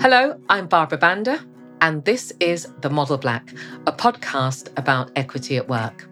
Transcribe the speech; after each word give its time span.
Hello, 0.00 0.38
I'm 0.48 0.68
Barbara 0.68 0.98
Banda, 0.98 1.40
and 1.80 2.04
this 2.04 2.32
is 2.38 2.68
The 2.80 2.90
Model 2.90 3.18
Black, 3.18 3.52
a 3.86 3.92
podcast 3.92 4.68
about 4.76 5.10
equity 5.16 5.56
at 5.56 5.68
work. 5.68 6.08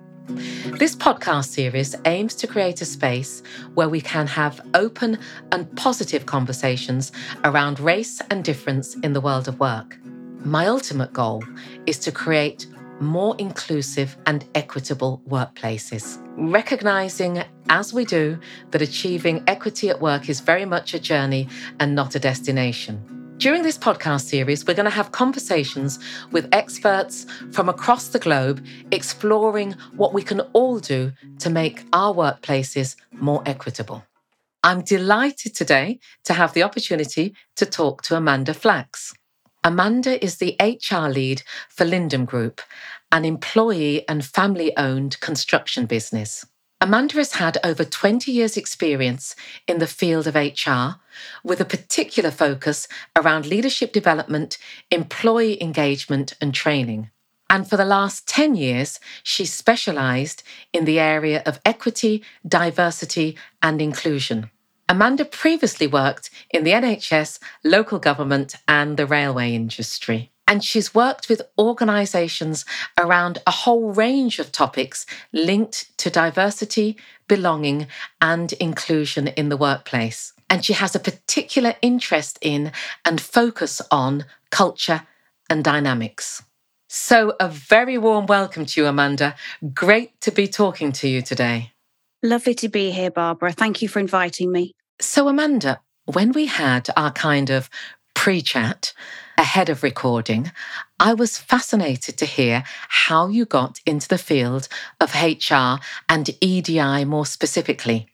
This 0.78 0.96
podcast 0.96 1.46
series 1.46 1.94
aims 2.04 2.34
to 2.36 2.46
create 2.46 2.80
a 2.80 2.84
space 2.84 3.42
where 3.74 3.88
we 3.88 4.00
can 4.00 4.26
have 4.26 4.60
open 4.74 5.18
and 5.52 5.76
positive 5.76 6.26
conversations 6.26 7.12
around 7.44 7.78
race 7.78 8.20
and 8.30 8.42
difference 8.42 8.94
in 8.96 9.12
the 9.12 9.20
world 9.20 9.48
of 9.48 9.60
work. 9.60 9.98
My 10.44 10.66
ultimate 10.66 11.12
goal 11.12 11.44
is 11.86 11.98
to 12.00 12.12
create 12.12 12.66
more 13.00 13.36
inclusive 13.38 14.16
and 14.26 14.44
equitable 14.54 15.22
workplaces. 15.28 16.23
Recognizing, 16.36 17.44
as 17.68 17.94
we 17.94 18.04
do, 18.04 18.40
that 18.72 18.82
achieving 18.82 19.44
equity 19.46 19.88
at 19.88 20.00
work 20.00 20.28
is 20.28 20.40
very 20.40 20.64
much 20.64 20.92
a 20.92 20.98
journey 20.98 21.48
and 21.78 21.94
not 21.94 22.16
a 22.16 22.18
destination. 22.18 23.36
During 23.38 23.62
this 23.62 23.78
podcast 23.78 24.22
series, 24.22 24.66
we're 24.66 24.74
going 24.74 24.84
to 24.84 24.90
have 24.90 25.12
conversations 25.12 26.00
with 26.32 26.48
experts 26.52 27.26
from 27.52 27.68
across 27.68 28.08
the 28.08 28.18
globe 28.18 28.64
exploring 28.90 29.76
what 29.94 30.12
we 30.12 30.22
can 30.22 30.40
all 30.54 30.80
do 30.80 31.12
to 31.38 31.50
make 31.50 31.84
our 31.92 32.12
workplaces 32.12 32.96
more 33.12 33.42
equitable. 33.46 34.04
I'm 34.64 34.82
delighted 34.82 35.54
today 35.54 36.00
to 36.24 36.32
have 36.32 36.52
the 36.52 36.64
opportunity 36.64 37.36
to 37.54 37.64
talk 37.64 38.02
to 38.02 38.16
Amanda 38.16 38.54
Flacks. 38.54 39.12
Amanda 39.66 40.22
is 40.22 40.36
the 40.36 40.56
HR 40.60 41.08
lead 41.08 41.42
for 41.70 41.86
Lindum 41.86 42.26
Group, 42.26 42.60
an 43.14 43.24
employee 43.24 44.06
and 44.08 44.24
family 44.24 44.76
owned 44.76 45.20
construction 45.20 45.86
business. 45.86 46.44
Amanda 46.80 47.14
has 47.14 47.34
had 47.34 47.56
over 47.62 47.84
20 47.84 48.32
years' 48.32 48.56
experience 48.56 49.36
in 49.68 49.78
the 49.78 49.86
field 49.86 50.26
of 50.26 50.34
HR, 50.34 51.00
with 51.44 51.60
a 51.60 51.64
particular 51.64 52.32
focus 52.32 52.88
around 53.14 53.46
leadership 53.46 53.92
development, 53.92 54.58
employee 54.90 55.62
engagement, 55.62 56.34
and 56.40 56.52
training. 56.52 57.08
And 57.48 57.70
for 57.70 57.76
the 57.76 57.84
last 57.84 58.26
10 58.26 58.56
years, 58.56 58.98
she's 59.22 59.52
specialised 59.52 60.42
in 60.72 60.84
the 60.84 60.98
area 60.98 61.40
of 61.46 61.60
equity, 61.64 62.24
diversity, 62.46 63.38
and 63.62 63.80
inclusion. 63.80 64.50
Amanda 64.88 65.24
previously 65.24 65.86
worked 65.86 66.30
in 66.50 66.64
the 66.64 66.72
NHS, 66.72 67.38
local 67.62 68.00
government, 68.00 68.56
and 68.66 68.96
the 68.96 69.06
railway 69.06 69.54
industry. 69.54 70.32
And 70.46 70.62
she's 70.62 70.94
worked 70.94 71.28
with 71.28 71.42
organisations 71.58 72.64
around 72.98 73.38
a 73.46 73.50
whole 73.50 73.92
range 73.92 74.38
of 74.38 74.52
topics 74.52 75.06
linked 75.32 75.96
to 75.98 76.10
diversity, 76.10 76.96
belonging, 77.28 77.86
and 78.20 78.52
inclusion 78.54 79.28
in 79.28 79.48
the 79.48 79.56
workplace. 79.56 80.32
And 80.50 80.64
she 80.64 80.74
has 80.74 80.94
a 80.94 81.00
particular 81.00 81.74
interest 81.80 82.38
in 82.42 82.72
and 83.04 83.20
focus 83.20 83.80
on 83.90 84.26
culture 84.50 85.06
and 85.48 85.64
dynamics. 85.64 86.42
So, 86.88 87.34
a 87.40 87.48
very 87.48 87.98
warm 87.98 88.26
welcome 88.26 88.66
to 88.66 88.80
you, 88.80 88.86
Amanda. 88.86 89.34
Great 89.72 90.20
to 90.20 90.30
be 90.30 90.46
talking 90.46 90.92
to 90.92 91.08
you 91.08 91.22
today. 91.22 91.72
Lovely 92.22 92.54
to 92.54 92.68
be 92.68 92.90
here, 92.90 93.10
Barbara. 93.10 93.52
Thank 93.52 93.82
you 93.82 93.88
for 93.88 93.98
inviting 93.98 94.52
me. 94.52 94.72
So, 95.00 95.26
Amanda, 95.26 95.80
when 96.04 96.32
we 96.32 96.46
had 96.46 96.88
our 96.96 97.10
kind 97.10 97.50
of 97.50 97.68
pre 98.14 98.42
chat 98.42 98.92
ahead 99.38 99.68
of 99.68 99.82
recording, 99.82 100.50
I 100.98 101.14
was 101.14 101.38
fascinated 101.38 102.16
to 102.18 102.26
hear 102.26 102.64
how 102.88 103.28
you 103.28 103.44
got 103.44 103.80
into 103.86 104.08
the 104.08 104.18
field 104.18 104.68
of 105.00 105.14
HR 105.14 105.82
and 106.08 106.30
EDI 106.40 107.04
more 107.04 107.26
specifically. 107.26 108.08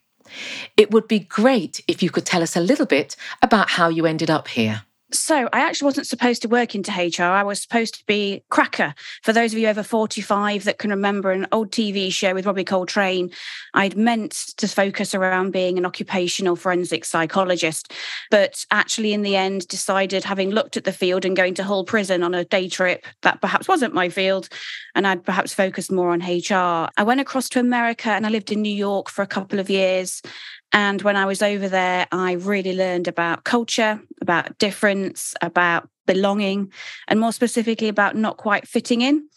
It 0.77 0.91
would 0.91 1.07
be 1.07 1.19
great 1.19 1.81
if 1.87 2.01
you 2.01 2.09
could 2.09 2.25
tell 2.25 2.41
us 2.41 2.55
a 2.55 2.61
little 2.61 2.85
bit 2.85 3.15
about 3.41 3.71
how 3.71 3.89
you 3.89 4.05
ended 4.05 4.29
up 4.29 4.47
here. 4.47 4.83
So, 5.13 5.49
I 5.51 5.59
actually 5.59 5.87
wasn't 5.87 6.07
supposed 6.07 6.41
to 6.43 6.47
work 6.47 6.73
into 6.73 6.91
HR. 6.91 7.23
I 7.23 7.43
was 7.43 7.61
supposed 7.61 7.95
to 7.95 8.05
be 8.05 8.43
Cracker. 8.49 8.93
For 9.23 9.33
those 9.33 9.51
of 9.51 9.59
you 9.59 9.67
over 9.67 9.83
45 9.83 10.63
that 10.63 10.77
can 10.77 10.89
remember 10.89 11.31
an 11.31 11.47
old 11.51 11.71
TV 11.71 12.13
show 12.13 12.33
with 12.33 12.45
Robbie 12.45 12.63
Coltrane, 12.63 13.29
I'd 13.73 13.97
meant 13.97 14.31
to 14.57 14.69
focus 14.69 15.13
around 15.13 15.51
being 15.51 15.77
an 15.77 15.85
occupational 15.85 16.55
forensic 16.55 17.03
psychologist, 17.03 17.91
but 18.29 18.65
actually, 18.71 19.11
in 19.11 19.21
the 19.21 19.35
end, 19.35 19.67
decided, 19.67 20.23
having 20.23 20.51
looked 20.51 20.77
at 20.77 20.85
the 20.85 20.93
field 20.93 21.25
and 21.25 21.35
going 21.35 21.55
to 21.55 21.63
Hull 21.63 21.83
Prison 21.83 22.23
on 22.23 22.33
a 22.33 22.45
day 22.45 22.69
trip, 22.69 23.05
that 23.21 23.41
perhaps 23.41 23.67
wasn't 23.67 23.93
my 23.93 24.07
field, 24.07 24.47
and 24.95 25.05
I'd 25.05 25.25
perhaps 25.25 25.53
focused 25.53 25.91
more 25.91 26.11
on 26.11 26.21
HR. 26.21 26.89
I 26.95 27.03
went 27.03 27.19
across 27.19 27.49
to 27.49 27.59
America 27.59 28.09
and 28.09 28.25
I 28.25 28.29
lived 28.29 28.51
in 28.51 28.61
New 28.61 28.73
York 28.73 29.09
for 29.09 29.23
a 29.23 29.27
couple 29.27 29.59
of 29.59 29.69
years. 29.69 30.21
And 30.73 31.01
when 31.01 31.15
I 31.15 31.25
was 31.25 31.41
over 31.41 31.67
there, 31.67 32.07
I 32.11 32.33
really 32.33 32.75
learned 32.75 33.07
about 33.07 33.43
culture, 33.43 34.01
about 34.21 34.57
difference, 34.57 35.35
about 35.41 35.89
belonging, 36.07 36.71
and 37.07 37.19
more 37.19 37.33
specifically 37.33 37.87
about 37.87 38.15
not 38.15 38.37
quite 38.37 38.67
fitting 38.67 39.01
in. 39.01 39.27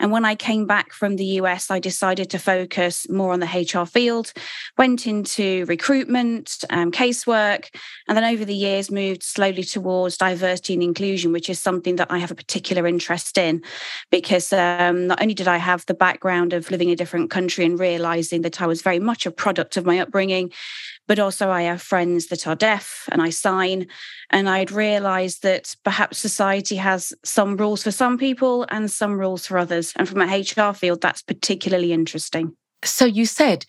And 0.00 0.12
when 0.12 0.24
I 0.24 0.34
came 0.34 0.66
back 0.66 0.92
from 0.92 1.16
the 1.16 1.24
US, 1.40 1.70
I 1.70 1.78
decided 1.78 2.30
to 2.30 2.38
focus 2.38 3.08
more 3.08 3.32
on 3.32 3.40
the 3.40 3.46
HR 3.46 3.84
field, 3.84 4.32
went 4.76 5.06
into 5.06 5.64
recruitment, 5.66 6.64
um, 6.70 6.92
casework, 6.92 7.74
and 8.06 8.16
then 8.16 8.24
over 8.24 8.44
the 8.44 8.54
years 8.54 8.90
moved 8.90 9.22
slowly 9.22 9.64
towards 9.64 10.16
diversity 10.16 10.74
and 10.74 10.82
inclusion, 10.82 11.32
which 11.32 11.50
is 11.50 11.58
something 11.58 11.96
that 11.96 12.10
I 12.10 12.18
have 12.18 12.30
a 12.30 12.36
particular 12.36 12.86
interest 12.86 13.38
in. 13.38 13.62
Because 14.10 14.52
um, 14.52 15.08
not 15.08 15.20
only 15.20 15.34
did 15.34 15.48
I 15.48 15.56
have 15.56 15.84
the 15.86 15.94
background 15.94 16.52
of 16.52 16.70
living 16.70 16.88
in 16.88 16.94
a 16.94 16.96
different 16.96 17.30
country 17.30 17.64
and 17.64 17.78
realizing 17.78 18.42
that 18.42 18.62
I 18.62 18.66
was 18.66 18.82
very 18.82 18.98
much 18.98 19.26
a 19.26 19.30
product 19.30 19.76
of 19.76 19.84
my 19.84 19.98
upbringing, 19.98 20.52
but 21.08 21.18
also 21.18 21.50
I 21.50 21.62
have 21.62 21.82
friends 21.82 22.26
that 22.26 22.46
are 22.46 22.54
deaf 22.54 23.08
and 23.10 23.20
I 23.20 23.30
sign. 23.30 23.88
And 24.30 24.48
I'd 24.48 24.70
realized 24.70 25.42
that 25.42 25.74
perhaps 25.82 26.18
society 26.18 26.76
has 26.76 27.12
some 27.24 27.56
rules 27.56 27.82
for 27.82 27.90
some 27.90 28.18
people 28.18 28.66
and 28.68 28.90
some 28.90 29.18
rules 29.18 29.46
for 29.46 29.58
others. 29.58 29.92
And 29.96 30.08
from 30.08 30.20
a 30.20 30.40
HR 30.40 30.74
field, 30.74 31.00
that's 31.00 31.22
particularly 31.22 31.92
interesting. 31.92 32.54
So 32.84 33.06
you 33.06 33.26
said 33.26 33.64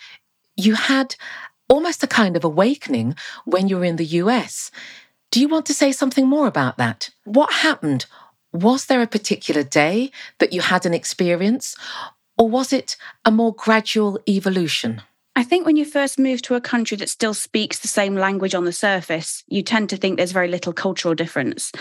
you 0.58 0.76
had 0.76 1.16
almost 1.70 2.04
a 2.04 2.08
kind 2.08 2.36
of 2.36 2.44
awakening 2.44 3.16
when 3.46 3.70
you 3.70 3.78
were 3.78 3.86
in 3.86 3.96
the 3.96 4.06
US. 4.06 4.70
Do 5.32 5.40
you 5.40 5.48
want 5.48 5.66
to 5.68 5.74
say 5.74 5.92
something 5.92 6.28
more 6.28 6.48
about 6.48 6.78
that? 6.78 7.10
What 7.24 7.54
happened? 7.54 8.06
Was 8.52 8.86
there 8.86 9.02
a 9.02 9.08
particular 9.08 9.64
day 9.64 10.12
that 10.40 10.52
you 10.52 10.62
had 10.62 10.86
an 10.86 10.94
experience, 10.94 11.76
or 12.38 12.50
was 12.50 12.74
it 12.74 12.98
a 13.24 13.32
more 13.32 13.54
gradual 13.54 14.20
evolution? 14.28 15.04
I 15.36 15.44
think 15.44 15.66
when 15.66 15.78
you 15.78 15.86
first 15.86 16.20
move 16.20 16.42
to 16.44 16.56
a 16.56 16.62
country 16.62 16.98
that 16.98 17.10
still 17.10 17.34
speaks 17.34 17.80
the 17.80 17.88
same 17.88 18.16
language 18.16 18.56
on 18.56 18.66
the 18.66 18.74
surface, 18.74 19.44
you 19.48 19.62
tend 19.62 19.90
to 19.90 19.98
think 19.98 20.18
there's 20.18 20.32
very 20.32 20.50
little 20.50 20.74
cultural 20.74 21.14
difference. 21.14 21.72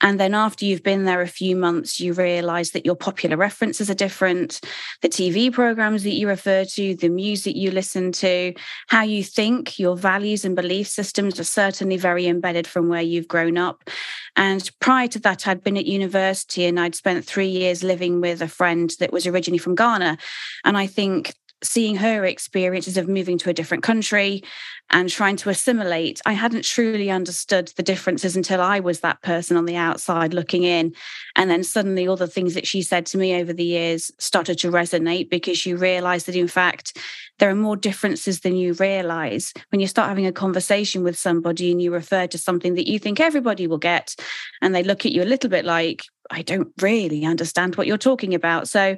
And 0.00 0.20
then 0.20 0.34
after 0.34 0.64
you've 0.64 0.82
been 0.82 1.04
there 1.04 1.22
a 1.22 1.28
few 1.28 1.56
months, 1.56 2.00
you 2.00 2.12
realize 2.12 2.72
that 2.72 2.84
your 2.84 2.96
popular 2.96 3.36
references 3.36 3.88
are 3.88 3.94
different, 3.94 4.60
the 5.00 5.08
TV 5.08 5.50
programs 5.50 6.02
that 6.02 6.14
you 6.14 6.28
refer 6.28 6.64
to, 6.64 6.94
the 6.96 7.08
music 7.08 7.56
you 7.56 7.70
listen 7.70 8.12
to, 8.12 8.52
how 8.88 9.02
you 9.02 9.24
think, 9.24 9.78
your 9.78 9.96
values 9.96 10.44
and 10.44 10.54
belief 10.54 10.88
systems 10.88 11.40
are 11.40 11.44
certainly 11.44 11.96
very 11.96 12.26
embedded 12.26 12.66
from 12.66 12.88
where 12.88 13.02
you've 13.02 13.28
grown 13.28 13.56
up. 13.56 13.88
And 14.36 14.70
prior 14.80 15.08
to 15.08 15.18
that, 15.20 15.46
I'd 15.48 15.64
been 15.64 15.76
at 15.76 15.86
university 15.86 16.64
and 16.64 16.78
I'd 16.78 16.94
spent 16.94 17.24
three 17.24 17.48
years 17.48 17.82
living 17.82 18.20
with 18.20 18.42
a 18.42 18.48
friend 18.48 18.92
that 19.00 19.12
was 19.12 19.26
originally 19.26 19.58
from 19.58 19.76
Ghana. 19.76 20.18
And 20.64 20.76
I 20.76 20.86
think 20.86 21.32
seeing 21.62 21.96
her 21.96 22.24
experiences 22.24 22.96
of 22.96 23.08
moving 23.08 23.38
to 23.38 23.50
a 23.50 23.54
different 23.54 23.82
country 23.82 24.42
and 24.90 25.10
trying 25.10 25.36
to 25.36 25.50
assimilate, 25.50 26.20
I 26.24 26.32
hadn't 26.32 26.64
truly 26.64 27.10
understood 27.10 27.68
the 27.76 27.82
differences 27.82 28.36
until 28.36 28.60
I 28.60 28.80
was 28.80 29.00
that 29.00 29.20
person 29.22 29.56
on 29.56 29.66
the 29.66 29.76
outside 29.76 30.32
looking 30.32 30.62
in. 30.62 30.94
And 31.36 31.50
then 31.50 31.62
suddenly, 31.62 32.06
all 32.08 32.16
the 32.16 32.26
things 32.26 32.54
that 32.54 32.66
she 32.66 32.80
said 32.82 33.04
to 33.06 33.18
me 33.18 33.34
over 33.34 33.52
the 33.52 33.64
years 33.64 34.10
started 34.18 34.58
to 34.60 34.70
resonate 34.70 35.28
because 35.28 35.66
you 35.66 35.76
realize 35.76 36.24
that, 36.24 36.36
in 36.36 36.48
fact, 36.48 36.96
there 37.38 37.50
are 37.50 37.54
more 37.54 37.76
differences 37.76 38.40
than 38.40 38.56
you 38.56 38.72
realize 38.74 39.52
when 39.70 39.80
you 39.80 39.86
start 39.86 40.08
having 40.08 40.26
a 40.26 40.32
conversation 40.32 41.02
with 41.02 41.18
somebody 41.18 41.70
and 41.70 41.82
you 41.82 41.92
refer 41.92 42.26
to 42.26 42.38
something 42.38 42.74
that 42.74 42.88
you 42.88 42.98
think 42.98 43.20
everybody 43.20 43.66
will 43.66 43.78
get. 43.78 44.16
And 44.62 44.74
they 44.74 44.82
look 44.82 45.04
at 45.04 45.12
you 45.12 45.22
a 45.22 45.24
little 45.24 45.50
bit 45.50 45.64
like, 45.64 46.02
I 46.30 46.42
don't 46.42 46.72
really 46.80 47.24
understand 47.24 47.76
what 47.76 47.86
you're 47.86 47.98
talking 47.98 48.34
about. 48.34 48.68
So 48.68 48.96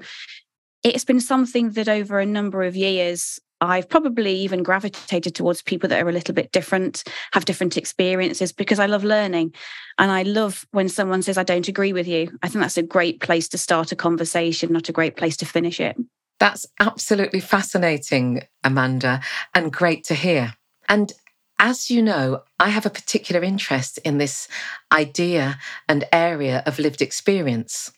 it's 0.82 1.04
been 1.04 1.20
something 1.20 1.70
that 1.72 1.88
over 1.88 2.18
a 2.18 2.26
number 2.26 2.62
of 2.62 2.76
years 2.76 3.38
I've 3.60 3.88
probably 3.88 4.34
even 4.36 4.62
gravitated 4.62 5.34
towards 5.34 5.60
people 5.60 5.88
that 5.90 6.02
are 6.02 6.08
a 6.08 6.12
little 6.12 6.34
bit 6.34 6.50
different, 6.50 7.04
have 7.32 7.44
different 7.44 7.76
experiences 7.76 8.52
because 8.52 8.78
I 8.78 8.86
love 8.86 9.04
learning. 9.04 9.54
And 9.98 10.10
I 10.10 10.22
love 10.22 10.66
when 10.70 10.88
someone 10.88 11.22
says, 11.22 11.36
I 11.36 11.42
don't 11.42 11.68
agree 11.68 11.92
with 11.92 12.08
you. 12.08 12.30
I 12.42 12.48
think 12.48 12.62
that's 12.62 12.78
a 12.78 12.82
great 12.82 13.20
place 13.20 13.48
to 13.48 13.58
start 13.58 13.92
a 13.92 13.96
conversation, 13.96 14.72
not 14.72 14.88
a 14.88 14.92
great 14.92 15.16
place 15.16 15.36
to 15.38 15.46
finish 15.46 15.78
it. 15.78 15.96
That's 16.38 16.66
absolutely 16.80 17.40
fascinating, 17.40 18.42
Amanda, 18.64 19.20
and 19.54 19.70
great 19.70 20.04
to 20.04 20.14
hear. 20.14 20.54
And 20.88 21.12
as 21.58 21.90
you 21.90 22.00
know, 22.00 22.42
I 22.58 22.70
have 22.70 22.86
a 22.86 22.90
particular 22.90 23.42
interest 23.42 23.98
in 23.98 24.16
this 24.16 24.48
idea 24.90 25.58
and 25.86 26.08
area 26.10 26.62
of 26.64 26.78
lived 26.78 27.02
experience. 27.02 27.92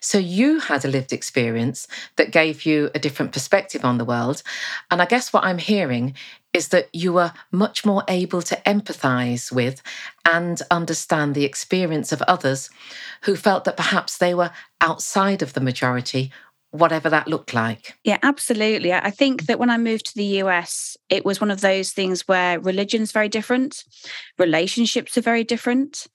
So 0.00 0.18
you 0.18 0.60
had 0.60 0.84
a 0.84 0.88
lived 0.88 1.12
experience 1.12 1.86
that 2.16 2.32
gave 2.32 2.66
you 2.66 2.90
a 2.94 2.98
different 2.98 3.32
perspective 3.32 3.84
on 3.84 3.98
the 3.98 4.04
world. 4.04 4.42
And 4.90 5.00
I 5.00 5.06
guess 5.06 5.32
what 5.32 5.44
I'm 5.44 5.58
hearing 5.58 6.14
is 6.52 6.68
that 6.68 6.88
you 6.92 7.12
were 7.12 7.32
much 7.52 7.84
more 7.84 8.02
able 8.08 8.42
to 8.42 8.56
empathize 8.66 9.52
with 9.52 9.82
and 10.24 10.60
understand 10.70 11.34
the 11.34 11.44
experience 11.44 12.12
of 12.12 12.22
others 12.22 12.70
who 13.22 13.36
felt 13.36 13.64
that 13.64 13.76
perhaps 13.76 14.18
they 14.18 14.34
were 14.34 14.50
outside 14.80 15.42
of 15.42 15.52
the 15.52 15.60
majority 15.60 16.32
whatever 16.72 17.10
that 17.10 17.26
looked 17.26 17.52
like. 17.52 17.94
Yeah, 18.04 18.18
absolutely. 18.22 18.92
I 18.92 19.10
think 19.10 19.46
that 19.46 19.58
when 19.58 19.70
I 19.70 19.76
moved 19.76 20.06
to 20.06 20.14
the 20.14 20.40
US, 20.42 20.96
it 21.08 21.24
was 21.24 21.40
one 21.40 21.50
of 21.50 21.60
those 21.60 21.90
things 21.92 22.28
where 22.28 22.60
religion's 22.60 23.12
very 23.12 23.28
different, 23.28 23.84
relationships 24.38 25.18
are 25.18 25.22
very 25.22 25.42
different 25.42 26.06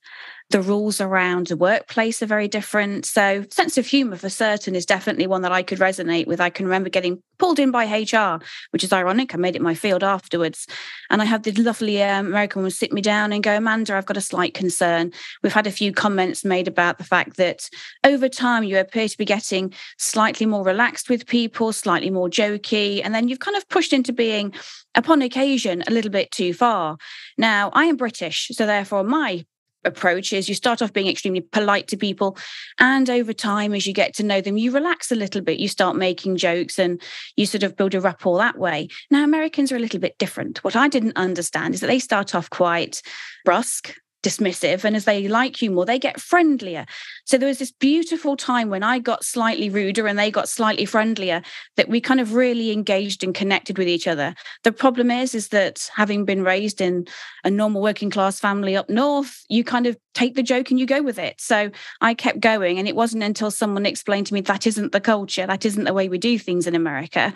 the 0.50 0.62
rules 0.62 1.00
around 1.00 1.48
the 1.48 1.56
workplace 1.56 2.22
are 2.22 2.26
very 2.26 2.46
different. 2.46 3.04
So, 3.04 3.44
sense 3.50 3.76
of 3.78 3.86
humor 3.86 4.16
for 4.16 4.28
certain 4.28 4.76
is 4.76 4.86
definitely 4.86 5.26
one 5.26 5.42
that 5.42 5.50
I 5.50 5.62
could 5.62 5.78
resonate 5.78 6.26
with. 6.26 6.40
I 6.40 6.50
can 6.50 6.66
remember 6.66 6.88
getting 6.88 7.20
pulled 7.38 7.58
in 7.58 7.72
by 7.72 7.84
HR, 7.84 8.40
which 8.70 8.84
is 8.84 8.92
ironic. 8.92 9.34
I 9.34 9.38
made 9.38 9.56
it 9.56 9.62
my 9.62 9.74
field 9.74 10.04
afterwards. 10.04 10.66
And 11.10 11.20
I 11.20 11.24
had 11.24 11.42
this 11.42 11.58
lovely 11.58 12.02
um, 12.02 12.26
American 12.26 12.60
woman 12.60 12.70
sit 12.70 12.92
me 12.92 13.00
down 13.00 13.32
and 13.32 13.42
go, 13.42 13.56
Amanda, 13.56 13.96
I've 13.96 14.06
got 14.06 14.16
a 14.16 14.22
slight 14.22 14.54
concern. 14.54 15.12
We've 15.42 15.52
had 15.52 15.66
a 15.66 15.72
few 15.72 15.92
comments 15.92 16.44
made 16.44 16.68
about 16.68 16.98
the 16.98 17.04
fact 17.04 17.36
that 17.38 17.68
over 18.04 18.28
time 18.28 18.62
you 18.62 18.78
appear 18.78 19.08
to 19.08 19.18
be 19.18 19.24
getting 19.24 19.74
slightly 19.98 20.46
more 20.46 20.64
relaxed 20.64 21.10
with 21.10 21.26
people, 21.26 21.72
slightly 21.72 22.10
more 22.10 22.28
jokey. 22.28 23.00
And 23.04 23.14
then 23.14 23.28
you've 23.28 23.40
kind 23.40 23.56
of 23.56 23.68
pushed 23.68 23.92
into 23.92 24.12
being, 24.12 24.54
upon 24.94 25.22
occasion, 25.22 25.82
a 25.88 25.90
little 25.90 26.12
bit 26.12 26.30
too 26.30 26.54
far. 26.54 26.98
Now, 27.36 27.70
I 27.74 27.86
am 27.86 27.96
British. 27.96 28.48
So, 28.52 28.64
therefore, 28.64 29.02
my 29.02 29.44
approach 29.86 30.32
is 30.32 30.48
you 30.48 30.54
start 30.54 30.82
off 30.82 30.92
being 30.92 31.08
extremely 31.08 31.40
polite 31.40 31.88
to 31.88 31.96
people 31.96 32.36
and 32.78 33.08
over 33.08 33.32
time 33.32 33.72
as 33.72 33.86
you 33.86 33.92
get 33.92 34.14
to 34.14 34.22
know 34.22 34.40
them 34.40 34.56
you 34.56 34.70
relax 34.70 35.10
a 35.10 35.16
little 35.16 35.40
bit. 35.40 35.58
You 35.58 35.68
start 35.68 35.96
making 35.96 36.36
jokes 36.36 36.78
and 36.78 37.00
you 37.36 37.46
sort 37.46 37.62
of 37.62 37.76
build 37.76 37.94
a 37.94 38.00
rapport 38.00 38.38
that 38.38 38.58
way. 38.58 38.88
Now 39.10 39.24
americans 39.24 39.72
are 39.72 39.76
a 39.76 39.80
little 39.80 40.00
bit 40.00 40.18
different. 40.18 40.62
What 40.64 40.76
i 40.76 40.88
didn't 40.88 41.16
understand 41.16 41.74
is 41.74 41.80
that 41.80 41.88
they 41.88 41.98
start 41.98 42.34
off 42.34 42.50
quite 42.50 43.02
brusque 43.44 43.94
dismissive 44.26 44.82
and 44.82 44.96
as 44.96 45.04
they 45.04 45.28
like 45.28 45.62
you 45.62 45.70
more 45.70 45.86
they 45.86 46.00
get 46.00 46.20
friendlier 46.20 46.84
so 47.24 47.38
there 47.38 47.46
was 47.46 47.60
this 47.60 47.70
beautiful 47.70 48.36
time 48.36 48.68
when 48.68 48.82
i 48.82 48.98
got 48.98 49.24
slightly 49.24 49.70
ruder 49.70 50.08
and 50.08 50.18
they 50.18 50.32
got 50.32 50.48
slightly 50.48 50.84
friendlier 50.84 51.40
that 51.76 51.88
we 51.88 52.00
kind 52.00 52.18
of 52.18 52.34
really 52.34 52.72
engaged 52.72 53.22
and 53.22 53.36
connected 53.36 53.78
with 53.78 53.86
each 53.86 54.08
other 54.08 54.34
the 54.64 54.72
problem 54.72 55.12
is 55.12 55.32
is 55.32 55.50
that 55.50 55.88
having 55.94 56.24
been 56.24 56.42
raised 56.42 56.80
in 56.80 57.06
a 57.44 57.50
normal 57.50 57.80
working 57.80 58.10
class 58.10 58.40
family 58.40 58.74
up 58.74 58.90
north 58.90 59.44
you 59.48 59.62
kind 59.62 59.86
of 59.86 59.96
take 60.12 60.34
the 60.34 60.42
joke 60.42 60.72
and 60.72 60.80
you 60.80 60.86
go 60.86 61.02
with 61.02 61.20
it 61.20 61.40
so 61.40 61.70
i 62.00 62.12
kept 62.12 62.40
going 62.40 62.80
and 62.80 62.88
it 62.88 62.96
wasn't 62.96 63.22
until 63.22 63.52
someone 63.52 63.86
explained 63.86 64.26
to 64.26 64.34
me 64.34 64.40
that 64.40 64.66
isn't 64.66 64.90
the 64.90 65.00
culture 65.00 65.46
that 65.46 65.64
isn't 65.64 65.84
the 65.84 65.94
way 65.94 66.08
we 66.08 66.18
do 66.18 66.36
things 66.36 66.66
in 66.66 66.74
america 66.74 67.32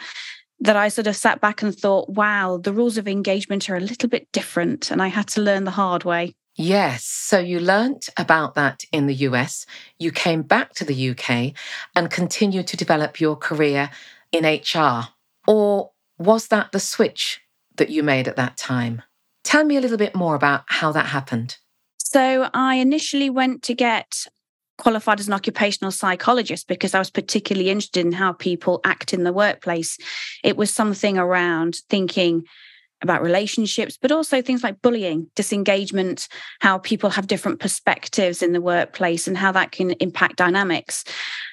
that 0.63 0.77
I 0.77 0.89
sort 0.89 1.07
of 1.07 1.17
sat 1.17 1.41
back 1.41 1.63
and 1.63 1.75
thought, 1.75 2.11
wow, 2.11 2.59
the 2.59 2.75
rules 2.75 2.99
of 2.99 3.09
engagement 3.09 3.71
are 3.71 3.77
a 3.77 3.81
little 3.81 4.11
bit 4.11 4.31
different. 4.31 4.91
And 4.91 5.03
I 5.03 5.09
had 5.09 5.27
to 5.29 5.41
learn 5.41 5.65
the 5.65 5.71
hard 5.71 6.05
way. 6.05 6.35
Yes. 6.61 7.05
So 7.05 7.39
you 7.39 7.59
learnt 7.59 8.11
about 8.19 8.55
that 8.55 8.85
in 8.93 9.07
the 9.07 9.15
US. 9.15 9.65
You 9.99 10.13
came 10.13 10.43
back 10.43 10.75
to 10.75 10.85
the 10.85 11.11
UK 11.11 11.55
and 11.97 12.11
continued 12.11 12.67
to 12.67 12.77
develop 12.77 13.19
your 13.19 13.35
career 13.35 13.89
in 14.31 14.45
HR. 14.45 15.09
Or 15.47 15.93
was 16.19 16.49
that 16.49 16.73
the 16.73 16.79
switch 16.79 17.41
that 17.77 17.89
you 17.89 18.03
made 18.03 18.29
at 18.29 18.37
that 18.37 18.59
time? 18.59 19.01
Tell 19.43 19.65
me 19.65 19.79
a 19.79 19.81
little 19.81 19.97
bit 19.97 20.15
more 20.15 20.35
about 20.35 20.65
how 20.67 20.93
that 20.93 21.07
happened. 21.07 21.57
So 21.99 22.51
I 22.53 22.75
initially 22.75 23.31
went 23.31 23.63
to 23.63 23.75
get 23.75 24.27
qualified 24.77 25.19
as 25.19 25.29
an 25.29 25.35
occupational 25.35 25.93
psychologist 25.93 26.69
because 26.69 26.95
I 26.95 26.99
was 26.99 27.11
particularly 27.11 27.71
interested 27.71 28.05
in 28.05 28.13
how 28.13 28.35
people 28.35 28.83
act 28.85 29.15
in 29.15 29.25
the 29.25 29.33
workplace. 29.33 29.97
It 30.45 30.59
was 30.59 30.71
something 30.71 31.17
around 31.17 31.77
thinking 31.89 32.45
about 33.03 33.23
relationships, 33.23 33.99
but 34.01 34.13
also 34.13 34.43
things 34.43 34.63
like 34.63 34.83
bullying, 34.83 35.27
disengagement, 35.35 36.29
how 36.61 36.79
people 36.79 37.11
have 37.11 37.27
different 37.27 37.61
perspectives 37.61 38.43
in 38.43 38.53
the 38.53 38.61
workplace 38.61 39.27
and 39.27 39.37
how 39.37 39.53
that 39.53 39.73
can 39.73 39.93
impact 39.93 40.37
dynamics. 40.37 41.05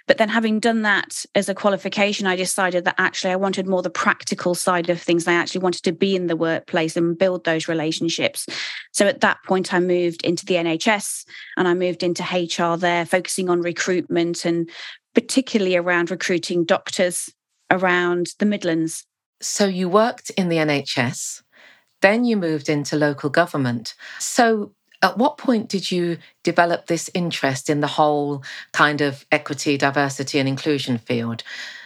But 0.07 0.17
then, 0.17 0.29
having 0.29 0.59
done 0.59 0.83
that 0.83 1.25
as 1.35 1.49
a 1.49 1.55
qualification, 1.55 2.27
I 2.27 2.35
decided 2.35 2.85
that 2.85 2.95
actually 2.97 3.31
I 3.31 3.37
wanted 3.37 3.67
more 3.67 3.81
the 3.81 3.89
practical 3.89 4.55
side 4.55 4.89
of 4.89 5.01
things. 5.01 5.27
I 5.27 5.33
actually 5.33 5.61
wanted 5.61 5.83
to 5.83 5.91
be 5.91 6.15
in 6.15 6.27
the 6.27 6.37
workplace 6.37 6.95
and 6.95 7.17
build 7.17 7.43
those 7.43 7.67
relationships. 7.67 8.45
So 8.93 9.07
at 9.07 9.21
that 9.21 9.37
point, 9.45 9.73
I 9.73 9.79
moved 9.79 10.23
into 10.23 10.45
the 10.45 10.55
NHS 10.55 11.25
and 11.57 11.67
I 11.67 11.73
moved 11.73 12.03
into 12.03 12.23
HR 12.23 12.77
there, 12.77 13.05
focusing 13.05 13.49
on 13.49 13.61
recruitment 13.61 14.45
and 14.45 14.69
particularly 15.13 15.75
around 15.75 16.11
recruiting 16.11 16.63
doctors 16.63 17.33
around 17.71 18.27
the 18.39 18.45
Midlands 18.45 19.06
so 19.41 19.65
you 19.65 19.89
worked 19.89 20.29
in 20.31 20.49
the 20.49 20.57
NHS, 20.57 21.43
then 22.01 22.25
you 22.25 22.37
moved 22.37 22.69
into 22.69 22.95
local 22.95 23.29
government. 23.29 23.95
So 24.19 24.73
at 25.01 25.17
what 25.17 25.37
point 25.37 25.69
did 25.69 25.91
you 25.91 26.17
develop 26.43 26.87
this 26.87 27.09
interest 27.13 27.69
in 27.69 27.81
the 27.81 27.87
whole 27.87 28.43
kind 28.73 29.01
of 29.01 29.25
equity, 29.31 29.77
diversity, 29.77 30.39
and 30.39 30.47
inclusion 30.47 30.97
field? 30.97 31.43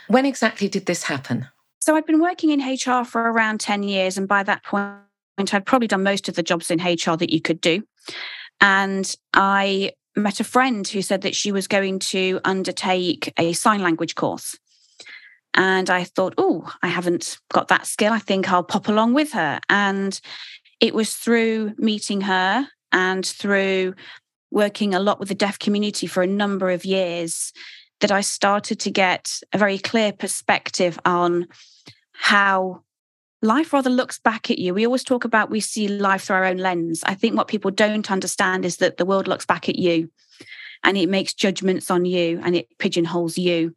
When 0.07 0.25
exactly 0.25 0.67
did 0.67 0.85
this 0.85 1.03
happen? 1.03 1.47
So 1.81 1.95
I'd 1.95 2.05
been 2.05 2.21
working 2.21 2.51
in 2.51 2.59
HR 2.59 3.03
for 3.03 3.21
around 3.21 3.59
10 3.59 3.83
years. 3.83 4.17
And 4.17 4.27
by 4.27 4.43
that 4.43 4.63
point, 4.63 4.99
I'd 5.37 5.65
probably 5.65 5.87
done 5.87 6.03
most 6.03 6.29
of 6.29 6.35
the 6.35 6.43
jobs 6.43 6.69
in 6.69 6.79
HR 6.79 7.17
that 7.17 7.33
you 7.33 7.41
could 7.41 7.59
do. 7.59 7.83
And 8.59 9.13
I 9.33 9.91
met 10.15 10.39
a 10.39 10.43
friend 10.43 10.87
who 10.87 11.01
said 11.01 11.21
that 11.21 11.35
she 11.35 11.51
was 11.51 11.67
going 11.67 11.99
to 11.99 12.39
undertake 12.45 13.33
a 13.37 13.53
sign 13.53 13.81
language 13.81 14.15
course. 14.15 14.57
And 15.53 15.89
I 15.89 16.05
thought, 16.05 16.33
oh, 16.37 16.71
I 16.81 16.87
haven't 16.87 17.37
got 17.51 17.67
that 17.67 17.87
skill. 17.87 18.13
I 18.13 18.19
think 18.19 18.51
I'll 18.51 18.63
pop 18.63 18.87
along 18.87 19.13
with 19.13 19.33
her. 19.33 19.59
And 19.69 20.19
it 20.79 20.93
was 20.93 21.13
through 21.13 21.73
meeting 21.77 22.21
her 22.21 22.67
and 22.91 23.25
through 23.25 23.95
working 24.49 24.93
a 24.93 24.99
lot 24.99 25.19
with 25.19 25.29
the 25.29 25.35
deaf 25.35 25.59
community 25.59 26.07
for 26.07 26.23
a 26.23 26.27
number 26.27 26.69
of 26.69 26.85
years 26.85 27.53
that 28.01 28.11
I 28.11 28.21
started 28.21 28.79
to 28.81 28.91
get 28.91 29.39
a 29.53 29.57
very 29.57 29.77
clear 29.77 30.11
perspective 30.11 30.99
on 31.05 31.47
how 32.13 32.83
life 33.41 33.73
rather 33.73 33.89
looks 33.89 34.19
back 34.19 34.51
at 34.51 34.59
you. 34.59 34.73
We 34.73 34.85
always 34.85 35.03
talk 35.03 35.23
about 35.23 35.49
we 35.49 35.59
see 35.59 35.87
life 35.87 36.23
through 36.23 36.37
our 36.37 36.45
own 36.45 36.57
lens. 36.57 37.03
I 37.05 37.15
think 37.15 37.35
what 37.35 37.47
people 37.47 37.71
don't 37.71 38.11
understand 38.11 38.65
is 38.65 38.77
that 38.77 38.97
the 38.97 39.05
world 39.05 39.27
looks 39.27 39.45
back 39.45 39.69
at 39.69 39.77
you 39.77 40.09
and 40.83 40.97
it 40.97 41.09
makes 41.09 41.33
judgments 41.33 41.89
on 41.89 42.05
you 42.05 42.39
and 42.43 42.55
it 42.55 42.67
pigeonholes 42.77 43.37
you. 43.37 43.75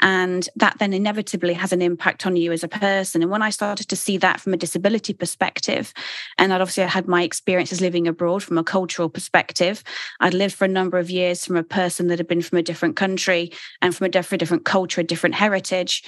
And 0.00 0.48
that 0.56 0.78
then 0.78 0.92
inevitably 0.92 1.54
has 1.54 1.72
an 1.72 1.82
impact 1.82 2.26
on 2.26 2.36
you 2.36 2.52
as 2.52 2.62
a 2.62 2.68
person. 2.68 3.22
And 3.22 3.30
when 3.30 3.42
I 3.42 3.50
started 3.50 3.88
to 3.88 3.96
see 3.96 4.16
that 4.18 4.40
from 4.40 4.54
a 4.54 4.58
disability 4.58 5.12
perspective, 5.12 5.92
and 6.36 6.52
I'd 6.52 6.60
obviously 6.60 6.84
had 6.84 7.08
my 7.08 7.22
experiences 7.22 7.80
living 7.80 8.06
abroad 8.06 8.42
from 8.42 8.58
a 8.58 8.64
cultural 8.64 9.08
perspective, 9.08 9.82
I'd 10.20 10.34
lived 10.34 10.54
for 10.54 10.64
a 10.64 10.68
number 10.68 10.98
of 10.98 11.10
years 11.10 11.44
from 11.44 11.56
a 11.56 11.62
person 11.62 12.08
that 12.08 12.18
had 12.18 12.28
been 12.28 12.42
from 12.42 12.58
a 12.58 12.62
different 12.62 12.96
country 12.96 13.50
and 13.82 13.94
from 13.94 14.06
a 14.06 14.10
different, 14.10 14.40
different 14.40 14.64
culture, 14.64 15.00
a 15.00 15.04
different 15.04 15.34
heritage 15.34 16.04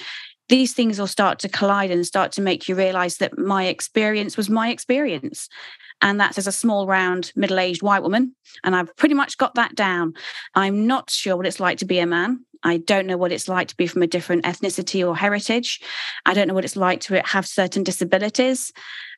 these 0.49 0.73
things 0.73 0.99
will 0.99 1.07
start 1.07 1.39
to 1.39 1.47
collide 1.47 1.91
and 1.91 2.05
start 2.05 2.33
to 2.33 2.41
make 2.41 2.67
you 2.67 2.75
realize 2.75 3.17
that 3.17 3.37
my 3.37 3.67
experience 3.67 4.35
was 4.35 4.49
my 4.49 4.69
experience. 4.69 5.47
And 6.01 6.19
that's 6.19 6.37
as 6.37 6.45
a 6.45 6.51
small, 6.51 6.87
round, 6.87 7.31
middle 7.35 7.59
aged 7.59 7.81
white 7.81 8.03
woman. 8.03 8.35
And 8.63 8.75
I've 8.75 8.95
pretty 8.97 9.15
much 9.15 9.37
got 9.37 9.55
that 9.55 9.75
down. 9.75 10.13
I'm 10.53 10.87
not 10.87 11.09
sure 11.09 11.37
what 11.37 11.45
it's 11.45 11.59
like 11.59 11.77
to 11.77 11.85
be 11.85 11.99
a 11.99 12.05
man. 12.05 12.43
I 12.63 12.77
don't 12.77 13.07
know 13.07 13.17
what 13.17 13.31
it's 13.31 13.47
like 13.47 13.67
to 13.69 13.77
be 13.77 13.87
from 13.87 14.03
a 14.03 14.07
different 14.07 14.45
ethnicity 14.45 15.07
or 15.07 15.15
heritage. 15.15 15.81
I 16.25 16.33
don't 16.33 16.47
know 16.47 16.53
what 16.53 16.65
it's 16.65 16.75
like 16.75 17.01
to 17.01 17.21
have 17.25 17.47
certain 17.47 17.83
disabilities. 17.83 18.71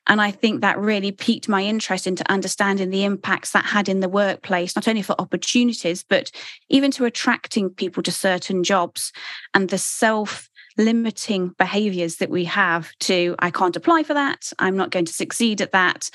And 0.06 0.20
I 0.20 0.30
think 0.30 0.60
that 0.60 0.78
really 0.78 1.12
piqued 1.12 1.48
my 1.48 1.62
interest 1.62 2.06
into 2.06 2.30
understanding 2.30 2.90
the 2.90 3.04
impacts 3.04 3.52
that 3.52 3.64
had 3.64 3.88
in 3.88 4.00
the 4.00 4.08
workplace, 4.08 4.76
not 4.76 4.86
only 4.86 5.02
for 5.02 5.18
opportunities, 5.18 6.02
but 6.02 6.30
even 6.68 6.90
to 6.92 7.06
attracting 7.06 7.70
people 7.70 8.02
to 8.02 8.12
certain 8.12 8.64
jobs 8.64 9.12
and 9.54 9.70
the 9.70 9.78
self 9.78 10.50
limiting 10.76 11.54
behaviors 11.56 12.16
that 12.16 12.30
we 12.30 12.44
have 12.44 12.90
to, 12.98 13.34
I 13.38 13.50
can't 13.50 13.76
apply 13.76 14.02
for 14.02 14.14
that, 14.14 14.52
I'm 14.58 14.76
not 14.76 14.90
going 14.90 15.04
to 15.04 15.12
succeed 15.12 15.60
at 15.60 15.72
that, 15.72 16.10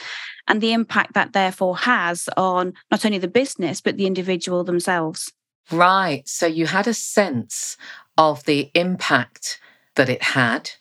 and 0.48 0.62
the 0.62 0.74
impact 0.74 1.14
that 1.14 1.34
therefore 1.34 1.78
has 1.78 2.28
on 2.36 2.74
not 2.92 3.06
only 3.06 3.18
the 3.18 3.28
business, 3.28 3.82
but 3.82 3.98
the 3.98 4.06
individual 4.06 4.64
themselves. 4.64 5.32
Right. 5.72 6.28
So 6.28 6.46
you 6.46 6.68
had 6.68 6.88
a 6.88 6.94
sense 6.94 7.78
of 8.18 8.44
the 8.46 8.72
impact 8.74 9.60
that 9.96 10.10
it 10.10 10.24
had. 10.24 10.72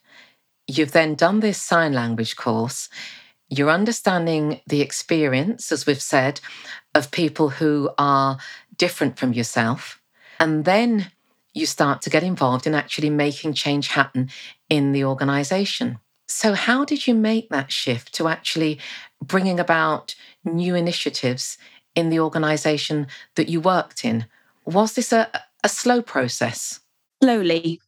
You've 0.67 0.93
then 0.93 1.15
done 1.15 1.41
this 1.41 1.61
sign 1.61 1.93
language 1.93 2.37
course. 2.37 2.89
You're 3.49 3.71
understanding 3.71 4.61
the 4.67 4.81
experience, 4.83 5.73
as 5.73 5.87
we've 5.87 6.03
said, 6.03 6.41
of 6.95 7.11
people 7.11 7.51
who 7.51 7.91
are 7.99 8.39
different 8.77 9.19
from 9.19 9.33
yourself. 9.33 10.01
And 10.41 10.65
then 10.65 11.11
you 11.55 11.67
start 11.67 12.03
to 12.03 12.11
get 12.11 12.23
involved 12.23 12.67
in 12.67 12.75
actually 12.75 13.11
making 13.11 13.55
change 13.55 13.89
happen 13.89 14.31
in 14.69 14.93
the 14.93 15.05
organization. 15.05 15.99
So, 16.27 16.53
how 16.53 16.85
did 16.85 17.07
you 17.07 17.15
make 17.15 17.49
that 17.49 17.73
shift 17.73 18.15
to 18.15 18.29
actually 18.29 18.79
bringing 19.23 19.59
about 19.59 20.15
new 20.45 20.75
initiatives 20.75 21.57
in 21.95 22.11
the 22.11 22.21
organization 22.21 23.07
that 23.35 23.49
you 23.49 23.61
worked 23.61 24.05
in? 24.05 24.27
Was 24.69 24.93
this 24.93 25.13
a, 25.15 25.31
a 25.65 25.69
slow 25.69 26.03
process? 26.03 26.81
Slowly. 27.23 27.81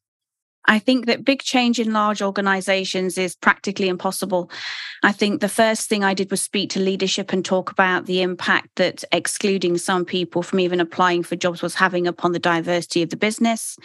I 0.64 0.78
think 0.78 1.04
that 1.06 1.26
big 1.26 1.42
change 1.42 1.78
in 1.78 1.92
large 1.92 2.22
organizations 2.22 3.18
is 3.18 3.36
practically 3.36 3.86
impossible. 3.86 4.50
I 5.02 5.12
think 5.12 5.42
the 5.42 5.48
first 5.48 5.90
thing 5.90 6.04
I 6.04 6.14
did 6.14 6.30
was 6.30 6.40
speak 6.40 6.70
to 6.70 6.80
leadership 6.80 7.34
and 7.34 7.44
talk 7.44 7.70
about 7.70 8.06
the 8.06 8.22
impact 8.22 8.76
that 8.76 9.04
excluding 9.12 9.76
some 9.76 10.06
people 10.06 10.42
from 10.42 10.58
even 10.58 10.80
applying 10.80 11.22
for 11.22 11.36
jobs 11.36 11.60
was 11.60 11.74
having 11.74 12.06
upon 12.06 12.32
the 12.32 12.38
diversity 12.38 13.02
of 13.02 13.10
the 13.10 13.16
business. 13.16 13.76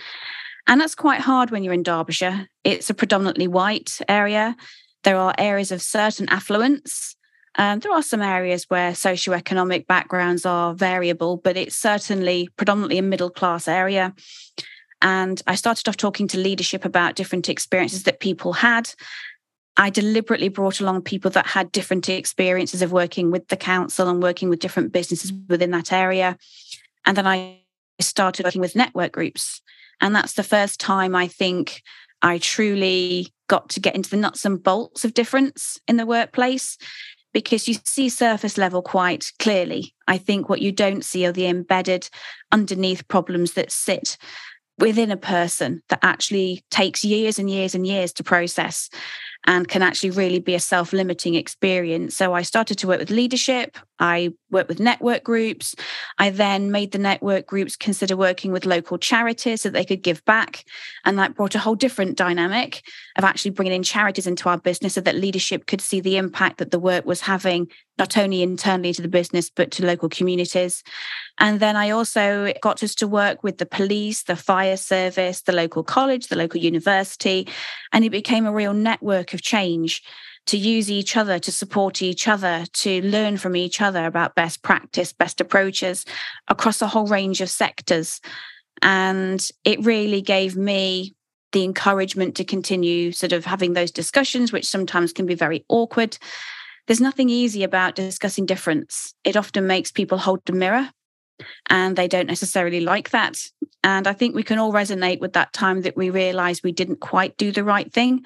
And 0.66 0.80
that's 0.80 0.96
quite 0.96 1.20
hard 1.20 1.52
when 1.52 1.66
you're 1.66 1.74
in 1.74 1.84
Derbyshire. 1.84 2.48
It's 2.64 2.90
a 2.90 2.94
predominantly 2.94 3.50
white 3.50 4.00
area. 4.08 4.56
There 5.04 5.18
are 5.18 5.36
areas 5.38 5.74
of 5.74 5.82
certain 5.82 6.30
affluence. 6.30 7.18
Um, 7.58 7.80
there 7.80 7.92
are 7.92 8.02
some 8.02 8.22
areas 8.22 8.66
where 8.70 8.92
socioeconomic 8.92 9.88
backgrounds 9.88 10.46
are 10.46 10.74
variable, 10.74 11.38
but 11.38 11.56
it's 11.56 11.76
certainly 11.76 12.50
predominantly 12.58 12.98
a 12.98 13.04
middle 13.04 13.30
class 13.30 13.68
area. 13.68 14.14
And 15.02 15.42
I 15.48 15.56
started 15.56 15.88
off 15.88 15.98
talking 15.98 16.28
to 16.30 16.38
leadership 16.38 16.84
about 16.84 17.16
different 17.16 17.48
experiences 17.48 18.04
that 18.04 18.20
people 18.20 18.54
had. 18.54 18.94
I 19.78 19.90
deliberately 19.90 20.50
brought 20.50 20.80
along 20.80 21.02
people 21.02 21.32
that 21.32 21.48
had 21.48 21.72
different 21.72 22.10
experiences 22.10 22.82
of 22.82 22.92
working 22.92 23.30
with 23.30 23.48
the 23.50 23.58
council 23.58 24.08
and 24.08 24.24
working 24.24 24.50
with 24.50 24.60
different 24.60 24.94
businesses 24.94 25.34
within 25.48 25.72
that 25.72 25.92
area. 25.92 26.38
And 27.06 27.16
then 27.16 27.28
I 27.28 27.62
started 28.00 28.46
working 28.46 28.62
with 28.62 28.76
network 28.76 29.12
groups. 29.12 29.62
And 30.02 30.16
that's 30.16 30.34
the 30.34 30.44
first 30.44 30.80
time 30.80 31.16
I 31.16 31.28
think 31.28 31.82
I 32.22 32.38
truly 32.38 33.34
got 33.48 33.70
to 33.70 33.80
get 33.80 33.96
into 33.96 34.10
the 34.10 34.18
nuts 34.18 34.46
and 34.46 34.62
bolts 34.62 35.06
of 35.06 35.14
difference 35.14 35.80
in 35.88 35.98
the 35.98 36.06
workplace 36.06 36.78
because 37.36 37.68
you 37.68 37.76
see 37.84 38.08
surface 38.08 38.58
level 38.58 38.82
quite 38.82 39.34
clearly. 39.40 39.94
I 40.08 40.18
think 40.18 40.48
what 40.48 40.62
you 40.62 40.72
don't 40.72 41.04
see 41.04 41.26
are 41.26 41.34
the 41.34 41.48
embedded 41.48 42.10
underneath 42.50 43.06
problems 43.10 43.56
that 43.56 43.74
sit 43.74 44.18
within 44.80 45.12
a 45.12 45.18
person 45.18 45.84
that 45.90 46.00
actually 46.02 46.64
takes 46.72 47.04
years 47.04 47.38
and 47.38 47.50
years 47.50 47.76
and 47.76 47.86
years 47.86 48.14
to 48.14 48.24
process 48.24 48.90
and 49.46 49.68
can 49.68 49.82
actually 49.82 50.12
really 50.12 50.40
be 50.40 50.56
a 50.56 50.62
self 50.62 50.94
limiting 50.94 51.36
experience. 51.36 52.16
So 52.16 52.34
I 52.34 52.42
started 52.42 52.78
to 52.78 52.88
work 52.88 53.00
with 53.00 53.10
leadership. 53.10 53.78
I 54.00 54.32
worked 54.56 54.70
with 54.70 54.80
network 54.80 55.24
groups. 55.24 55.76
I 56.18 56.30
then 56.30 56.72
made 56.72 56.94
the 56.94 56.98
network 56.98 57.46
groups 57.46 57.76
consider 57.76 58.16
working 58.16 58.52
with 58.52 58.66
local 58.66 58.98
charities 58.98 59.62
so 59.62 59.70
that 59.70 59.74
they 59.74 59.86
could 59.86 60.02
give 60.02 60.24
back. 60.26 60.64
And 61.04 61.20
that 61.20 61.36
brought 61.36 61.56
a 61.56 61.60
whole 61.60 61.76
different 61.76 62.18
dynamic 62.18 62.82
of 63.18 63.26
actually 63.26 63.52
bringing 63.52 63.74
in 63.74 63.84
charities 63.84 64.26
into 64.26 64.50
our 64.50 64.58
business 64.58 64.94
so 64.94 65.02
that 65.02 65.16
leadership 65.16 65.68
could 65.68 65.82
see 65.82 66.00
the 66.00 66.18
impact 66.18 66.58
that 66.58 66.72
the 66.72 66.80
work 66.80 67.06
was 67.06 67.22
having, 67.22 67.68
not 68.00 68.18
only 68.18 68.42
internally 68.42 68.94
to 68.94 69.02
the 69.02 69.10
business, 69.10 69.50
but 69.50 69.72
to 69.72 69.86
local 69.86 70.08
communities. 70.08 70.82
And 71.38 71.60
then 71.60 71.76
I 71.76 71.90
also 71.90 72.54
got 72.62 72.82
us 72.82 72.96
to 72.96 73.08
work 73.08 73.44
with 73.44 73.58
the 73.58 73.66
police, 73.66 74.24
the 74.24 74.38
fire 74.38 74.78
service, 74.78 75.42
the 75.42 75.52
local 75.52 75.84
college, 75.84 76.28
the 76.28 76.38
local 76.38 76.62
university. 76.62 77.48
And 77.92 78.06
it 78.06 78.10
became 78.10 78.46
a 78.46 78.54
real 78.54 78.74
network 78.74 79.34
of 79.34 79.42
change 79.42 80.02
to 80.48 80.58
use 80.58 80.92
each 80.92 81.18
other, 81.18 81.40
to 81.40 81.52
support 81.52 82.02
each 82.02 82.28
other, 82.28 82.66
to 82.74 83.02
learn 83.02 83.38
from 83.38 83.56
each 83.56 83.82
other 83.82 84.06
about 84.06 84.36
best 84.36 84.62
practice, 84.62 85.12
best 85.12 85.42
approaches 85.42 86.06
across 86.48 86.82
a 86.82 86.88
whole 86.88 87.08
range 87.08 87.42
of 87.42 87.50
sectors. 87.50 88.22
And 88.82 89.48
it 89.64 89.84
really 89.84 90.22
gave 90.22 90.56
me 90.56 91.16
the 91.52 91.64
encouragement 91.64 92.36
to 92.36 92.44
continue 92.44 93.12
sort 93.12 93.32
of 93.32 93.46
having 93.46 93.74
those 93.74 93.92
discussions, 93.92 94.52
which 94.52 94.68
sometimes 94.68 95.14
can 95.14 95.26
be 95.26 95.36
very 95.36 95.66
awkward. 95.70 96.18
There's 96.86 97.02
nothing 97.02 97.30
easy 97.30 97.64
about 97.64 97.96
discussing 97.96 98.46
difference. 98.46 99.14
It 99.24 99.38
often 99.38 99.66
makes 99.66 99.92
people 99.92 100.18
hold 100.18 100.42
the 100.46 100.54
mirror 100.54 100.90
and 101.70 101.96
they 101.96 102.08
don't 102.08 102.28
necessarily 102.28 102.82
like 102.82 103.10
that. 103.10 103.38
And 103.84 104.08
I 104.08 104.14
think 104.14 104.36
we 104.36 104.44
can 104.44 104.60
all 104.60 104.74
resonate 104.74 105.20
with 105.20 105.34
that 105.34 105.54
time 105.54 105.82
that 105.82 105.98
we 105.98 106.10
realized 106.10 106.64
we 106.64 106.72
didn't 106.72 107.00
quite 107.00 107.38
do 107.38 107.52
the 107.52 107.64
right 107.64 107.92
thing. 107.92 108.26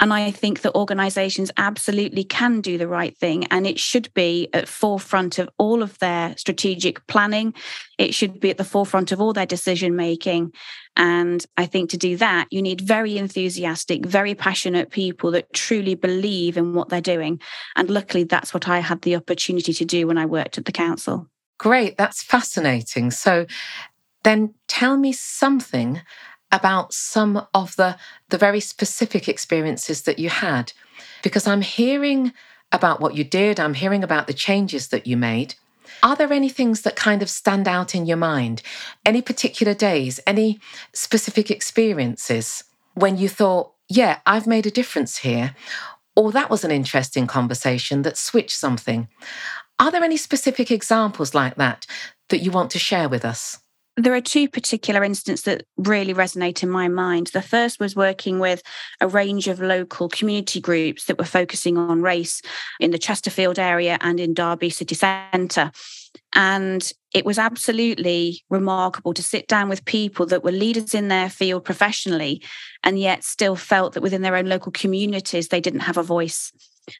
And 0.00 0.12
I 0.12 0.30
think 0.32 0.62
that 0.62 0.74
organizations 0.74 1.52
absolutely 1.56 2.24
can 2.24 2.60
do 2.60 2.78
the 2.78 2.88
right 2.88 3.16
thing. 3.16 3.46
And 3.46 3.66
it 3.66 3.78
should 3.78 4.12
be 4.12 4.48
at 4.52 4.68
forefront 4.68 5.38
of 5.38 5.48
all 5.56 5.82
of 5.82 5.98
their 6.00 6.36
strategic 6.36 7.06
planning. 7.06 7.54
It 7.96 8.12
should 8.12 8.40
be 8.40 8.50
at 8.50 8.58
the 8.58 8.64
forefront 8.64 9.12
of 9.12 9.20
all 9.20 9.32
their 9.32 9.46
decision 9.46 9.94
making. 9.94 10.52
And 10.96 11.44
I 11.56 11.66
think 11.66 11.90
to 11.90 11.96
do 11.96 12.16
that, 12.16 12.48
you 12.50 12.60
need 12.60 12.80
very 12.80 13.18
enthusiastic, 13.18 14.04
very 14.04 14.34
passionate 14.34 14.90
people 14.90 15.30
that 15.32 15.52
truly 15.52 15.94
believe 15.94 16.56
in 16.56 16.74
what 16.74 16.88
they're 16.88 17.00
doing. 17.00 17.40
And 17.76 17.88
luckily, 17.88 18.24
that's 18.24 18.52
what 18.52 18.68
I 18.68 18.80
had 18.80 19.02
the 19.02 19.16
opportunity 19.16 19.72
to 19.72 19.84
do 19.84 20.06
when 20.06 20.18
I 20.18 20.26
worked 20.26 20.58
at 20.58 20.64
the 20.64 20.72
council. 20.72 21.28
Great. 21.58 21.96
That's 21.96 22.22
fascinating. 22.22 23.10
So 23.12 23.46
then 24.24 24.54
tell 24.66 24.96
me 24.96 25.12
something 25.12 26.02
about 26.54 26.94
some 26.94 27.44
of 27.52 27.74
the, 27.74 27.98
the 28.28 28.38
very 28.38 28.60
specific 28.60 29.28
experiences 29.28 30.02
that 30.02 30.20
you 30.20 30.30
had. 30.30 30.72
Because 31.22 31.48
I'm 31.48 31.62
hearing 31.62 32.32
about 32.70 33.00
what 33.00 33.16
you 33.16 33.24
did, 33.24 33.58
I'm 33.58 33.74
hearing 33.74 34.04
about 34.04 34.28
the 34.28 34.32
changes 34.32 34.88
that 34.88 35.06
you 35.06 35.16
made. 35.16 35.56
Are 36.02 36.14
there 36.14 36.32
any 36.32 36.48
things 36.48 36.82
that 36.82 36.94
kind 36.94 37.22
of 37.22 37.28
stand 37.28 37.66
out 37.66 37.94
in 37.94 38.06
your 38.06 38.16
mind? 38.16 38.62
Any 39.04 39.20
particular 39.20 39.74
days, 39.74 40.20
any 40.28 40.60
specific 40.92 41.50
experiences 41.50 42.62
when 42.94 43.18
you 43.18 43.28
thought, 43.28 43.72
yeah, 43.88 44.20
I've 44.24 44.46
made 44.46 44.66
a 44.66 44.70
difference 44.70 45.18
here? 45.18 45.56
Or 46.14 46.30
that 46.30 46.50
was 46.50 46.62
an 46.62 46.70
interesting 46.70 47.26
conversation 47.26 48.02
that 48.02 48.16
switched 48.16 48.56
something. 48.56 49.08
Are 49.80 49.90
there 49.90 50.04
any 50.04 50.16
specific 50.16 50.70
examples 50.70 51.34
like 51.34 51.56
that 51.56 51.84
that 52.28 52.42
you 52.42 52.52
want 52.52 52.70
to 52.70 52.78
share 52.78 53.08
with 53.08 53.24
us? 53.24 53.58
There 53.96 54.14
are 54.14 54.20
two 54.20 54.48
particular 54.48 55.04
instances 55.04 55.44
that 55.44 55.66
really 55.76 56.12
resonate 56.12 56.64
in 56.64 56.68
my 56.68 56.88
mind. 56.88 57.28
The 57.28 57.40
first 57.40 57.78
was 57.78 57.94
working 57.94 58.40
with 58.40 58.60
a 59.00 59.06
range 59.06 59.46
of 59.46 59.60
local 59.60 60.08
community 60.08 60.60
groups 60.60 61.04
that 61.04 61.16
were 61.16 61.24
focusing 61.24 61.78
on 61.78 62.02
race 62.02 62.42
in 62.80 62.90
the 62.90 62.98
Chesterfield 62.98 63.58
area 63.58 63.96
and 64.00 64.18
in 64.18 64.34
Derby 64.34 64.70
city 64.70 64.96
centre. 64.96 65.70
And 66.34 66.92
it 67.12 67.24
was 67.24 67.38
absolutely 67.38 68.42
remarkable 68.50 69.14
to 69.14 69.22
sit 69.22 69.46
down 69.46 69.68
with 69.68 69.84
people 69.84 70.26
that 70.26 70.42
were 70.42 70.50
leaders 70.50 70.92
in 70.92 71.06
their 71.06 71.30
field 71.30 71.64
professionally 71.64 72.42
and 72.82 72.98
yet 72.98 73.22
still 73.22 73.54
felt 73.54 73.94
that 73.94 74.02
within 74.02 74.22
their 74.22 74.36
own 74.36 74.46
local 74.46 74.72
communities 74.72 75.48
they 75.48 75.60
didn't 75.60 75.80
have 75.80 75.96
a 75.96 76.02
voice 76.02 76.52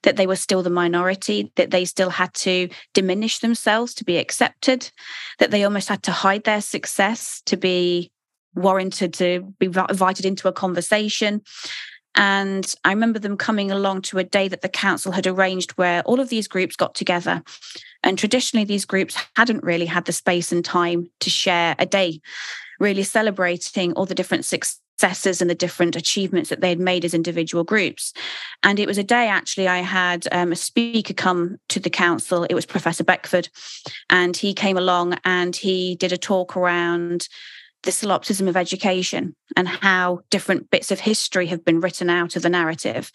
that 0.03 0.17
they 0.17 0.26
were 0.26 0.37
still 0.37 0.62
the 0.62 0.71
minority, 0.71 1.53
that 1.57 1.71
they 1.71 1.85
still 1.85 2.11
had 2.11 2.33
to 2.35 2.69
diminish 2.93 3.38
themselves 3.38 3.95
to 3.95 4.05
be 4.05 4.19
accepted, 4.19 4.91
that 5.38 5.50
they 5.50 5.64
almost 5.64 5.88
had 5.88 6.03
to 6.05 6.12
hide 6.12 6.45
their 6.45 6.61
success 6.61 7.43
to 7.47 7.57
be 7.57 8.11
warranted 8.55 9.12
to 9.14 9.53
be 9.59 9.67
invited 9.67 10.25
into 10.25 10.49
a 10.49 10.53
conversation. 10.53 11.43
And 12.17 12.73
I 12.85 12.91
remember 12.91 13.19
them 13.19 13.37
coming 13.37 13.73
along 13.73 14.03
to 14.03 14.19
a 14.19 14.25
day 14.25 14.47
that 14.47 14.61
the 14.61 14.69
council 14.69 15.11
had 15.11 15.26
arranged 15.26 15.73
where 15.73 16.03
all 16.03 16.21
of 16.21 16.29
these 16.29 16.47
groups 16.47 16.76
got 16.76 16.95
together. 16.95 17.43
And 18.05 18.17
traditionally, 18.17 18.64
these 18.64 18.85
groups 18.85 19.17
hadn't 19.35 19.64
really 19.64 19.87
had 19.87 20.05
the 20.05 20.12
space 20.12 20.53
and 20.53 20.64
time 20.64 21.11
to 21.21 21.31
share 21.31 21.75
a 21.79 21.87
day, 21.87 22.21
really 22.79 23.03
celebrating 23.03 23.93
all 23.95 24.07
the 24.07 24.14
different 24.14 24.45
successes 24.45 24.81
successes 24.98 25.40
and 25.40 25.50
the 25.50 25.54
different 25.54 25.96
achievements 25.96 26.50
that 26.50 26.60
they 26.60 26.68
had 26.68 26.78
made 26.78 27.04
as 27.04 27.14
individual 27.14 27.64
groups. 27.64 28.12
And 28.62 28.78
it 28.78 28.86
was 28.86 28.98
a 28.98 29.04
day 29.04 29.28
actually 29.28 29.68
I 29.68 29.78
had 29.78 30.26
um, 30.32 30.52
a 30.52 30.56
speaker 30.56 31.12
come 31.12 31.58
to 31.68 31.80
the 31.80 31.90
council. 31.90 32.44
It 32.44 32.54
was 32.54 32.66
Professor 32.66 33.04
Beckford, 33.04 33.48
and 34.08 34.36
he 34.36 34.54
came 34.54 34.76
along 34.76 35.16
and 35.24 35.54
he 35.56 35.96
did 35.96 36.12
a 36.12 36.18
talk 36.18 36.56
around 36.56 37.28
the 37.85 37.93
solipsism 37.93 38.49
of 38.49 38.57
education 38.57 39.35
and 39.57 39.69
how 39.69 40.21
different 40.31 40.71
bits 40.71 40.91
of 40.91 41.00
history 41.00 41.47
have 41.47 41.64
been 41.64 41.81
written 41.81 42.11
out 42.11 42.37
of 42.37 42.43
the 42.43 42.50
narrative. 42.50 43.12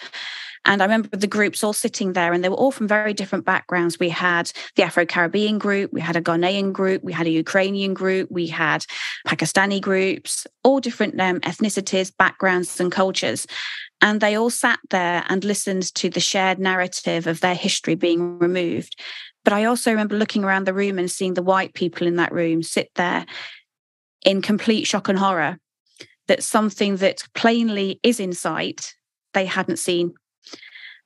And 0.66 0.82
I 0.82 0.86
remember 0.86 1.16
the 1.16 1.28
groups 1.28 1.64
all 1.64 1.74
sitting 1.74 2.14
there, 2.14 2.34
and 2.34 2.44
they 2.44 2.50
were 2.50 2.56
all 2.56 2.72
from 2.72 2.88
very 2.88 3.14
different 3.14 3.46
backgrounds. 3.46 3.98
We 3.98 4.10
had 4.10 4.52
the 4.76 4.84
Afro 4.84 5.06
Caribbean 5.06 5.58
group, 5.58 5.94
we 5.94 6.02
had 6.02 6.18
a 6.18 6.22
Ghanaian 6.22 6.74
group, 6.74 7.04
we 7.04 7.14
had 7.14 7.28
a 7.28 7.32
Ukrainian 7.32 7.94
group, 7.94 8.30
we 8.30 8.48
had 8.48 8.86
Pakistani 9.26 9.82
groups, 9.82 10.46
all 10.64 10.80
different 10.80 11.20
um, 11.20 11.40
ethnicities, 11.42 12.16
backgrounds, 12.16 12.80
and 12.80 12.92
cultures. 12.92 13.48
And 14.02 14.20
they 14.20 14.36
all 14.36 14.50
sat 14.50 14.80
there 14.90 15.26
and 15.30 15.44
listened 15.44 15.94
to 15.96 16.10
the 16.10 16.20
shared 16.20 16.60
narrative 16.60 17.26
of 17.26 17.40
their 17.40 17.56
history 17.56 17.96
being 17.96 18.38
removed. 18.40 19.00
But 19.46 19.54
I 19.54 19.66
also 19.66 19.92
remember 19.92 20.18
looking 20.18 20.44
around 20.44 20.68
the 20.68 20.74
room 20.74 21.00
and 21.00 21.10
seeing 21.10 21.34
the 21.34 21.42
white 21.42 21.74
people 21.74 22.06
in 22.06 22.18
that 22.18 22.34
room 22.34 22.64
sit 22.64 22.92
there 22.96 23.26
in 24.26 24.42
complete 24.42 24.86
shock 24.86 25.08
and 25.08 25.20
horror 25.20 25.58
that 26.28 26.44
something 26.44 26.98
that 26.98 27.24
plainly 27.34 28.00
is 28.04 28.20
in 28.20 28.34
sight 28.34 28.94
they 29.34 29.46
hadn't 29.46 29.78
seen 29.78 30.14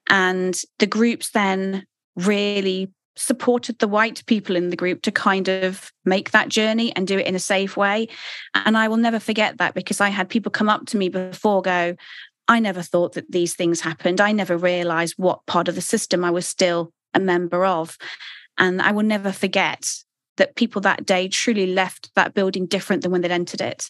and 0.09 0.61
the 0.79 0.87
groups 0.87 1.31
then 1.31 1.85
really 2.15 2.91
supported 3.15 3.77
the 3.79 3.87
white 3.87 4.25
people 4.25 4.55
in 4.55 4.69
the 4.69 4.75
group 4.75 5.01
to 5.03 5.11
kind 5.11 5.47
of 5.47 5.91
make 6.03 6.31
that 6.31 6.49
journey 6.49 6.95
and 6.95 7.07
do 7.07 7.17
it 7.17 7.27
in 7.27 7.35
a 7.35 7.39
safe 7.39 7.77
way. 7.77 8.07
And 8.53 8.77
I 8.77 8.87
will 8.87 8.97
never 8.97 9.19
forget 9.19 9.57
that 9.59 9.75
because 9.75 10.01
I 10.01 10.09
had 10.09 10.29
people 10.29 10.51
come 10.51 10.69
up 10.69 10.85
to 10.87 10.97
me 10.97 11.09
before 11.09 11.61
go, 11.61 11.95
I 12.47 12.59
never 12.59 12.81
thought 12.81 13.13
that 13.13 13.31
these 13.31 13.55
things 13.55 13.81
happened. 13.81 14.19
I 14.19 14.31
never 14.31 14.57
realized 14.57 15.15
what 15.17 15.45
part 15.45 15.67
of 15.67 15.75
the 15.75 15.81
system 15.81 16.25
I 16.25 16.31
was 16.31 16.47
still 16.47 16.91
a 17.13 17.19
member 17.19 17.65
of. 17.65 17.97
And 18.57 18.81
I 18.81 18.91
will 18.91 19.03
never 19.03 19.31
forget 19.31 19.93
that 20.37 20.55
people 20.55 20.81
that 20.81 21.05
day 21.05 21.27
truly 21.27 21.67
left 21.67 22.11
that 22.15 22.33
building 22.33 22.65
different 22.65 23.01
than 23.01 23.11
when 23.11 23.21
they'd 23.21 23.31
entered 23.31 23.61
it. 23.61 23.89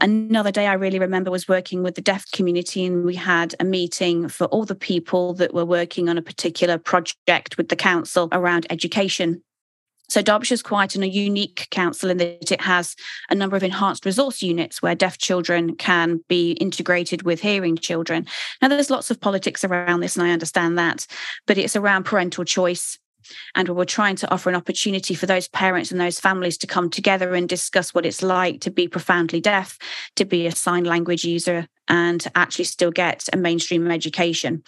Another 0.00 0.50
day 0.50 0.66
I 0.66 0.72
really 0.74 0.98
remember 0.98 1.30
was 1.30 1.48
working 1.48 1.82
with 1.82 1.94
the 1.94 2.00
deaf 2.00 2.30
community, 2.32 2.84
and 2.84 3.04
we 3.04 3.14
had 3.14 3.54
a 3.60 3.64
meeting 3.64 4.28
for 4.28 4.46
all 4.46 4.64
the 4.64 4.74
people 4.74 5.34
that 5.34 5.54
were 5.54 5.64
working 5.64 6.08
on 6.08 6.18
a 6.18 6.22
particular 6.22 6.78
project 6.78 7.56
with 7.56 7.68
the 7.68 7.76
council 7.76 8.28
around 8.32 8.66
education. 8.70 9.42
So 10.08 10.20
Derbyshire 10.20 10.54
is 10.54 10.62
quite 10.62 10.94
a 10.94 11.08
unique 11.08 11.68
council 11.70 12.10
in 12.10 12.18
that 12.18 12.52
it 12.52 12.60
has 12.60 12.94
a 13.30 13.34
number 13.34 13.56
of 13.56 13.62
enhanced 13.62 14.04
resource 14.04 14.42
units 14.42 14.82
where 14.82 14.94
deaf 14.94 15.16
children 15.16 15.76
can 15.76 16.22
be 16.28 16.52
integrated 16.52 17.22
with 17.22 17.40
hearing 17.40 17.76
children. 17.76 18.26
Now 18.60 18.68
there's 18.68 18.90
lots 18.90 19.10
of 19.10 19.20
politics 19.20 19.64
around 19.64 20.00
this, 20.00 20.16
and 20.16 20.26
I 20.26 20.32
understand 20.32 20.76
that, 20.76 21.06
but 21.46 21.56
it's 21.56 21.76
around 21.76 22.04
parental 22.04 22.44
choice. 22.44 22.98
And 23.54 23.68
we're 23.68 23.84
trying 23.84 24.16
to 24.16 24.30
offer 24.30 24.48
an 24.48 24.56
opportunity 24.56 25.14
for 25.14 25.26
those 25.26 25.48
parents 25.48 25.90
and 25.90 26.00
those 26.00 26.20
families 26.20 26.58
to 26.58 26.66
come 26.66 26.90
together 26.90 27.34
and 27.34 27.48
discuss 27.48 27.94
what 27.94 28.06
it's 28.06 28.22
like 28.22 28.60
to 28.62 28.70
be 28.70 28.88
profoundly 28.88 29.40
deaf, 29.40 29.78
to 30.16 30.24
be 30.24 30.46
a 30.46 30.52
sign 30.52 30.84
language 30.84 31.24
user, 31.24 31.66
and 31.88 32.26
actually 32.34 32.64
still 32.64 32.90
get 32.90 33.28
a 33.32 33.36
mainstream 33.36 33.90
education. 33.90 34.62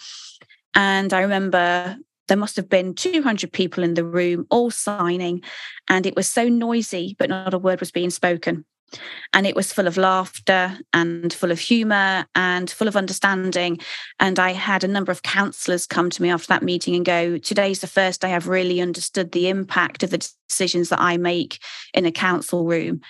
And 0.75 1.13
I 1.13 1.21
remember 1.21 1.97
there 2.27 2.37
must 2.37 2.55
have 2.57 2.69
been 2.69 2.93
200 2.93 3.51
people 3.51 3.83
in 3.83 3.93
the 3.93 4.03
room, 4.03 4.45
all 4.49 4.69
signing, 4.69 5.41
and 5.87 6.05
it 6.05 6.15
was 6.15 6.29
so 6.29 6.49
noisy, 6.49 7.15
but 7.17 7.29
not 7.29 7.53
a 7.53 7.57
word 7.57 7.79
was 7.79 7.91
being 7.91 8.09
spoken. 8.09 8.65
And 9.33 9.45
it 9.45 9.55
was 9.55 9.73
full 9.73 9.87
of 9.87 9.97
laughter 9.97 10.77
and 10.93 11.33
full 11.33 11.51
of 11.51 11.59
humor 11.59 12.25
and 12.35 12.69
full 12.69 12.87
of 12.87 12.95
understanding. 12.95 13.79
And 14.19 14.39
I 14.39 14.53
had 14.53 14.83
a 14.83 14.87
number 14.87 15.11
of 15.11 15.23
counselors 15.23 15.85
come 15.85 16.09
to 16.09 16.21
me 16.21 16.29
after 16.29 16.47
that 16.47 16.63
meeting 16.63 16.95
and 16.95 17.05
go, 17.05 17.37
Today's 17.37 17.81
the 17.81 17.87
first 17.87 18.21
day 18.21 18.33
I've 18.33 18.47
really 18.47 18.81
understood 18.81 19.31
the 19.31 19.49
impact 19.49 20.03
of 20.03 20.11
the 20.11 20.29
decisions 20.49 20.89
that 20.89 21.01
I 21.01 21.17
make 21.17 21.59
in 21.93 22.05
a 22.05 22.11
council 22.11 22.65
room 22.65 23.01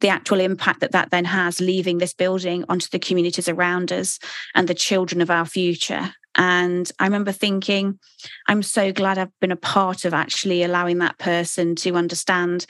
the 0.00 0.08
actual 0.08 0.40
impact 0.40 0.80
that 0.80 0.92
that 0.92 1.10
then 1.10 1.24
has 1.24 1.58
leaving 1.58 1.96
this 1.96 2.12
building 2.12 2.62
onto 2.68 2.86
the 2.92 2.98
communities 2.98 3.48
around 3.48 3.90
us 3.90 4.18
and 4.54 4.68
the 4.68 4.74
children 4.74 5.22
of 5.22 5.30
our 5.30 5.46
future 5.46 6.12
and 6.36 6.90
I 6.98 7.04
remember 7.04 7.32
thinking, 7.32 7.98
I'm 8.46 8.62
so 8.62 8.92
glad 8.92 9.16
I've 9.16 9.38
been 9.40 9.52
a 9.52 9.56
part 9.56 10.04
of 10.04 10.12
actually 10.12 10.62
allowing 10.62 10.98
that 10.98 11.18
person 11.18 11.74
to 11.76 11.96
understand 11.96 12.66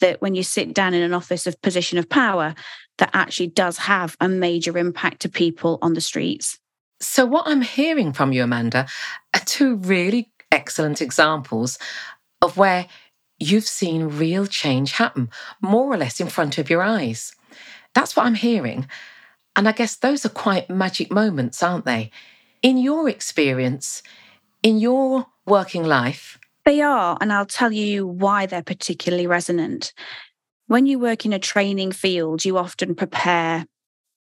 that 0.00 0.20
when 0.20 0.34
you 0.34 0.42
sit 0.42 0.74
down 0.74 0.94
in 0.94 1.02
an 1.02 1.14
office 1.14 1.46
of 1.46 1.60
position 1.62 1.98
of 1.98 2.08
power, 2.08 2.54
that 2.98 3.10
actually 3.12 3.48
does 3.48 3.78
have 3.78 4.16
a 4.20 4.28
major 4.28 4.76
impact 4.76 5.20
to 5.22 5.28
people 5.28 5.78
on 5.82 5.94
the 5.94 6.00
streets. 6.00 6.58
So, 7.00 7.24
what 7.24 7.46
I'm 7.46 7.62
hearing 7.62 8.12
from 8.12 8.32
you, 8.32 8.42
Amanda, 8.42 8.86
are 9.34 9.40
two 9.44 9.76
really 9.76 10.30
excellent 10.52 11.00
examples 11.00 11.78
of 12.42 12.56
where 12.56 12.86
you've 13.38 13.66
seen 13.66 14.18
real 14.18 14.46
change 14.46 14.92
happen, 14.92 15.30
more 15.62 15.92
or 15.92 15.96
less 15.96 16.20
in 16.20 16.28
front 16.28 16.58
of 16.58 16.68
your 16.68 16.82
eyes. 16.82 17.34
That's 17.94 18.14
what 18.14 18.26
I'm 18.26 18.34
hearing. 18.34 18.86
And 19.56 19.68
I 19.68 19.72
guess 19.72 19.96
those 19.96 20.24
are 20.24 20.30
quite 20.30 20.70
magic 20.70 21.10
moments, 21.10 21.62
aren't 21.62 21.86
they? 21.86 22.10
In 22.62 22.76
your 22.76 23.08
experience, 23.08 24.02
in 24.62 24.78
your 24.78 25.26
working 25.46 25.84
life, 25.84 26.38
they 26.64 26.80
are, 26.80 27.16
and 27.20 27.32
I'll 27.32 27.46
tell 27.46 27.72
you 27.72 28.06
why 28.06 28.46
they're 28.46 28.62
particularly 28.62 29.26
resonant. 29.26 29.92
When 30.66 30.86
you 30.86 30.98
work 30.98 31.24
in 31.24 31.32
a 31.32 31.38
training 31.38 31.92
field, 31.92 32.44
you 32.44 32.58
often 32.58 32.94
prepare 32.94 33.66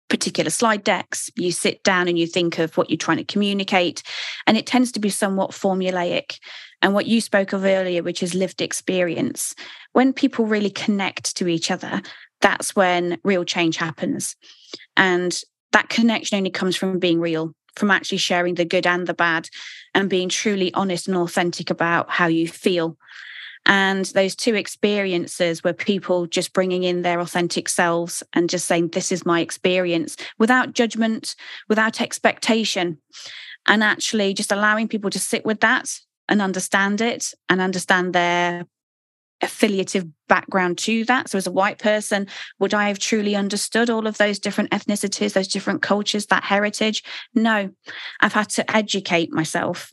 particular 0.08 0.50
slide 0.50 0.84
decks. 0.84 1.30
You 1.36 1.50
sit 1.52 1.82
down 1.82 2.08
and 2.08 2.18
you 2.18 2.26
think 2.26 2.58
of 2.58 2.76
what 2.76 2.90
you're 2.90 2.96
trying 2.96 3.18
to 3.18 3.24
communicate, 3.24 4.02
and 4.46 4.56
it 4.56 4.66
tends 4.66 4.92
to 4.92 5.00
be 5.00 5.10
somewhat 5.10 5.50
formulaic. 5.50 6.38
And 6.82 6.92
what 6.92 7.06
you 7.06 7.20
spoke 7.20 7.52
of 7.52 7.64
earlier, 7.64 8.02
which 8.02 8.22
is 8.22 8.34
lived 8.34 8.60
experience, 8.60 9.54
when 9.92 10.12
people 10.12 10.46
really 10.46 10.70
connect 10.70 11.36
to 11.36 11.48
each 11.48 11.70
other, 11.70 12.02
that's 12.40 12.76
when 12.76 13.18
real 13.24 13.44
change 13.44 13.76
happens. 13.76 14.36
And 14.96 15.38
that 15.72 15.88
connection 15.88 16.36
only 16.36 16.50
comes 16.50 16.76
from 16.76 16.98
being 16.98 17.20
real 17.20 17.52
from 17.76 17.90
actually 17.90 18.18
sharing 18.18 18.54
the 18.54 18.64
good 18.64 18.86
and 18.86 19.06
the 19.06 19.14
bad 19.14 19.48
and 19.94 20.10
being 20.10 20.28
truly 20.28 20.72
honest 20.74 21.08
and 21.08 21.16
authentic 21.16 21.70
about 21.70 22.10
how 22.10 22.26
you 22.26 22.48
feel. 22.48 22.96
And 23.66 24.04
those 24.06 24.36
two 24.36 24.54
experiences 24.54 25.64
were 25.64 25.72
people 25.72 26.26
just 26.26 26.52
bringing 26.52 26.82
in 26.82 27.02
their 27.02 27.20
authentic 27.20 27.68
selves 27.68 28.22
and 28.34 28.50
just 28.50 28.66
saying, 28.66 28.88
This 28.88 29.10
is 29.10 29.24
my 29.24 29.40
experience 29.40 30.16
without 30.38 30.74
judgment, 30.74 31.34
without 31.68 32.00
expectation, 32.00 32.98
and 33.66 33.82
actually 33.82 34.34
just 34.34 34.52
allowing 34.52 34.88
people 34.88 35.10
to 35.10 35.18
sit 35.18 35.46
with 35.46 35.60
that 35.60 35.98
and 36.28 36.42
understand 36.42 37.00
it 37.00 37.32
and 37.48 37.60
understand 37.60 38.12
their 38.12 38.66
affiliative 39.44 40.06
background 40.28 40.78
to 40.78 41.04
that. 41.04 41.28
So, 41.28 41.38
as 41.38 41.46
a 41.46 41.52
white 41.52 41.78
person, 41.78 42.26
would 42.58 42.74
I 42.74 42.88
have 42.88 42.98
truly 42.98 43.36
understood 43.36 43.90
all 43.90 44.06
of 44.06 44.18
those 44.18 44.38
different 44.38 44.70
ethnicities, 44.70 45.34
those 45.34 45.48
different 45.48 45.82
cultures, 45.82 46.26
that 46.26 46.44
heritage? 46.44 47.02
No, 47.34 47.70
I've 48.20 48.32
had 48.32 48.48
to 48.50 48.76
educate 48.76 49.32
myself. 49.32 49.92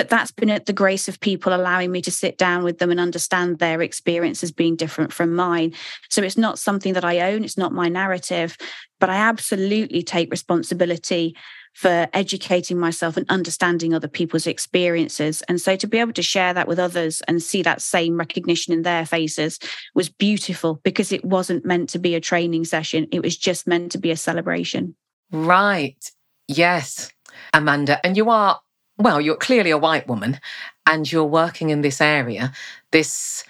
But 0.00 0.08
that's 0.08 0.30
been 0.30 0.48
at 0.48 0.64
the 0.64 0.72
grace 0.72 1.08
of 1.08 1.20
people 1.20 1.54
allowing 1.54 1.92
me 1.92 2.00
to 2.00 2.10
sit 2.10 2.38
down 2.38 2.64
with 2.64 2.78
them 2.78 2.90
and 2.90 2.98
understand 2.98 3.58
their 3.58 3.82
experiences 3.82 4.50
being 4.50 4.74
different 4.74 5.12
from 5.12 5.34
mine. 5.34 5.74
So 6.08 6.22
it's 6.22 6.38
not 6.38 6.58
something 6.58 6.94
that 6.94 7.04
I 7.04 7.20
own, 7.20 7.44
it's 7.44 7.58
not 7.58 7.74
my 7.74 7.90
narrative, 7.90 8.56
but 8.98 9.10
I 9.10 9.16
absolutely 9.16 10.02
take 10.02 10.30
responsibility 10.30 11.36
for 11.74 12.08
educating 12.14 12.78
myself 12.78 13.18
and 13.18 13.28
understanding 13.28 13.92
other 13.92 14.08
people's 14.08 14.46
experiences. 14.46 15.42
And 15.50 15.60
so 15.60 15.76
to 15.76 15.86
be 15.86 15.98
able 15.98 16.14
to 16.14 16.22
share 16.22 16.54
that 16.54 16.66
with 16.66 16.78
others 16.78 17.20
and 17.28 17.42
see 17.42 17.60
that 17.60 17.82
same 17.82 18.16
recognition 18.16 18.72
in 18.72 18.80
their 18.80 19.04
faces 19.04 19.58
was 19.94 20.08
beautiful 20.08 20.80
because 20.82 21.12
it 21.12 21.26
wasn't 21.26 21.66
meant 21.66 21.90
to 21.90 21.98
be 21.98 22.14
a 22.14 22.22
training 22.22 22.64
session, 22.64 23.06
it 23.12 23.22
was 23.22 23.36
just 23.36 23.66
meant 23.66 23.92
to 23.92 23.98
be 23.98 24.10
a 24.10 24.16
celebration. 24.16 24.96
Right. 25.30 26.10
Yes, 26.48 27.12
Amanda. 27.52 28.00
And 28.02 28.16
you 28.16 28.30
are, 28.30 28.60
well, 29.00 29.20
you're 29.20 29.36
clearly 29.36 29.70
a 29.70 29.78
white 29.78 30.06
woman 30.06 30.40
and 30.86 31.10
you're 31.10 31.24
working 31.24 31.70
in 31.70 31.80
this 31.80 32.00
area, 32.00 32.52
this 32.92 33.44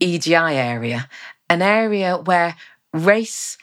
EDI 0.00 0.34
area, 0.34 1.08
an 1.48 1.62
area 1.62 2.16
where 2.16 2.56
race, 2.92 3.56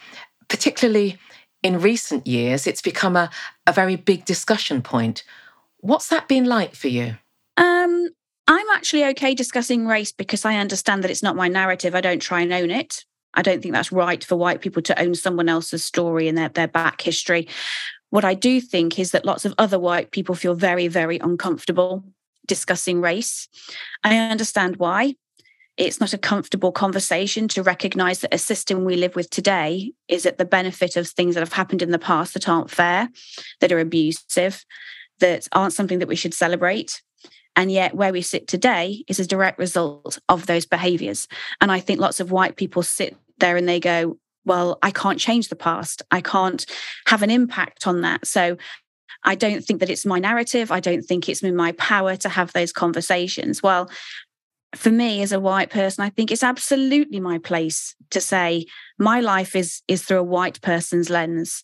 particularly 0.48 1.18
in 1.62 1.82
recent 1.82 2.26
years, 2.26 2.66
it's 2.66 2.82
become 2.82 3.16
a, 3.16 3.30
a 3.68 3.74
very 3.74 3.96
big 3.96 4.26
discussion 4.26 4.82
point. 4.82 5.24
What's 5.82 6.08
that 6.10 6.28
been 6.28 6.46
like 6.46 6.76
for 6.76 6.88
you? 6.88 7.18
Um, 7.58 8.10
I'm 8.48 8.70
actually 8.74 9.06
okay 9.06 9.36
discussing 9.36 9.86
race 9.86 10.12
because 10.12 10.46
I 10.46 10.56
understand 10.56 11.04
that 11.04 11.12
it's 11.12 11.24
not 11.24 11.36
my 11.36 11.48
narrative. 11.48 11.94
I 11.94 12.02
don't 12.02 12.22
try 12.22 12.42
and 12.42 12.52
own 12.52 12.72
it. 12.72 13.06
I 13.34 13.42
don't 13.42 13.62
think 13.62 13.74
that's 13.74 13.92
right 13.92 14.24
for 14.24 14.36
white 14.36 14.62
people 14.62 14.82
to 14.84 15.00
own 15.00 15.14
someone 15.14 15.50
else's 15.50 15.84
story 15.84 16.28
and 16.28 16.38
their, 16.38 16.50
their 16.50 16.68
back 16.68 17.02
history. 17.02 17.48
What 18.10 18.26
I 18.26 18.34
do 18.34 18.60
think 18.60 18.98
is 18.98 19.12
that 19.12 19.26
lots 19.26 19.46
of 19.46 19.54
other 19.58 19.80
white 19.80 20.12
people 20.12 20.36
feel 20.36 20.56
very, 20.56 20.88
very 20.88 21.20
uncomfortable 21.20 22.04
discussing 22.48 23.02
race. 23.02 23.48
I 24.04 24.18
understand 24.18 24.78
why 24.78 25.16
it's 25.78 26.02
not 26.02 26.14
a 26.14 26.18
comfortable 26.18 26.74
conversation 26.74 27.48
to 27.50 27.64
recognize 27.64 28.20
that 28.20 28.34
a 28.34 28.38
system 28.38 28.84
we 28.84 28.98
live 28.98 29.16
with 29.16 29.30
today 29.30 29.94
is 30.10 30.26
at 30.26 30.38
the 30.38 30.44
benefit 30.44 30.98
of 30.98 31.08
things 31.08 31.36
that 31.36 31.42
have 31.42 31.54
happened 31.54 31.82
in 31.82 31.92
the 31.92 32.00
past 32.00 32.34
that 32.34 32.50
aren't 32.50 32.70
fair, 32.70 33.08
that 33.62 33.72
are 33.72 33.80
abusive, 33.80 34.66
that 35.20 35.48
aren't 35.54 35.74
something 35.74 36.00
that 36.00 36.10
we 36.10 36.18
should 36.18 36.34
celebrate. 36.34 37.02
And 37.56 37.72
yet, 37.72 37.96
where 37.96 38.12
we 38.12 38.22
sit 38.22 38.48
today 38.48 39.04
is 39.08 39.20
a 39.20 39.26
direct 39.26 39.58
result 39.58 40.20
of 40.28 40.48
those 40.48 40.66
behaviors. 40.66 41.28
And 41.62 41.72
I 41.72 41.80
think 41.80 42.00
lots 42.00 42.20
of 42.20 42.32
white 42.32 42.58
people 42.58 42.84
sit 42.84 43.16
there 43.38 43.56
and 43.56 43.68
they 43.68 43.80
go, 43.80 44.18
Well, 44.50 44.80
I 44.82 44.92
can't 44.92 45.20
change 45.20 45.48
the 45.48 45.56
past. 45.56 46.02
I 46.12 46.22
can't 46.22 46.66
have 47.06 47.22
an 47.22 47.30
impact 47.30 47.88
on 47.88 48.02
that. 48.02 48.26
So 48.28 48.58
I 49.24 49.36
don't 49.36 49.64
think 49.64 49.80
that 49.80 49.92
it's 49.92 50.08
my 50.08 50.18
narrative. 50.18 50.72
I 50.72 50.80
don't 50.80 51.04
think 51.04 51.30
it's 51.30 51.44
in 51.44 51.56
my 51.56 51.72
power 51.74 52.16
to 52.18 52.30
have 52.30 52.52
those 52.52 52.74
conversations. 52.74 53.62
Well, 53.62 53.90
for 54.76 54.92
me 54.92 55.24
as 55.24 55.32
a 55.32 55.40
white 55.40 55.72
person 55.72 56.04
i 56.04 56.12
think 56.12 56.32
it's 56.32 56.44
absolutely 56.44 57.20
my 57.20 57.40
place 57.40 57.96
to 58.12 58.22
say 58.22 58.68
my 59.00 59.20
life 59.20 59.56
is 59.56 59.82
is 59.88 60.04
through 60.04 60.20
a 60.20 60.24
white 60.24 60.62
person's 60.62 61.10
lens 61.10 61.64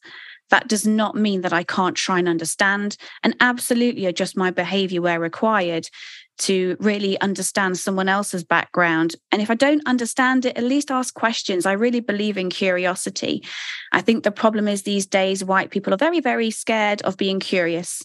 that 0.56 0.70
does 0.70 0.88
not 0.88 1.18
mean 1.18 1.41
that 1.41 1.52
i 1.52 1.63
can't 1.63 1.98
try 1.98 2.18
and 2.18 2.30
understand. 2.30 2.96
And 3.24 3.36
absolutely 3.41 4.06
adjust 4.06 4.38
my 4.38 4.52
behavior 4.52 5.02
where 5.02 5.20
required 5.20 5.89
to 6.38 6.78
really 6.80 7.20
understand 7.20 7.78
someone 7.78 8.08
else's 8.08 8.46
background. 8.46 9.15
And 9.32 9.41
if 9.41 9.50
i 9.52 9.56
don't 9.56 9.86
understand 9.86 10.46
it 10.46 10.58
at 10.58 10.63
least 10.63 10.91
ask 10.91 11.13
questions. 11.13 11.65
I 11.65 11.74
really 11.74 12.00
believe 12.00 12.38
in 12.38 12.50
curiosity. 12.50 13.44
I 13.91 14.00
think 14.00 14.24
the 14.24 14.32
problem 14.44 14.70
is 14.70 14.84
these 14.84 15.06
days 15.06 15.44
white 15.44 15.72
people 15.72 15.94
are 15.94 16.06
very 16.08 16.22
very 16.22 16.52
scared 16.52 17.02
of 17.02 17.18
being 17.18 17.41
curious. 17.41 18.02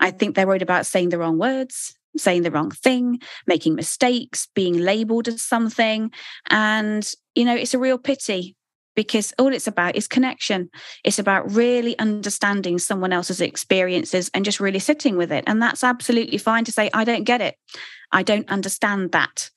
I 0.00 0.10
think 0.10 0.34
they're 0.34 0.46
worried 0.46 0.68
about 0.70 0.86
saying 0.86 1.10
the 1.10 1.18
wrong 1.18 1.38
words 1.38 1.94
saying 2.16 2.42
the 2.42 2.50
wrong 2.50 2.72
thing, 2.72 3.20
making 3.46 3.76
mistakes, 3.76 4.48
being 4.54 4.76
labeled 4.76 5.28
as 5.28 5.42
something. 5.42 6.10
And, 6.48 7.08
you 7.36 7.44
know, 7.44 7.54
it's 7.54 7.72
a 7.72 7.78
real 7.78 7.98
pity 7.98 8.56
because 8.94 9.32
all 9.38 9.52
it's 9.52 9.66
about 9.66 9.96
is 9.96 10.08
connection. 10.08 10.70
It's 11.04 11.18
about 11.18 11.50
really 11.50 11.98
understanding 11.98 12.78
someone 12.78 13.12
else's 13.12 13.40
experiences 13.40 14.30
and 14.34 14.44
just 14.44 14.60
really 14.60 14.78
sitting 14.78 15.16
with 15.16 15.32
it. 15.32 15.44
And 15.46 15.62
that's 15.62 15.84
absolutely 15.84 16.38
fine 16.38 16.64
to 16.64 16.72
say, 16.72 16.90
I 16.92 17.04
don't 17.04 17.24
get 17.24 17.40
it. 17.40 17.56
I 18.12 18.22
don't 18.22 18.48
understand 18.50 19.12
that. 19.12 19.50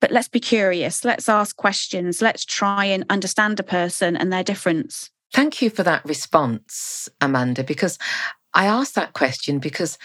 But 0.00 0.12
let's 0.12 0.28
be 0.28 0.40
curious. 0.40 1.04
Let's 1.04 1.28
ask 1.28 1.56
questions. 1.56 2.22
Let's 2.22 2.44
try 2.44 2.84
and 2.84 3.04
understand 3.10 3.58
a 3.58 3.64
person 3.64 4.16
and 4.16 4.32
their 4.32 4.44
difference. 4.44 5.10
Thank 5.34 5.60
you 5.60 5.70
for 5.70 5.82
that 5.82 6.04
response, 6.04 7.08
Amanda, 7.20 7.64
because 7.64 7.98
I 8.54 8.66
asked 8.66 8.94
that 8.94 9.12
question 9.12 9.58
because, 9.58 9.98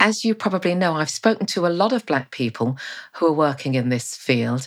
as 0.00 0.24
you 0.24 0.34
probably 0.34 0.74
know, 0.74 0.94
I've 0.94 1.10
spoken 1.10 1.46
to 1.48 1.66
a 1.66 1.68
lot 1.68 1.92
of 1.92 2.06
Black 2.06 2.30
people 2.30 2.76
who 3.14 3.26
are 3.26 3.32
working 3.32 3.74
in 3.74 3.90
this 3.90 4.16
field, 4.16 4.66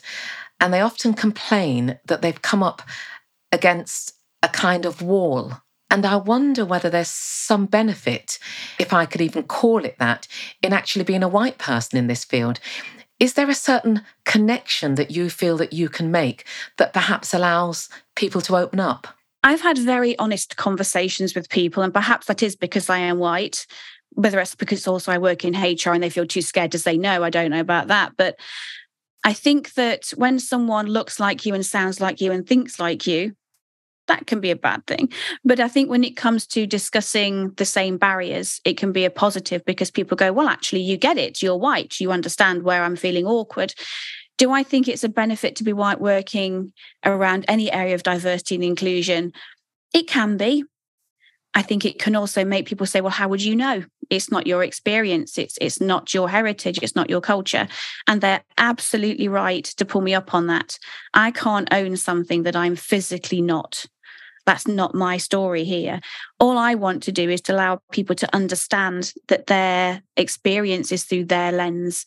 and 0.59 0.73
they 0.73 0.81
often 0.81 1.13
complain 1.13 1.99
that 2.05 2.21
they've 2.21 2.41
come 2.41 2.63
up 2.63 2.81
against 3.51 4.13
a 4.43 4.49
kind 4.49 4.85
of 4.85 5.01
wall. 5.01 5.53
And 5.89 6.05
I 6.05 6.17
wonder 6.17 6.65
whether 6.65 6.89
there's 6.89 7.07
some 7.07 7.65
benefit, 7.65 8.39
if 8.77 8.91
I 8.91 9.05
could 9.05 9.21
even 9.21 9.43
call 9.43 9.85
it 9.85 9.97
that, 9.99 10.27
in 10.61 10.73
actually 10.73 11.05
being 11.05 11.23
a 11.23 11.29
white 11.29 11.57
person 11.57 11.97
in 11.97 12.07
this 12.07 12.25
field. 12.25 12.59
Is 13.19 13.33
there 13.33 13.49
a 13.49 13.55
certain 13.55 14.01
connection 14.25 14.95
that 14.95 15.11
you 15.11 15.29
feel 15.29 15.57
that 15.57 15.73
you 15.73 15.89
can 15.89 16.11
make 16.11 16.45
that 16.77 16.93
perhaps 16.93 17.33
allows 17.33 17.89
people 18.15 18.41
to 18.41 18.57
open 18.57 18.79
up? 18.79 19.07
I've 19.43 19.61
had 19.61 19.77
very 19.77 20.17
honest 20.19 20.57
conversations 20.57 21.33
with 21.33 21.49
people, 21.49 21.81
and 21.83 21.93
perhaps 21.93 22.27
that 22.27 22.43
is 22.43 22.55
because 22.55 22.89
I 22.89 22.99
am 22.99 23.17
white, 23.17 23.65
whether 24.11 24.39
it's 24.39 24.55
because 24.55 24.87
also 24.87 25.11
I 25.11 25.17
work 25.17 25.45
in 25.45 25.53
HR 25.53 25.91
and 25.93 26.03
they 26.03 26.09
feel 26.09 26.27
too 26.27 26.41
scared 26.41 26.71
to 26.73 26.79
say 26.79 26.97
no. 26.97 27.23
I 27.23 27.29
don't 27.29 27.51
know 27.51 27.59
about 27.59 27.87
that. 27.87 28.13
But 28.17 28.37
I 29.23 29.33
think 29.33 29.73
that 29.73 30.11
when 30.15 30.39
someone 30.39 30.87
looks 30.87 31.19
like 31.19 31.45
you 31.45 31.53
and 31.53 31.65
sounds 31.65 31.99
like 31.99 32.21
you 32.21 32.31
and 32.31 32.47
thinks 32.47 32.79
like 32.79 33.05
you, 33.05 33.33
that 34.07 34.25
can 34.25 34.39
be 34.39 34.51
a 34.51 34.55
bad 34.55 34.85
thing. 34.87 35.11
But 35.43 35.59
I 35.59 35.67
think 35.67 35.89
when 35.89 36.03
it 36.03 36.15
comes 36.15 36.47
to 36.47 36.65
discussing 36.65 37.51
the 37.57 37.65
same 37.65 37.97
barriers, 37.97 38.61
it 38.63 38.77
can 38.77 38.91
be 38.91 39.05
a 39.05 39.09
positive 39.09 39.63
because 39.65 39.91
people 39.91 40.15
go, 40.15 40.31
well, 40.31 40.47
actually, 40.47 40.81
you 40.81 40.97
get 40.97 41.17
it. 41.17 41.41
You're 41.41 41.57
white. 41.57 41.99
You 41.99 42.11
understand 42.11 42.63
where 42.63 42.83
I'm 42.83 42.95
feeling 42.95 43.25
awkward. 43.25 43.73
Do 44.37 44.51
I 44.51 44.63
think 44.63 44.87
it's 44.87 45.03
a 45.03 45.09
benefit 45.09 45.55
to 45.57 45.63
be 45.63 45.73
white 45.73 45.99
working 45.99 46.71
around 47.03 47.45
any 47.47 47.71
area 47.71 47.95
of 47.95 48.03
diversity 48.03 48.55
and 48.55 48.63
inclusion? 48.63 49.33
It 49.93 50.07
can 50.07 50.37
be. 50.37 50.63
I 51.53 51.63
think 51.63 51.85
it 51.85 51.99
can 51.99 52.15
also 52.15 52.45
make 52.45 52.67
people 52.67 52.85
say, 52.85 53.01
well, 53.01 53.09
how 53.09 53.27
would 53.29 53.43
you 53.43 53.55
know? 53.55 53.83
It's 54.09 54.31
not 54.31 54.47
your 54.47 54.63
experience. 54.63 55.37
It's 55.37 55.57
it's 55.59 55.81
not 55.81 56.13
your 56.13 56.29
heritage. 56.29 56.79
It's 56.81 56.95
not 56.95 57.09
your 57.09 57.21
culture. 57.21 57.67
And 58.07 58.21
they're 58.21 58.43
absolutely 58.57 59.27
right 59.27 59.63
to 59.63 59.85
pull 59.85 60.01
me 60.01 60.13
up 60.13 60.33
on 60.33 60.47
that. 60.47 60.79
I 61.13 61.31
can't 61.31 61.67
own 61.71 61.97
something 61.97 62.43
that 62.43 62.55
I'm 62.55 62.75
physically 62.75 63.41
not. 63.41 63.85
That's 64.45 64.67
not 64.67 64.95
my 64.95 65.17
story 65.17 65.65
here. 65.65 65.99
All 66.39 66.57
I 66.57 66.75
want 66.75 67.03
to 67.03 67.11
do 67.11 67.29
is 67.29 67.41
to 67.41 67.53
allow 67.53 67.81
people 67.91 68.15
to 68.15 68.35
understand 68.35 69.13
that 69.27 69.47
their 69.47 70.01
experience 70.15 70.91
is 70.93 71.03
through 71.03 71.25
their 71.25 71.51
lens. 71.51 72.05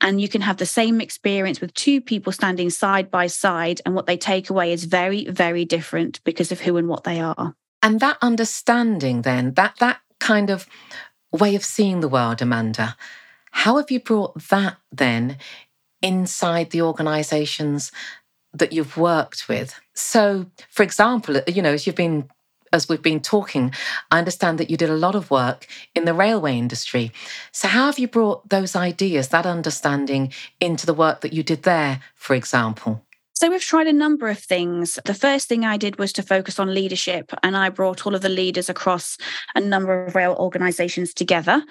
And 0.00 0.20
you 0.20 0.28
can 0.28 0.42
have 0.42 0.58
the 0.58 0.66
same 0.66 1.00
experience 1.00 1.60
with 1.60 1.74
two 1.74 2.00
people 2.00 2.32
standing 2.32 2.70
side 2.70 3.10
by 3.10 3.26
side, 3.26 3.80
and 3.84 3.94
what 3.96 4.06
they 4.06 4.16
take 4.16 4.48
away 4.48 4.72
is 4.72 4.84
very, 4.84 5.24
very 5.28 5.64
different 5.64 6.22
because 6.22 6.52
of 6.52 6.60
who 6.60 6.76
and 6.76 6.88
what 6.88 7.02
they 7.02 7.20
are. 7.20 7.56
And 7.82 7.98
that 8.00 8.18
understanding, 8.22 9.22
then, 9.22 9.54
that 9.54 9.76
that 9.80 10.00
kind 10.20 10.50
of 10.50 10.66
way 11.32 11.54
of 11.54 11.64
seeing 11.64 12.00
the 12.00 12.08
world, 12.08 12.40
Amanda, 12.40 12.96
how 13.50 13.76
have 13.76 13.90
you 13.90 14.00
brought 14.00 14.48
that 14.48 14.76
then 14.92 15.36
inside 16.02 16.70
the 16.70 16.82
organizations 16.82 17.90
that 18.52 18.72
you've 18.72 18.96
worked 18.96 19.48
with. 19.48 19.78
So, 19.94 20.46
for 20.70 20.82
example, 20.82 21.38
uh, 21.38 21.42
you 21.46 21.62
know, 21.62 21.72
as 21.72 21.86
you've 21.86 21.96
been 21.96 22.28
as 22.70 22.86
we've 22.86 23.00
been 23.00 23.20
talking, 23.20 23.72
I 24.10 24.18
understand 24.18 24.58
that 24.58 24.68
you 24.68 24.76
did 24.76 24.90
a 24.90 24.96
lot 24.96 25.14
of 25.14 25.30
work 25.30 25.66
in 25.94 26.04
the 26.04 26.12
railway 26.12 26.58
industry. 26.58 27.12
So, 27.50 27.66
how 27.66 27.86
have 27.86 27.98
you 27.98 28.08
brought 28.08 28.48
those 28.48 28.76
ideas, 28.76 29.28
that 29.28 29.46
understanding, 29.46 30.32
into 30.60 30.84
the 30.84 30.94
work 30.94 31.22
that 31.22 31.32
you 31.32 31.42
did 31.42 31.62
there, 31.62 32.00
for 32.14 32.34
example? 32.34 33.02
So, 33.38 33.48
we've 33.48 33.60
tried 33.60 33.86
a 33.86 33.92
number 33.92 34.26
of 34.26 34.40
things. 34.40 34.98
The 35.04 35.14
first 35.14 35.46
thing 35.46 35.64
I 35.64 35.76
did 35.76 35.96
was 35.96 36.12
to 36.14 36.24
focus 36.24 36.58
on 36.58 36.74
leadership, 36.74 37.32
and 37.44 37.56
I 37.56 37.68
brought 37.68 38.04
all 38.04 38.16
of 38.16 38.20
the 38.20 38.28
leaders 38.28 38.68
across 38.68 39.16
a 39.54 39.60
number 39.60 40.06
of 40.06 40.16
rail 40.16 40.34
organizations 40.40 41.14
together 41.14 41.62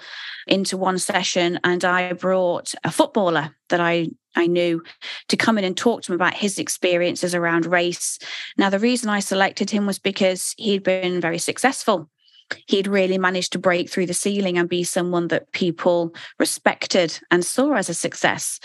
into 0.46 0.78
one 0.78 0.98
session. 0.98 1.60
And 1.64 1.84
I 1.84 2.14
brought 2.14 2.74
a 2.84 2.90
footballer 2.90 3.54
that 3.68 3.80
I 3.80 4.08
I 4.34 4.46
knew 4.46 4.82
to 5.28 5.36
come 5.36 5.58
in 5.58 5.64
and 5.64 5.76
talk 5.76 6.00
to 6.04 6.12
him 6.12 6.16
about 6.16 6.32
his 6.32 6.58
experiences 6.58 7.34
around 7.34 7.66
race. 7.66 8.18
Now, 8.56 8.70
the 8.70 8.78
reason 8.78 9.10
I 9.10 9.20
selected 9.20 9.68
him 9.68 9.84
was 9.84 9.98
because 9.98 10.54
he'd 10.56 10.82
been 10.82 11.20
very 11.20 11.38
successful 11.38 12.08
he'd 12.66 12.86
really 12.86 13.18
managed 13.18 13.52
to 13.52 13.58
break 13.58 13.90
through 13.90 14.06
the 14.06 14.14
ceiling 14.14 14.58
and 14.58 14.68
be 14.68 14.84
someone 14.84 15.28
that 15.28 15.52
people 15.52 16.14
respected 16.38 17.18
and 17.30 17.44
saw 17.44 17.74
as 17.74 17.88
a 17.88 17.94
success. 17.94 18.60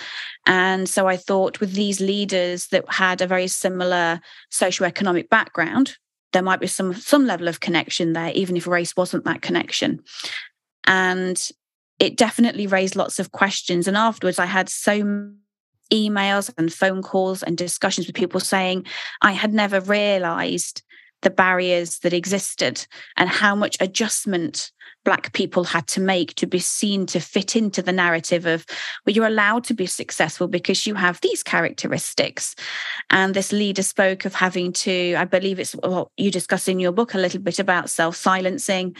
And 0.45 0.87
so 0.87 1.07
I 1.07 1.17
thought 1.17 1.59
with 1.59 1.73
these 1.73 1.99
leaders 1.99 2.67
that 2.67 2.85
had 2.91 3.21
a 3.21 3.27
very 3.27 3.47
similar 3.47 4.19
socioeconomic 4.51 5.29
background, 5.29 5.97
there 6.31 6.41
might 6.41 6.59
be 6.59 6.67
some 6.67 6.93
some 6.93 7.25
level 7.25 7.47
of 7.47 7.59
connection 7.59 8.13
there, 8.13 8.31
even 8.33 8.57
if 8.57 8.67
race 8.67 8.95
wasn't 8.95 9.25
that 9.25 9.41
connection. 9.41 9.99
And 10.85 11.39
it 11.99 12.17
definitely 12.17 12.67
raised 12.67 12.95
lots 12.95 13.19
of 13.19 13.31
questions. 13.31 13.87
And 13.87 13.95
afterwards, 13.95 14.39
I 14.39 14.45
had 14.45 14.67
so 14.67 15.29
emails 15.91 16.51
and 16.57 16.73
phone 16.73 17.01
calls 17.01 17.43
and 17.43 17.57
discussions 17.57 18.07
with 18.07 18.15
people 18.15 18.39
saying, 18.39 18.85
I 19.21 19.31
had 19.31 19.53
never 19.53 19.79
realized 19.79 20.81
the 21.23 21.29
barriers 21.29 21.99
that 21.99 22.13
existed 22.13 22.85
and 23.17 23.29
how 23.29 23.55
much 23.55 23.77
adjustment 23.79 24.71
black 25.03 25.33
people 25.33 25.65
had 25.65 25.85
to 25.87 25.99
make 25.99 26.33
to 26.35 26.47
be 26.47 26.59
seen 26.59 27.05
to 27.05 27.19
fit 27.19 27.55
into 27.55 27.81
the 27.81 27.91
narrative 27.91 28.45
of 28.45 28.65
well 29.05 29.13
you're 29.13 29.25
allowed 29.27 29.63
to 29.63 29.73
be 29.73 29.85
successful 29.85 30.47
because 30.47 30.85
you 30.85 30.95
have 30.95 31.19
these 31.21 31.43
characteristics 31.43 32.55
and 33.09 33.33
this 33.33 33.51
leader 33.51 33.83
spoke 33.83 34.25
of 34.25 34.35
having 34.35 34.71
to 34.71 35.15
i 35.15 35.25
believe 35.25 35.59
it's 35.59 35.73
what 35.73 36.09
you 36.17 36.31
discuss 36.31 36.67
in 36.67 36.79
your 36.79 36.91
book 36.91 37.13
a 37.13 37.17
little 37.17 37.41
bit 37.41 37.59
about 37.59 37.89
self-silencing 37.89 38.95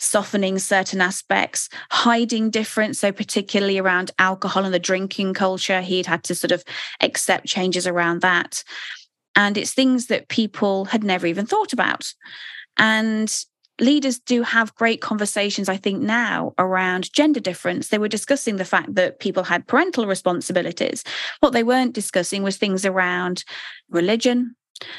softening 0.00 0.58
certain 0.58 1.02
aspects, 1.02 1.68
hiding 1.90 2.48
difference. 2.50 2.98
So, 2.98 3.12
particularly 3.12 3.78
around 3.78 4.10
alcohol 4.18 4.64
and 4.64 4.72
the 4.72 4.78
drinking 4.78 5.34
culture, 5.34 5.82
he'd 5.82 6.06
had 6.06 6.24
to 6.24 6.34
sort 6.34 6.52
of 6.52 6.64
accept 7.02 7.46
changes 7.46 7.86
around 7.86 8.22
that. 8.22 8.64
And 9.36 9.56
it's 9.56 9.72
things 9.72 10.06
that 10.06 10.28
people 10.28 10.86
had 10.86 11.04
never 11.04 11.26
even 11.26 11.46
thought 11.46 11.72
about. 11.72 12.12
And 12.76 13.32
leaders 13.80 14.18
do 14.18 14.42
have 14.42 14.74
great 14.74 15.00
conversations, 15.00 15.68
I 15.68 15.76
think, 15.76 16.00
now 16.00 16.54
around 16.58 17.12
gender 17.12 17.40
difference. 17.40 17.88
They 17.88 17.98
were 17.98 18.08
discussing 18.08 18.56
the 18.56 18.64
fact 18.64 18.94
that 18.94 19.20
people 19.20 19.44
had 19.44 19.66
parental 19.66 20.06
responsibilities. 20.06 21.04
What 21.40 21.52
they 21.52 21.62
weren't 21.62 21.94
discussing 21.94 22.42
was 22.42 22.56
things 22.56 22.84
around 22.84 23.44
religion. 23.88 24.56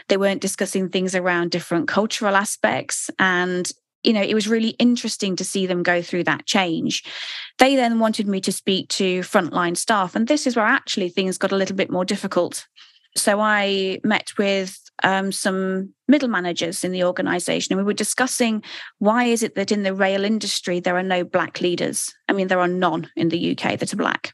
They 0.08 0.17
weren't 0.17 0.41
discussing 0.41 0.89
things 0.89 1.15
around 1.15 1.52
different 1.52 1.88
cultural 1.88 2.36
aspects. 2.36 3.10
And, 3.20 3.72
you 4.04 4.13
know, 4.13 4.22
it 4.22 4.34
was 4.34 4.48
really 4.48 4.70
interesting 4.80 5.36
to 5.36 5.44
see 5.44 5.65
them 5.65 5.84
go 5.84 6.02
through 6.02 6.26
that 6.26 6.46
change. 6.46 7.04
They 7.58 7.76
then 7.76 8.00
wanted 8.00 8.28
me 8.28 8.41
to 8.41 8.52
speak 8.52 8.89
to 8.89 9.22
frontline 9.22 9.78
staff. 9.78 10.15
And 10.15 10.28
this 10.28 10.46
is 10.46 10.56
where 10.56 10.65
actually 10.65 11.10
things 11.10 11.38
got 11.38 11.52
a 11.52 11.58
little 11.58 11.76
bit 11.76 11.91
more 11.91 12.06
difficult 12.06 12.67
so 13.15 13.39
I 13.39 14.00
met 14.04 14.32
with 14.38 14.80
um, 15.04 15.32
some 15.32 15.93
middle 16.08 16.30
managers 16.30 16.84
in 16.84 16.91
the 16.91 17.04
organization 17.04 17.74
and 17.74 17.80
we 17.80 17.86
were 17.86 17.93
discussing 17.93 18.63
why 19.00 19.26
is 19.26 19.43
it 19.43 19.56
that 19.56 19.71
in 19.71 19.84
the 19.84 19.93
rail 19.93 20.24
industry 20.24 20.80
there 20.80 20.97
are 20.97 21.04
no 21.04 21.24
black 21.24 21.62
leaders? 21.62 22.13
I 22.28 22.34
mean 22.34 22.47
there 22.47 22.60
are 22.60 22.67
none 22.67 23.10
in 23.15 23.30
the 23.30 23.52
uk 23.52 23.80
that 23.80 23.93
are 23.93 23.97
black. 23.97 24.34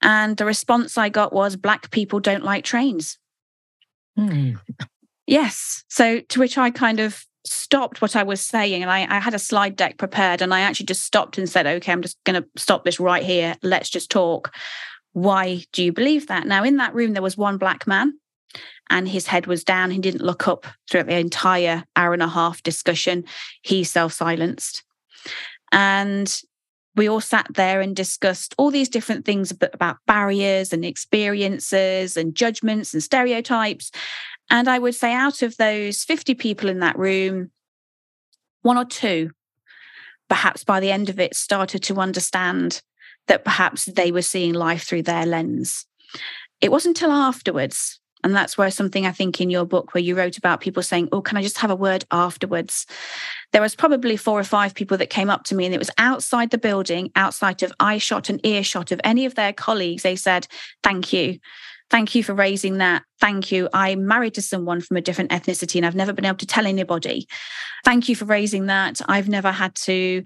And 0.00 0.36
the 0.36 0.44
response 0.44 0.96
i 0.96 1.08
got 1.08 1.32
was 1.32 1.56
black 1.56 1.90
people 1.90 2.20
don't 2.20 2.44
like 2.44 2.64
trains. 2.64 3.18
Mm. 4.18 4.58
yes. 5.26 5.84
So 5.88 6.20
to 6.20 6.40
which 6.40 6.56
i 6.56 6.70
kind 6.70 7.00
of 7.00 7.24
stopped 7.46 8.00
what 8.00 8.16
i 8.16 8.22
was 8.22 8.40
saying 8.40 8.80
and 8.80 8.90
I, 8.90 9.06
I 9.16 9.18
had 9.18 9.34
a 9.34 9.38
slide 9.38 9.76
deck 9.76 9.98
prepared 9.98 10.40
and 10.40 10.54
i 10.54 10.60
actually 10.60 10.86
just 10.86 11.04
stopped 11.04 11.36
and 11.36 11.46
said 11.46 11.66
okay 11.66 11.92
i'm 11.92 12.00
just 12.00 12.16
going 12.24 12.42
to 12.42 12.48
stop 12.56 12.84
this 12.84 12.98
right 12.98 13.22
here. 13.22 13.54
Let's 13.62 13.90
just 13.90 14.10
talk 14.10 14.50
why 15.14 15.64
do 15.72 15.82
you 15.82 15.92
believe 15.92 16.26
that? 16.26 16.46
Now, 16.46 16.64
in 16.64 16.76
that 16.76 16.94
room, 16.94 17.12
there 17.14 17.22
was 17.22 17.38
one 17.38 17.56
black 17.56 17.86
man 17.86 18.18
and 18.90 19.08
his 19.08 19.28
head 19.28 19.46
was 19.46 19.64
down. 19.64 19.90
He 19.90 19.98
didn't 19.98 20.24
look 20.24 20.46
up 20.46 20.66
throughout 20.90 21.06
the 21.06 21.18
entire 21.18 21.84
hour 21.96 22.12
and 22.12 22.22
a 22.22 22.28
half 22.28 22.62
discussion. 22.62 23.24
He 23.62 23.84
self 23.84 24.12
silenced. 24.12 24.82
And 25.72 26.32
we 26.96 27.08
all 27.08 27.20
sat 27.20 27.46
there 27.54 27.80
and 27.80 27.94
discussed 27.94 28.54
all 28.58 28.70
these 28.70 28.88
different 28.88 29.24
things 29.24 29.52
about 29.52 29.98
barriers 30.06 30.72
and 30.72 30.84
experiences 30.84 32.16
and 32.16 32.34
judgments 32.34 32.92
and 32.92 33.02
stereotypes. 33.02 33.90
And 34.50 34.68
I 34.68 34.78
would 34.78 34.94
say, 34.94 35.12
out 35.12 35.42
of 35.42 35.56
those 35.56 36.04
50 36.04 36.34
people 36.34 36.68
in 36.68 36.80
that 36.80 36.98
room, 36.98 37.50
one 38.62 38.76
or 38.76 38.84
two, 38.84 39.30
perhaps 40.28 40.64
by 40.64 40.80
the 40.80 40.90
end 40.90 41.08
of 41.08 41.20
it, 41.20 41.34
started 41.34 41.82
to 41.84 42.00
understand 42.00 42.82
that 43.28 43.44
perhaps 43.44 43.86
they 43.86 44.12
were 44.12 44.22
seeing 44.22 44.54
life 44.54 44.84
through 44.84 45.02
their 45.02 45.26
lens. 45.26 45.86
It 46.60 46.70
wasn't 46.70 46.98
until 46.98 47.12
afterwards, 47.12 48.00
and 48.22 48.34
that's 48.34 48.56
where 48.56 48.70
something 48.70 49.06
I 49.06 49.12
think 49.12 49.40
in 49.40 49.50
your 49.50 49.66
book, 49.66 49.92
where 49.92 50.02
you 50.02 50.16
wrote 50.16 50.38
about 50.38 50.60
people 50.60 50.82
saying, 50.82 51.10
Oh, 51.12 51.20
can 51.20 51.36
I 51.36 51.42
just 51.42 51.58
have 51.58 51.70
a 51.70 51.76
word 51.76 52.04
afterwards? 52.10 52.86
There 53.52 53.60
was 53.60 53.74
probably 53.74 54.16
four 54.16 54.40
or 54.40 54.44
five 54.44 54.74
people 54.74 54.96
that 54.96 55.10
came 55.10 55.28
up 55.28 55.44
to 55.44 55.54
me, 55.54 55.66
and 55.66 55.74
it 55.74 55.78
was 55.78 55.90
outside 55.98 56.50
the 56.50 56.58
building, 56.58 57.10
outside 57.16 57.62
of 57.62 57.72
eye 57.80 57.98
shot 57.98 58.30
and 58.30 58.44
earshot 58.46 58.92
of 58.92 59.00
any 59.04 59.26
of 59.26 59.34
their 59.34 59.52
colleagues. 59.52 60.02
They 60.02 60.16
said, 60.16 60.46
Thank 60.82 61.12
you. 61.12 61.38
Thank 61.90 62.14
you 62.14 62.24
for 62.24 62.34
raising 62.34 62.78
that. 62.78 63.02
Thank 63.20 63.52
you. 63.52 63.68
I'm 63.72 64.06
married 64.06 64.34
to 64.34 64.42
someone 64.42 64.80
from 64.80 64.96
a 64.96 65.00
different 65.00 65.30
ethnicity 65.30 65.76
and 65.76 65.86
I've 65.86 65.94
never 65.94 66.12
been 66.12 66.24
able 66.24 66.38
to 66.38 66.46
tell 66.46 66.66
anybody. 66.66 67.28
Thank 67.84 68.08
you 68.08 68.16
for 68.16 68.24
raising 68.24 68.66
that. 68.66 69.00
I've 69.06 69.28
never 69.28 69.52
had 69.52 69.74
to 69.76 70.24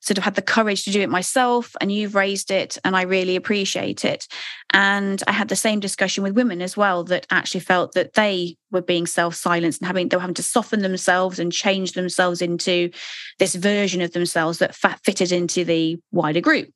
sort 0.00 0.18
of 0.18 0.24
had 0.24 0.34
the 0.34 0.42
courage 0.42 0.84
to 0.84 0.90
do 0.90 1.00
it 1.00 1.10
myself 1.10 1.74
and 1.80 1.90
you've 1.90 2.14
raised 2.14 2.50
it 2.50 2.78
and 2.84 2.96
I 2.96 3.02
really 3.02 3.36
appreciate 3.36 4.04
it. 4.04 4.26
And 4.72 5.22
I 5.26 5.32
had 5.32 5.48
the 5.48 5.56
same 5.56 5.80
discussion 5.80 6.22
with 6.22 6.34
women 6.34 6.62
as 6.62 6.76
well 6.76 7.04
that 7.04 7.26
actually 7.30 7.60
felt 7.60 7.92
that 7.92 8.14
they 8.14 8.56
were 8.70 8.82
being 8.82 9.06
self-silenced 9.06 9.80
and 9.80 9.86
having 9.86 10.08
they 10.08 10.16
were 10.16 10.20
having 10.20 10.34
to 10.34 10.42
soften 10.42 10.82
themselves 10.82 11.38
and 11.38 11.52
change 11.52 11.92
themselves 11.92 12.42
into 12.42 12.90
this 13.38 13.54
version 13.54 14.00
of 14.00 14.12
themselves 14.12 14.58
that 14.58 14.74
fitted 15.04 15.32
into 15.32 15.64
the 15.64 15.98
wider 16.12 16.40
group. 16.40 16.68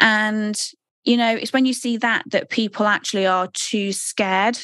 And 0.00 0.60
you 1.04 1.16
know, 1.16 1.36
it's 1.36 1.52
when 1.52 1.66
you 1.66 1.72
see 1.72 1.96
that 1.98 2.24
that 2.30 2.50
people 2.50 2.86
actually 2.86 3.26
are 3.26 3.48
too 3.52 3.92
scared 3.92 4.58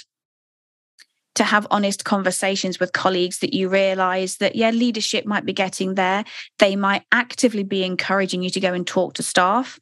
to 1.34 1.44
have 1.44 1.66
honest 1.70 2.04
conversations 2.04 2.78
with 2.78 2.92
colleagues 2.92 3.38
that 3.38 3.54
you 3.54 3.68
realize 3.68 4.36
that, 4.36 4.54
yeah, 4.54 4.70
leadership 4.70 5.24
might 5.24 5.46
be 5.46 5.52
getting 5.52 5.94
there. 5.94 6.24
They 6.58 6.76
might 6.76 7.04
actively 7.10 7.62
be 7.62 7.84
encouraging 7.84 8.42
you 8.42 8.50
to 8.50 8.60
go 8.60 8.74
and 8.74 8.86
talk 8.86 9.14
to 9.14 9.22
staff. 9.22 9.78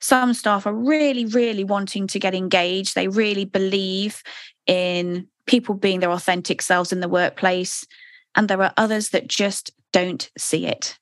Some 0.00 0.34
staff 0.34 0.66
are 0.66 0.74
really, 0.74 1.26
really 1.26 1.64
wanting 1.64 2.06
to 2.08 2.18
get 2.18 2.34
engaged. 2.34 2.94
They 2.94 3.08
really 3.08 3.44
believe 3.44 4.22
in 4.66 5.26
people 5.46 5.74
being 5.74 6.00
their 6.00 6.12
authentic 6.12 6.62
selves 6.62 6.92
in 6.92 7.00
the 7.00 7.08
workplace. 7.08 7.86
And 8.34 8.48
there 8.48 8.62
are 8.62 8.72
others 8.76 9.08
that 9.10 9.26
just 9.26 9.72
don't 9.92 10.30
see 10.38 10.66
it. 10.66 10.99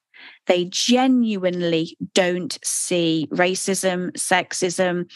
They 0.49 0.65
genuinely 0.65 1.97
don't 2.15 2.59
see 2.65 3.29
racism, 3.31 4.13
sexism, 4.13 5.11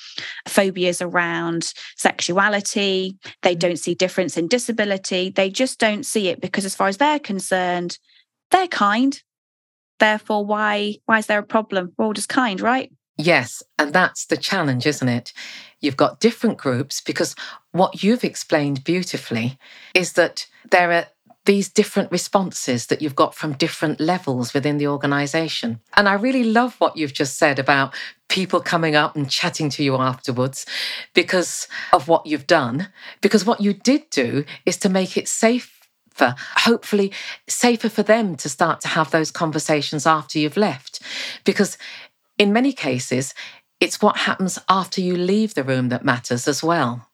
phobias 0.47 1.01
around 1.01 1.73
sexuality. 1.97 3.17
They 3.41 3.53
mm-hmm. 3.53 3.59
don't 3.59 3.79
see 3.79 3.95
difference 3.95 4.37
in 4.37 4.47
disability. 4.47 5.31
They 5.31 5.51
just 5.51 5.81
don't 5.81 6.05
see 6.05 6.29
it 6.29 6.41
because, 6.41 6.65
as 6.65 6.77
far 6.77 6.89
as 6.89 6.99
they're 6.99 7.19
concerned, 7.19 7.99
they're 8.51 8.69
kind. 8.69 9.21
Therefore, 9.99 10.45
why 10.45 10.97
why 11.07 11.19
is 11.19 11.27
there 11.27 11.39
a 11.39 11.45
problem? 11.45 11.93
We're 11.97 12.05
all 12.07 12.13
just 12.13 12.29
kind, 12.29 12.61
right? 12.61 12.93
Yes, 13.17 13.63
and 13.79 13.93
that's 13.93 14.27
the 14.27 14.37
challenge, 14.37 14.87
isn't 14.87 15.09
it? 15.09 15.33
You've 15.81 15.97
got 15.97 16.21
different 16.21 16.59
groups 16.59 17.01
because 17.01 17.35
what 17.73 18.03
you've 18.03 18.25
explained 18.25 18.85
beautifully 18.85 19.59
is 19.95 20.15
that 20.15 20.47
there 20.71 20.93
are 20.93 21.07
these 21.45 21.69
different 21.69 22.11
responses 22.13 22.87
that 22.87 23.03
you've 23.03 23.17
got 23.17 23.35
from 23.35 23.55
different 23.55 23.99
levels 23.99 24.55
within 24.55 24.79
the 24.79 24.87
organization. 24.87 25.81
And 25.97 26.09
I 26.09 26.15
really 26.15 26.45
love 26.45 26.77
what 26.79 26.97
you've 26.97 27.13
just 27.13 27.37
said 27.37 27.59
about 27.59 27.95
people 28.29 28.61
coming 28.61 28.95
up 28.95 29.17
and 29.17 29.29
chatting 29.29 29.69
to 29.71 29.83
you 29.83 29.97
afterwards 29.97 30.65
because 31.15 31.67
of 31.93 32.09
what 32.09 32.27
you've 32.27 32.47
done. 32.47 32.89
Because 33.21 33.45
what 33.45 33.61
you 33.61 33.73
did 33.73 34.09
do 34.11 34.45
is 34.65 34.77
to 34.79 34.89
make 34.89 35.17
it 35.17 35.29
safe 35.29 35.81
for 36.11 36.35
hopefully 36.59 37.13
safer 37.49 37.89
for 37.89 38.03
them 38.03 38.37
to 38.37 38.49
start 38.49 38.81
to 38.83 38.89
have 38.89 39.11
those 39.11 39.31
conversations 39.31 40.07
after 40.07 40.39
you've 40.39 40.57
left. 40.57 41.01
Because 41.45 41.77
in 42.39 42.53
many 42.53 42.73
cases, 42.73 43.35
it's 43.81 44.01
what 44.01 44.19
happens 44.19 44.59
after 44.69 45.01
you 45.01 45.17
leave 45.17 45.55
the 45.55 45.65
room 45.65 45.89
that 45.89 46.05
matters 46.05 46.47
as 46.47 46.63
well. 46.63 47.09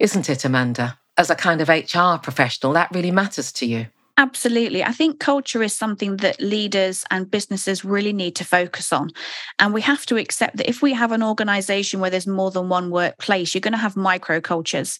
Isn't 0.00 0.28
it, 0.28 0.44
Amanda? 0.44 0.98
As 1.16 1.30
a 1.30 1.34
kind 1.34 1.60
of 1.60 1.68
HR 1.68 2.18
professional, 2.22 2.72
that 2.72 2.90
really 2.92 3.10
matters 3.10 3.52
to 3.52 3.66
you. 3.66 3.86
Absolutely. 4.18 4.84
I 4.84 4.92
think 4.92 5.20
culture 5.20 5.62
is 5.62 5.72
something 5.72 6.18
that 6.18 6.40
leaders 6.40 7.04
and 7.10 7.30
businesses 7.30 7.84
really 7.84 8.12
need 8.12 8.36
to 8.36 8.44
focus 8.44 8.92
on. 8.92 9.10
And 9.58 9.72
we 9.72 9.80
have 9.80 10.04
to 10.06 10.16
accept 10.16 10.58
that 10.58 10.68
if 10.68 10.82
we 10.82 10.92
have 10.92 11.12
an 11.12 11.22
organization 11.22 11.98
where 11.98 12.10
there's 12.10 12.26
more 12.26 12.50
than 12.50 12.68
one 12.68 12.90
workplace, 12.90 13.54
you're 13.54 13.62
going 13.62 13.72
to 13.72 13.78
have 13.78 13.94
microcultures. 13.94 14.98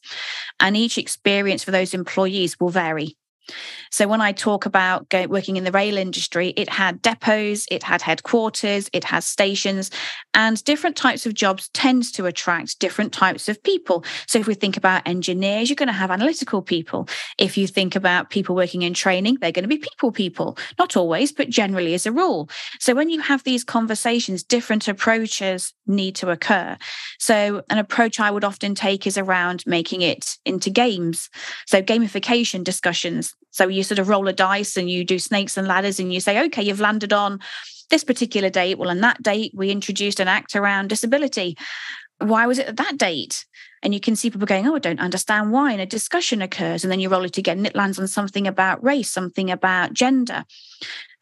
And 0.60 0.76
each 0.76 0.96
experience 0.96 1.62
for 1.62 1.72
those 1.72 1.92
employees 1.92 2.58
will 2.58 2.70
vary. 2.70 3.16
So 3.90 4.08
when 4.08 4.20
I 4.20 4.32
talk 4.32 4.66
about 4.66 5.08
go, 5.08 5.26
working 5.26 5.56
in 5.56 5.64
the 5.64 5.72
rail 5.72 5.96
industry, 5.96 6.54
it 6.56 6.68
had 6.68 7.02
depots, 7.02 7.66
it 7.70 7.82
had 7.82 8.00
headquarters, 8.00 8.88
it 8.92 9.04
has 9.04 9.26
stations, 9.26 9.90
and 10.34 10.62
different 10.64 10.96
types 10.96 11.26
of 11.26 11.34
jobs 11.34 11.68
tends 11.70 12.10
to 12.12 12.26
attract 12.26 12.78
different 12.78 13.12
types 13.12 13.48
of 13.48 13.62
people. 13.62 14.04
So 14.26 14.38
if 14.38 14.46
we 14.46 14.54
think 14.54 14.76
about 14.76 15.06
engineers, 15.06 15.68
you're 15.68 15.76
going 15.76 15.88
to 15.88 15.92
have 15.92 16.10
analytical 16.10 16.62
people. 16.62 17.08
If 17.38 17.58
you 17.58 17.66
think 17.66 17.96
about 17.96 18.30
people 18.30 18.54
working 18.54 18.82
in 18.82 18.94
training, 18.94 19.38
they're 19.40 19.52
going 19.52 19.64
to 19.64 19.68
be 19.68 19.78
people 19.78 20.12
people. 20.12 20.56
Not 20.78 20.96
always, 20.96 21.32
but 21.32 21.50
generally 21.50 21.94
as 21.94 22.06
a 22.06 22.12
rule. 22.12 22.48
So 22.78 22.94
when 22.94 23.10
you 23.10 23.20
have 23.20 23.44
these 23.44 23.64
conversations, 23.64 24.42
different 24.42 24.88
approaches 24.88 25.74
need 25.86 26.14
to 26.16 26.30
occur. 26.30 26.76
So 27.18 27.62
an 27.68 27.78
approach 27.78 28.20
I 28.20 28.30
would 28.30 28.44
often 28.44 28.74
take 28.74 29.06
is 29.06 29.18
around 29.18 29.64
making 29.66 30.02
it 30.02 30.38
into 30.44 30.70
games. 30.70 31.28
So 31.66 31.82
gamification 31.82 32.64
discussions 32.64 33.31
so 33.50 33.68
you 33.68 33.82
sort 33.82 33.98
of 33.98 34.08
roll 34.08 34.28
a 34.28 34.32
dice 34.32 34.76
and 34.76 34.90
you 34.90 35.04
do 35.04 35.18
snakes 35.18 35.56
and 35.56 35.68
ladders 35.68 36.00
and 36.00 36.12
you 36.12 36.20
say, 36.20 36.44
okay, 36.46 36.62
you've 36.62 36.80
landed 36.80 37.12
on 37.12 37.38
this 37.90 38.02
particular 38.02 38.48
date. 38.48 38.78
Well, 38.78 38.90
on 38.90 39.00
that 39.00 39.22
date, 39.22 39.52
we 39.54 39.70
introduced 39.70 40.18
an 40.18 40.26
act 40.26 40.56
around 40.56 40.88
disability. 40.88 41.56
Why 42.18 42.46
was 42.46 42.58
it 42.58 42.66
at 42.66 42.78
that 42.78 42.96
date? 42.96 43.44
And 43.82 43.92
you 43.92 44.00
can 44.00 44.16
see 44.16 44.30
people 44.30 44.46
going, 44.46 44.66
Oh, 44.66 44.76
I 44.76 44.78
don't 44.78 45.00
understand 45.00 45.52
why. 45.52 45.72
And 45.72 45.80
a 45.80 45.86
discussion 45.86 46.40
occurs. 46.40 46.84
And 46.84 46.90
then 46.90 47.00
you 47.00 47.08
roll 47.08 47.24
it 47.24 47.36
again 47.36 47.58
and 47.58 47.66
it 47.66 47.74
lands 47.74 47.98
on 47.98 48.06
something 48.06 48.46
about 48.46 48.82
race, 48.82 49.10
something 49.10 49.50
about 49.50 49.92
gender. 49.92 50.44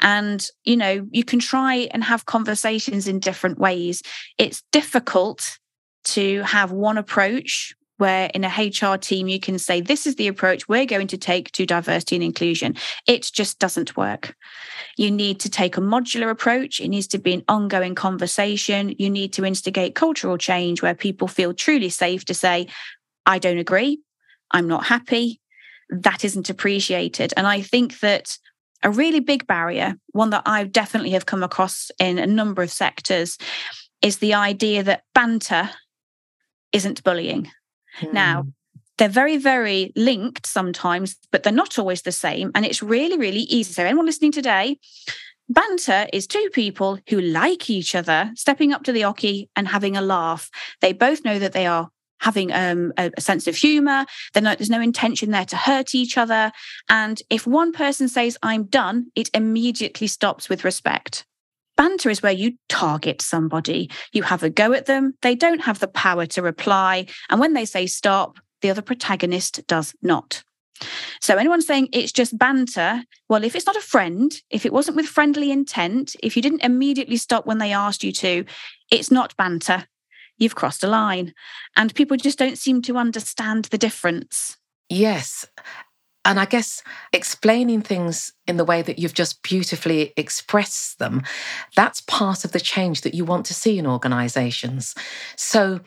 And, 0.00 0.46
you 0.64 0.76
know, 0.76 1.06
you 1.10 1.24
can 1.24 1.40
try 1.40 1.88
and 1.90 2.04
have 2.04 2.26
conversations 2.26 3.08
in 3.08 3.18
different 3.18 3.58
ways. 3.58 4.02
It's 4.38 4.62
difficult 4.72 5.58
to 6.04 6.42
have 6.42 6.70
one 6.70 6.98
approach 6.98 7.74
where 8.00 8.30
in 8.34 8.44
a 8.44 8.48
HR 8.48 8.96
team 8.96 9.28
you 9.28 9.38
can 9.38 9.58
say, 9.58 9.80
this 9.80 10.06
is 10.06 10.16
the 10.16 10.26
approach 10.26 10.68
we're 10.68 10.86
going 10.86 11.06
to 11.08 11.18
take 11.18 11.52
to 11.52 11.66
diversity 11.66 12.16
and 12.16 12.24
inclusion. 12.24 12.74
It 13.06 13.30
just 13.32 13.58
doesn't 13.58 13.96
work. 13.96 14.34
You 14.96 15.10
need 15.10 15.38
to 15.40 15.50
take 15.50 15.76
a 15.76 15.80
modular 15.80 16.30
approach. 16.30 16.80
It 16.80 16.88
needs 16.88 17.06
to 17.08 17.18
be 17.18 17.34
an 17.34 17.44
ongoing 17.48 17.94
conversation. 17.94 18.94
You 18.98 19.10
need 19.10 19.32
to 19.34 19.44
instigate 19.44 19.94
cultural 19.94 20.38
change 20.38 20.82
where 20.82 20.94
people 20.94 21.28
feel 21.28 21.54
truly 21.54 21.90
safe 21.90 22.24
to 22.24 22.34
say, 22.34 22.68
I 23.26 23.38
don't 23.38 23.58
agree. 23.58 24.00
I'm 24.50 24.66
not 24.66 24.86
happy. 24.86 25.40
That 25.90 26.24
isn't 26.24 26.50
appreciated. 26.50 27.34
And 27.36 27.46
I 27.46 27.60
think 27.60 28.00
that 28.00 28.38
a 28.82 28.90
really 28.90 29.20
big 29.20 29.46
barrier, 29.46 29.96
one 30.12 30.30
that 30.30 30.44
I 30.46 30.64
definitely 30.64 31.10
have 31.10 31.26
come 31.26 31.42
across 31.42 31.90
in 31.98 32.18
a 32.18 32.26
number 32.26 32.62
of 32.62 32.70
sectors, 32.70 33.36
is 34.02 34.18
the 34.18 34.34
idea 34.34 34.82
that 34.82 35.04
banter 35.14 35.70
isn't 36.72 37.04
bullying. 37.04 37.50
Mm. 38.00 38.12
Now, 38.12 38.46
they're 38.98 39.08
very, 39.08 39.38
very 39.38 39.92
linked 39.96 40.46
sometimes, 40.46 41.16
but 41.32 41.42
they're 41.42 41.52
not 41.52 41.78
always 41.78 42.02
the 42.02 42.12
same. 42.12 42.50
And 42.54 42.66
it's 42.66 42.82
really, 42.82 43.16
really 43.16 43.40
easy. 43.40 43.72
So, 43.72 43.84
anyone 43.84 44.06
listening 44.06 44.32
today, 44.32 44.78
banter 45.48 46.06
is 46.12 46.26
two 46.26 46.48
people 46.52 46.98
who 47.08 47.20
like 47.20 47.70
each 47.70 47.94
other 47.94 48.30
stepping 48.34 48.72
up 48.72 48.84
to 48.84 48.92
the 48.92 49.02
oche 49.02 49.48
and 49.56 49.68
having 49.68 49.96
a 49.96 50.02
laugh. 50.02 50.50
They 50.80 50.92
both 50.92 51.24
know 51.24 51.38
that 51.38 51.52
they 51.52 51.66
are 51.66 51.88
having 52.20 52.52
um, 52.52 52.92
a, 52.98 53.10
a, 53.16 53.20
sense 53.20 53.46
of 53.46 53.56
humor. 53.56 54.04
Not, 54.36 54.58
there's 54.58 54.70
no 54.70 54.80
intention 54.80 55.30
there 55.30 55.46
to 55.46 55.56
hurt 55.56 55.94
each 55.94 56.18
other. 56.18 56.52
And 56.88 57.20
if 57.30 57.46
one 57.46 57.72
person 57.72 58.08
says, 58.08 58.36
I'm 58.42 58.64
done, 58.64 59.10
it 59.14 59.30
immediately 59.34 60.06
stops 60.06 60.48
with 60.48 60.64
respect. 60.64 61.24
Banter 61.80 62.10
is 62.10 62.22
where 62.22 62.30
you 62.30 62.58
target 62.68 63.22
somebody, 63.22 63.90
you 64.12 64.22
have 64.22 64.42
a 64.42 64.50
go 64.50 64.74
at 64.74 64.84
them, 64.84 65.14
they 65.22 65.34
don't 65.34 65.62
have 65.62 65.78
the 65.78 65.88
power 65.88 66.26
to 66.26 66.42
reply. 66.42 67.06
And 67.30 67.40
when 67.40 67.54
they 67.54 67.64
say 67.64 67.86
stop, 67.86 68.38
the 68.60 68.68
other 68.68 68.82
protagonist 68.82 69.66
does 69.66 69.94
not. 70.02 70.44
So, 71.22 71.38
anyone 71.38 71.62
saying 71.62 71.88
it's 71.94 72.12
just 72.12 72.36
banter, 72.36 73.04
well, 73.30 73.44
if 73.44 73.56
it's 73.56 73.64
not 73.64 73.76
a 73.76 73.80
friend, 73.80 74.30
if 74.50 74.66
it 74.66 74.74
wasn't 74.74 74.98
with 74.98 75.06
friendly 75.06 75.50
intent, 75.50 76.16
if 76.22 76.36
you 76.36 76.42
didn't 76.42 76.64
immediately 76.64 77.16
stop 77.16 77.46
when 77.46 77.56
they 77.56 77.72
asked 77.72 78.04
you 78.04 78.12
to, 78.12 78.44
it's 78.90 79.10
not 79.10 79.34
banter. 79.38 79.86
You've 80.36 80.56
crossed 80.56 80.84
a 80.84 80.86
line. 80.86 81.32
And 81.76 81.94
people 81.94 82.18
just 82.18 82.38
don't 82.38 82.58
seem 82.58 82.82
to 82.82 82.98
understand 82.98 83.64
the 83.66 83.78
difference. 83.78 84.58
Yes. 84.90 85.46
And 86.24 86.38
I 86.38 86.44
guess 86.44 86.82
explaining 87.12 87.80
things 87.80 88.32
in 88.46 88.56
the 88.56 88.64
way 88.64 88.82
that 88.82 88.98
you've 88.98 89.14
just 89.14 89.42
beautifully 89.42 90.12
expressed 90.16 90.98
them, 90.98 91.22
that's 91.74 92.02
part 92.02 92.44
of 92.44 92.52
the 92.52 92.60
change 92.60 93.00
that 93.02 93.14
you 93.14 93.24
want 93.24 93.46
to 93.46 93.54
see 93.54 93.78
in 93.78 93.86
organizations. 93.86 94.94
So, 95.36 95.80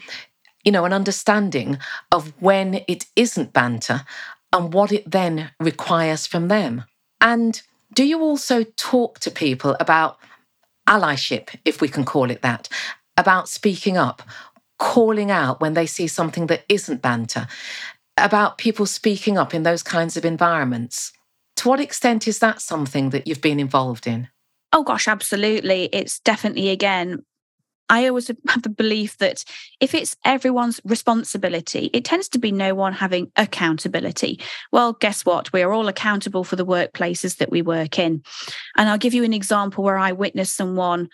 you 0.64 0.72
know, 0.72 0.86
an 0.86 0.94
understanding 0.94 1.78
of 2.12 2.34
when 2.42 2.82
it 2.88 3.06
isn't 3.16 3.54
banter 3.54 4.06
and 4.52 4.74
what 4.74 4.92
it 4.92 5.10
then 5.10 5.52
requires 5.60 6.26
from 6.26 6.48
them. 6.48 6.86
And 7.22 7.62
do 7.94 8.04
you 8.04 8.22
also 8.22 8.64
talk 8.76 9.20
to 9.20 9.32
people 9.32 9.76
about 9.80 10.18
allyship, 10.88 11.56
if 11.64 11.80
we 11.80 11.88
can 11.88 12.06
call 12.06 12.32
it 12.32 12.42
that, 12.42 12.70
about 13.18 13.48
speaking 13.48 13.98
up, 13.98 14.24
calling 14.80 15.30
out 15.30 15.62
when 15.62 15.76
they 15.76 15.86
see 15.86 16.08
something 16.08 16.48
that 16.48 16.66
isn't 16.68 17.02
banter? 17.04 17.48
About 18.18 18.58
people 18.58 18.86
speaking 18.86 19.38
up 19.38 19.54
in 19.54 19.64
those 19.64 19.84
kinds 19.84 20.18
of 20.18 20.26
environments. 20.26 21.12
To 21.58 21.70
what 21.70 21.80
extent 21.80 22.28
is 22.28 22.40
that 22.40 22.62
something 22.62 23.12
that 23.12 23.28
you've 23.28 23.42
been 23.42 23.60
involved 23.60 24.08
in? 24.08 24.28
Oh, 24.72 24.84
gosh, 24.84 25.08
absolutely. 25.08 25.90
It's 25.94 26.20
definitely, 26.20 26.70
again, 26.70 27.24
I 27.90 28.08
always 28.08 28.28
have 28.48 28.64
the 28.64 28.70
belief 28.70 29.18
that 29.18 29.44
if 29.80 29.94
it's 29.94 30.16
everyone's 30.26 30.82
responsibility, 30.84 31.90
it 31.94 32.06
tends 32.06 32.28
to 32.30 32.40
be 32.40 32.52
no 32.52 32.74
one 32.74 32.94
having 32.94 33.32
accountability. 33.36 34.40
Well, 34.72 34.94
guess 34.94 35.26
what? 35.26 35.54
We 35.54 35.62
are 35.62 35.72
all 35.72 35.88
accountable 35.88 36.44
for 36.44 36.56
the 36.56 36.66
workplaces 36.66 37.38
that 37.38 37.52
we 37.52 37.62
work 37.62 38.00
in. 38.00 38.24
And 38.78 38.90
I'll 38.90 38.98
give 38.98 39.14
you 39.14 39.24
an 39.24 39.34
example 39.34 39.84
where 39.84 39.98
I 39.98 40.12
witnessed 40.12 40.56
someone 40.56 41.10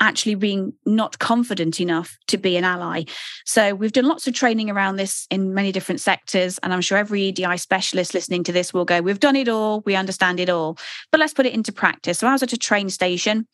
actually 0.00 0.34
being 0.34 0.72
not 0.84 1.18
confident 1.18 1.80
enough 1.80 2.18
to 2.26 2.38
be 2.38 2.56
an 2.56 2.64
ally. 2.64 3.04
So 3.44 3.74
we've 3.74 3.92
done 3.92 4.06
lots 4.06 4.26
of 4.26 4.34
training 4.34 4.70
around 4.70 4.96
this 4.96 5.26
in 5.30 5.54
many 5.54 5.72
different 5.72 6.00
sectors. 6.00 6.58
And 6.62 6.72
I'm 6.72 6.80
sure 6.80 6.98
every 6.98 7.22
EDI 7.22 7.56
specialist 7.56 8.14
listening 8.14 8.44
to 8.44 8.52
this 8.52 8.74
will 8.74 8.84
go, 8.84 9.00
we've 9.00 9.20
done 9.20 9.36
it 9.36 9.48
all, 9.48 9.82
we 9.86 9.96
understand 9.96 10.40
it 10.40 10.48
all. 10.48 10.76
But 11.10 11.20
let's 11.20 11.34
put 11.34 11.46
it 11.46 11.54
into 11.54 11.72
practice. 11.72 12.18
So 12.18 12.26
I 12.26 12.32
was 12.32 12.42
at 12.42 12.52
a 12.52 12.58
train 12.58 12.90
station 12.90 13.46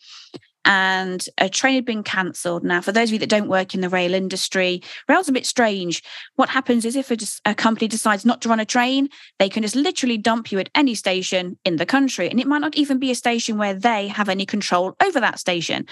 and 0.65 1.27
a 1.39 1.49
train 1.49 1.75
had 1.75 1.85
been 1.85 2.03
cancelled. 2.03 2.65
Now, 2.65 2.81
for 2.81 2.93
those 2.93 3.09
of 3.09 3.15
you 3.15 3.19
that 3.21 3.29
don't 3.29 3.49
work 3.49 3.75
in 3.75 3.81
the 3.81 3.89
rail 3.89 4.15
industry, 4.15 4.83
rail's 5.09 5.29
a 5.29 5.33
bit 5.33 5.47
strange. 5.47 6.03
What 6.37 6.51
happens 6.51 6.85
is 6.85 6.97
if 6.97 7.11
a, 7.11 7.17
a, 7.51 7.55
company 7.55 7.89
decides 7.89 8.25
not 8.25 8.43
to 8.43 8.49
run 8.49 8.61
a 8.61 8.65
train, 8.65 9.09
they 9.39 9.49
can 9.49 9.63
just 9.63 9.77
literally 9.77 10.19
dump 10.19 10.53
you 10.53 10.59
at 10.59 10.71
any 10.75 10.95
station 10.95 11.59
in 11.65 11.77
the 11.77 11.87
country. 11.87 12.29
And 12.31 12.41
it 12.41 12.47
might 12.47 12.61
not 12.61 12.77
even 12.77 12.99
be 12.99 13.11
a 13.11 13.17
station 13.17 13.59
where 13.59 13.75
they 13.75 14.09
have 14.09 14.29
any 14.29 14.47
control 14.47 14.95
over 15.03 15.21
that 15.21 15.39
station. 15.39 15.87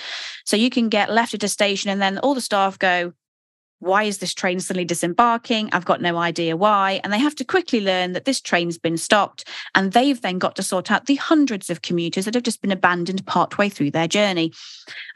So 0.45 0.57
you 0.57 0.71
can 0.71 0.89
get 0.89 1.11
left 1.11 1.35
at 1.35 1.45
a 1.45 1.49
station 1.49 1.91
and 1.91 2.01
then 2.01 2.19
all 2.19 2.35
the 2.35 2.41
staff 2.41 2.79
go, 2.79 3.13
why 3.81 4.05
is 4.05 4.19
this 4.19 4.35
train 4.35 4.61
suddenly 4.61 4.85
disembarking? 4.85 5.71
I've 5.73 5.85
got 5.85 6.01
no 6.01 6.19
idea 6.19 6.57
why. 6.57 7.01
And 7.03 7.13
they 7.13 7.19
have 7.19 7.35
to 7.37 7.45
quickly 7.45 7.81
learn 7.81 8.13
that 8.13 8.27
this 8.27 8.41
train's 8.41 8.79
been 8.79 8.97
stopped. 8.97 9.49
And 9.75 9.93
they've 9.93 10.21
then 10.21 10.39
got 10.39 10.55
to 10.57 10.63
sort 10.63 10.91
out 10.91 11.07
the 11.07 11.17
hundreds 11.17 11.71
of 11.71 11.83
commuters 11.83 12.27
that 12.27 12.35
have 12.35 12.43
just 12.43 12.63
been 12.63 12.73
abandoned 12.73 13.27
partway 13.27 13.69
through 13.69 13.91
their 13.91 14.07
journey. 14.07 14.53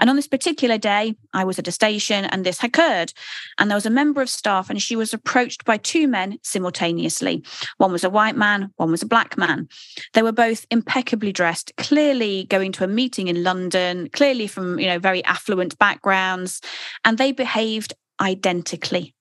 And 0.01 0.09
on 0.09 0.17
this 0.17 0.27
particular 0.27 0.79
day, 0.79 1.15
I 1.33 1.45
was 1.45 1.59
at 1.59 1.69
a 1.69 1.73
station 1.73 2.25
and 2.25 2.45
this 2.45 2.63
occurred. 2.63 3.13
And 3.59 3.71
there 3.71 3.77
was 3.77 3.87
a 3.87 3.91
member 3.91 4.23
of 4.23 4.31
staff, 4.31 4.71
and 4.71 4.81
she 4.81 4.97
was 4.97 5.13
approached 5.13 5.65
by 5.65 5.77
two 5.77 6.09
men 6.09 6.39
simultaneously. 6.43 7.45
One 7.77 7.93
was 7.93 8.05
a 8.05 8.11
white 8.11 8.37
man, 8.37 8.73
one 8.77 8.91
was 8.91 9.03
a 9.03 9.07
black 9.07 9.37
man. 9.37 9.69
They 10.15 10.23
were 10.23 10.33
both 10.33 10.67
impeccably 10.71 11.33
dressed, 11.33 11.73
clearly 11.77 12.45
going 12.45 12.73
to 12.73 12.85
a 12.85 12.89
meeting 12.89 13.29
in 13.29 13.43
London, 13.43 14.09
clearly 14.11 14.47
from, 14.47 14.79
you 14.79 14.87
know, 14.87 14.99
very 14.99 15.23
affluent 15.25 15.79
backgrounds. 15.79 16.61
And 17.05 17.19
they 17.19 17.33
behaved 17.33 17.95
identically. 18.25 19.15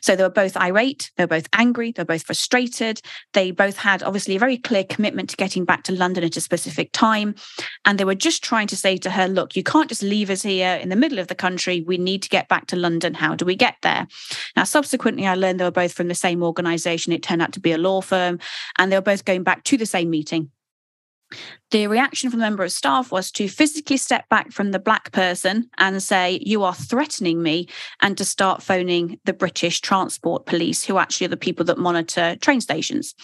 So 0.00 0.16
they 0.16 0.22
were 0.22 0.30
both 0.30 0.56
irate, 0.56 1.10
they 1.16 1.24
were 1.24 1.28
both 1.28 1.48
angry, 1.52 1.92
they 1.92 2.02
were 2.02 2.06
both 2.06 2.22
frustrated. 2.22 3.00
They 3.34 3.50
both 3.50 3.76
had 3.76 4.02
obviously 4.02 4.36
a 4.36 4.38
very 4.38 4.56
clear 4.56 4.84
commitment 4.84 5.28
to 5.30 5.36
getting 5.36 5.64
back 5.64 5.82
to 5.84 5.92
London 5.92 6.24
at 6.24 6.36
a 6.36 6.40
specific 6.40 6.92
time. 6.92 7.34
And 7.84 7.98
they 7.98 8.04
were 8.04 8.14
just 8.14 8.42
trying 8.42 8.68
to 8.68 8.76
say 8.76 8.96
to 8.98 9.10
her, 9.10 9.28
look, 9.28 9.56
you 9.56 9.62
can't 9.62 9.88
just 9.88 10.02
leave 10.02 10.30
us 10.30 10.42
here 10.42 10.74
in 10.74 10.88
the 10.88 10.96
middle 10.96 11.18
of 11.18 11.28
the 11.28 11.34
country. 11.34 11.82
We 11.86 11.98
need 11.98 12.22
to 12.22 12.28
get 12.28 12.48
back 12.48 12.66
to 12.68 12.76
London. 12.76 13.14
How 13.14 13.34
do 13.34 13.44
we 13.44 13.56
get 13.56 13.76
there? 13.82 14.06
Now, 14.56 14.64
subsequently, 14.64 15.26
I 15.26 15.34
learned 15.34 15.60
they 15.60 15.64
were 15.64 15.70
both 15.70 15.92
from 15.92 16.08
the 16.08 16.14
same 16.14 16.42
organization. 16.42 17.12
It 17.12 17.22
turned 17.22 17.42
out 17.42 17.52
to 17.52 17.60
be 17.60 17.72
a 17.72 17.78
law 17.78 18.00
firm, 18.00 18.38
and 18.78 18.90
they 18.90 18.96
were 18.96 19.02
both 19.02 19.24
going 19.24 19.42
back 19.42 19.64
to 19.64 19.76
the 19.76 19.86
same 19.86 20.10
meeting. 20.10 20.50
The 21.70 21.88
reaction 21.88 22.30
from 22.30 22.38
the 22.38 22.46
member 22.46 22.62
of 22.62 22.72
staff 22.72 23.10
was 23.10 23.30
to 23.32 23.48
physically 23.48 23.96
step 23.96 24.28
back 24.28 24.52
from 24.52 24.70
the 24.70 24.78
black 24.78 25.12
person 25.12 25.68
and 25.78 26.02
say, 26.02 26.40
You 26.42 26.62
are 26.62 26.74
threatening 26.74 27.42
me, 27.42 27.68
and 28.00 28.16
to 28.18 28.24
start 28.24 28.62
phoning 28.62 29.18
the 29.24 29.32
British 29.32 29.80
Transport 29.80 30.46
Police, 30.46 30.84
who 30.84 30.98
actually 30.98 31.26
are 31.26 31.30
the 31.30 31.36
people 31.36 31.64
that 31.66 31.78
monitor 31.78 32.36
train 32.36 32.60
stations. 32.60 33.14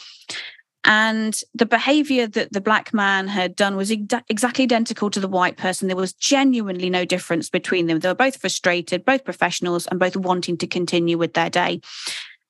And 0.85 1.41
the 1.55 1.67
behavior 1.67 2.27
that 2.27 2.53
the 2.53 2.61
black 2.61 2.93
man 2.93 3.29
had 3.29 3.55
done 3.55 3.77
was 3.77 3.93
ex- 3.93 4.25
exactly 4.29 4.65
identical 4.65 5.11
to 5.11 5.21
the 5.21 5.29
white 5.29 5.57
person. 5.57 5.87
There 5.87 5.97
was 5.97 6.13
genuinely 6.13 6.91
no 6.91 7.05
difference 7.05 7.49
between 7.49 7.87
them. 7.87 8.01
They 8.01 8.09
were 8.09 8.15
both 8.15 8.41
frustrated, 8.41 9.05
both 9.05 9.25
professionals, 9.25 9.87
and 9.87 10.01
both 10.01 10.17
wanting 10.17 10.57
to 10.59 10.67
continue 10.67 11.19
with 11.19 11.35
their 11.35 11.51
day. 11.51 11.81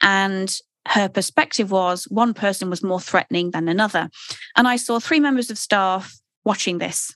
And 0.01 0.59
her 0.89 1.09
perspective 1.09 1.71
was 1.71 2.05
one 2.05 2.35
person 2.35 2.71
was 2.71 2.83
more 2.83 3.01
threatening 3.01 3.51
than 3.51 3.69
another. 3.69 4.11
And 4.57 4.67
I 4.67 4.77
saw 4.77 4.99
three 4.99 5.21
members 5.21 5.51
of 5.51 5.59
staff 5.59 6.19
watching 6.45 6.79
this. 6.79 7.15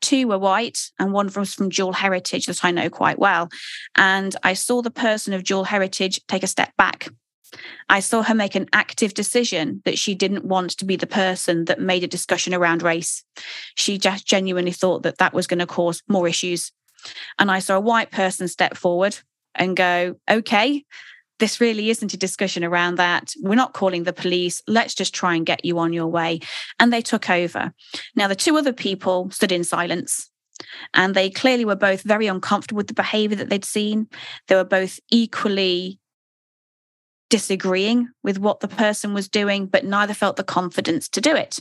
Two 0.00 0.28
were 0.28 0.38
white, 0.38 0.90
and 0.98 1.12
one 1.12 1.30
was 1.34 1.54
from 1.54 1.70
dual 1.70 1.92
heritage 1.92 2.46
that 2.46 2.64
I 2.64 2.70
know 2.70 2.90
quite 2.90 3.18
well. 3.18 3.48
And 3.96 4.36
I 4.42 4.52
saw 4.52 4.82
the 4.82 4.90
person 4.90 5.32
of 5.32 5.44
dual 5.44 5.64
heritage 5.64 6.20
take 6.28 6.42
a 6.42 6.48
step 6.48 6.76
back. 6.76 7.08
I 7.88 8.00
saw 8.00 8.22
her 8.22 8.34
make 8.34 8.54
an 8.54 8.68
active 8.72 9.14
decision 9.14 9.80
that 9.84 9.98
she 9.98 10.14
didn't 10.14 10.44
want 10.44 10.72
to 10.72 10.84
be 10.84 10.96
the 10.96 11.06
person 11.06 11.64
that 11.66 11.80
made 11.80 12.04
a 12.04 12.08
discussion 12.08 12.52
around 12.52 12.82
race. 12.82 13.24
She 13.76 13.98
just 13.98 14.26
genuinely 14.26 14.72
thought 14.72 15.02
that 15.04 15.18
that 15.18 15.32
was 15.32 15.46
going 15.46 15.60
to 15.60 15.66
cause 15.66 16.02
more 16.08 16.28
issues. 16.28 16.72
And 17.38 17.50
I 17.50 17.60
saw 17.60 17.76
a 17.76 17.80
white 17.80 18.10
person 18.10 18.48
step 18.48 18.76
forward 18.76 19.18
and 19.54 19.76
go, 19.76 20.16
okay, 20.28 20.84
this 21.38 21.60
really 21.60 21.90
isn't 21.90 22.14
a 22.14 22.18
discussion 22.18 22.64
around 22.64 22.96
that. 22.96 23.32
We're 23.40 23.54
not 23.54 23.74
calling 23.74 24.04
the 24.04 24.12
police. 24.12 24.62
Let's 24.66 24.94
just 24.94 25.14
try 25.14 25.34
and 25.34 25.46
get 25.46 25.64
you 25.64 25.78
on 25.78 25.92
your 25.92 26.06
way. 26.06 26.40
And 26.80 26.92
they 26.92 27.02
took 27.02 27.28
over. 27.28 27.72
Now, 28.14 28.28
the 28.28 28.34
two 28.34 28.56
other 28.56 28.72
people 28.72 29.30
stood 29.30 29.52
in 29.52 29.64
silence. 29.64 30.30
And 30.94 31.14
they 31.14 31.28
clearly 31.28 31.66
were 31.66 31.76
both 31.76 32.00
very 32.02 32.26
uncomfortable 32.26 32.78
with 32.78 32.86
the 32.86 32.94
behavior 32.94 33.36
that 33.36 33.50
they'd 33.50 33.64
seen. 33.64 34.08
They 34.48 34.54
were 34.54 34.64
both 34.64 34.98
equally 35.10 36.00
disagreeing 37.28 38.08
with 38.22 38.38
what 38.38 38.60
the 38.60 38.68
person 38.68 39.12
was 39.12 39.28
doing, 39.28 39.66
but 39.66 39.84
neither 39.84 40.14
felt 40.14 40.36
the 40.36 40.44
confidence 40.44 41.08
to 41.08 41.20
do 41.20 41.34
it. 41.34 41.60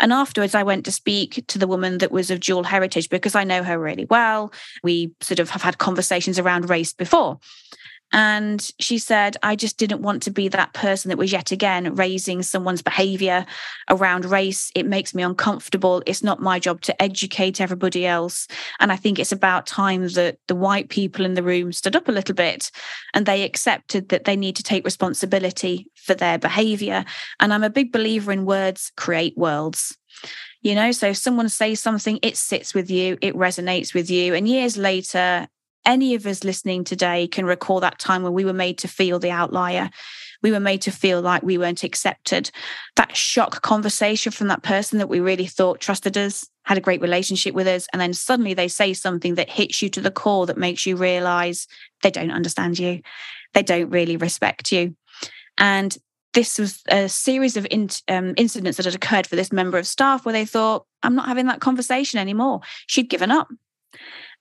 And 0.00 0.12
afterwards, 0.12 0.54
I 0.54 0.64
went 0.64 0.84
to 0.84 0.92
speak 0.92 1.44
to 1.46 1.58
the 1.58 1.66
woman 1.66 1.98
that 1.98 2.12
was 2.12 2.30
of 2.30 2.40
dual 2.40 2.64
heritage 2.64 3.08
because 3.08 3.34
I 3.34 3.44
know 3.44 3.62
her 3.62 3.78
really 3.78 4.06
well. 4.10 4.52
We 4.82 5.12
sort 5.20 5.38
of 5.38 5.50
have 5.50 5.62
had 5.62 5.78
conversations 5.78 6.38
around 6.38 6.68
race 6.68 6.92
before. 6.92 7.38
And 8.12 8.66
she 8.78 8.98
said, 8.98 9.36
I 9.42 9.56
just 9.56 9.78
didn't 9.78 10.02
want 10.02 10.22
to 10.22 10.30
be 10.30 10.48
that 10.48 10.72
person 10.72 11.08
that 11.08 11.18
was 11.18 11.32
yet 11.32 11.50
again 11.50 11.94
raising 11.96 12.42
someone's 12.42 12.82
behavior 12.82 13.44
around 13.90 14.24
race. 14.24 14.70
It 14.74 14.86
makes 14.86 15.14
me 15.14 15.22
uncomfortable. 15.22 16.02
It's 16.06 16.22
not 16.22 16.40
my 16.40 16.58
job 16.58 16.82
to 16.82 17.02
educate 17.02 17.60
everybody 17.60 18.06
else. 18.06 18.46
And 18.78 18.92
I 18.92 18.96
think 18.96 19.18
it's 19.18 19.32
about 19.32 19.66
time 19.66 20.06
that 20.08 20.38
the 20.46 20.54
white 20.54 20.88
people 20.88 21.24
in 21.24 21.34
the 21.34 21.42
room 21.42 21.72
stood 21.72 21.96
up 21.96 22.08
a 22.08 22.12
little 22.12 22.34
bit 22.34 22.70
and 23.12 23.26
they 23.26 23.42
accepted 23.42 24.10
that 24.10 24.24
they 24.24 24.36
need 24.36 24.56
to 24.56 24.62
take 24.62 24.84
responsibility 24.84 25.88
for 25.94 26.14
their 26.14 26.38
behavior. 26.38 27.04
And 27.40 27.52
I'm 27.52 27.64
a 27.64 27.70
big 27.70 27.92
believer 27.92 28.30
in 28.30 28.46
words 28.46 28.92
create 28.96 29.36
worlds 29.36 29.96
you 30.62 30.74
know 30.74 30.90
so 30.90 31.08
if 31.08 31.16
someone 31.16 31.48
says 31.48 31.78
something 31.78 32.18
it 32.22 32.36
sits 32.36 32.72
with 32.72 32.90
you 32.90 33.18
it 33.20 33.34
resonates 33.34 33.92
with 33.92 34.10
you 34.10 34.34
and 34.34 34.48
years 34.48 34.78
later 34.78 35.46
any 35.86 36.14
of 36.14 36.26
us 36.26 36.44
listening 36.44 36.84
today 36.84 37.28
can 37.28 37.46
recall 37.46 37.80
that 37.80 37.98
time 37.98 38.22
when 38.22 38.32
we 38.32 38.44
were 38.44 38.52
made 38.52 38.78
to 38.78 38.88
feel 38.88 39.18
the 39.18 39.30
outlier. 39.30 39.88
We 40.42 40.50
were 40.50 40.60
made 40.60 40.82
to 40.82 40.90
feel 40.90 41.22
like 41.22 41.42
we 41.42 41.56
weren't 41.56 41.82
accepted. 41.82 42.50
That 42.96 43.16
shock 43.16 43.62
conversation 43.62 44.32
from 44.32 44.48
that 44.48 44.62
person 44.62 44.98
that 44.98 45.08
we 45.08 45.20
really 45.20 45.46
thought 45.46 45.80
trusted 45.80 46.18
us, 46.18 46.46
had 46.64 46.76
a 46.76 46.82
great 46.82 47.00
relationship 47.00 47.54
with 47.54 47.66
us, 47.66 47.86
and 47.92 48.00
then 48.02 48.12
suddenly 48.12 48.52
they 48.52 48.68
say 48.68 48.92
something 48.92 49.36
that 49.36 49.48
hits 49.48 49.80
you 49.80 49.88
to 49.90 50.00
the 50.00 50.10
core 50.10 50.46
that 50.46 50.58
makes 50.58 50.84
you 50.84 50.96
realize 50.96 51.66
they 52.02 52.10
don't 52.10 52.30
understand 52.30 52.78
you. 52.78 53.00
They 53.54 53.62
don't 53.62 53.90
really 53.90 54.16
respect 54.16 54.72
you. 54.72 54.94
And 55.56 55.96
this 56.34 56.58
was 56.58 56.82
a 56.88 57.08
series 57.08 57.56
of 57.56 57.66
in, 57.70 57.88
um, 58.08 58.34
incidents 58.36 58.76
that 58.76 58.84
had 58.84 58.94
occurred 58.94 59.26
for 59.26 59.36
this 59.36 59.52
member 59.52 59.78
of 59.78 59.86
staff 59.86 60.26
where 60.26 60.34
they 60.34 60.44
thought, 60.44 60.84
I'm 61.02 61.14
not 61.14 61.28
having 61.28 61.46
that 61.46 61.60
conversation 61.60 62.20
anymore. 62.20 62.60
She'd 62.86 63.08
given 63.08 63.30
up. 63.30 63.48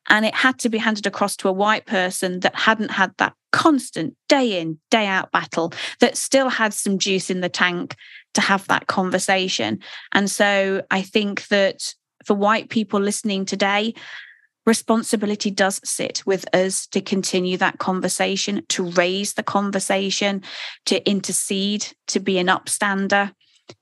And 0.09 0.25
it 0.25 0.35
had 0.35 0.59
to 0.59 0.69
be 0.69 0.77
handed 0.77 1.07
across 1.07 1.35
to 1.37 1.47
a 1.47 1.53
white 1.53 1.85
person 1.85 2.41
that 2.41 2.55
hadn't 2.55 2.91
had 2.91 3.13
that 3.17 3.33
constant 3.51 4.15
day 4.27 4.59
in, 4.59 4.79
day 4.91 5.07
out 5.07 5.31
battle, 5.31 5.73
that 5.99 6.17
still 6.17 6.49
had 6.49 6.73
some 6.73 6.99
juice 6.99 7.29
in 7.29 7.41
the 7.41 7.49
tank 7.49 7.95
to 8.33 8.41
have 8.41 8.67
that 8.67 8.87
conversation. 8.87 9.79
And 10.13 10.29
so 10.29 10.83
I 10.91 11.01
think 11.01 11.47
that 11.47 11.95
for 12.25 12.35
white 12.35 12.69
people 12.69 12.99
listening 12.99 13.45
today, 13.45 13.93
responsibility 14.65 15.51
does 15.51 15.79
sit 15.83 16.23
with 16.25 16.45
us 16.53 16.87
to 16.87 16.99
continue 17.01 17.57
that 17.57 17.77
conversation, 17.77 18.63
to 18.69 18.83
raise 18.83 19.33
the 19.33 19.43
conversation, 19.43 20.41
to 20.85 21.07
intercede, 21.09 21.87
to 22.07 22.19
be 22.19 22.37
an 22.37 22.47
upstander 22.47 23.31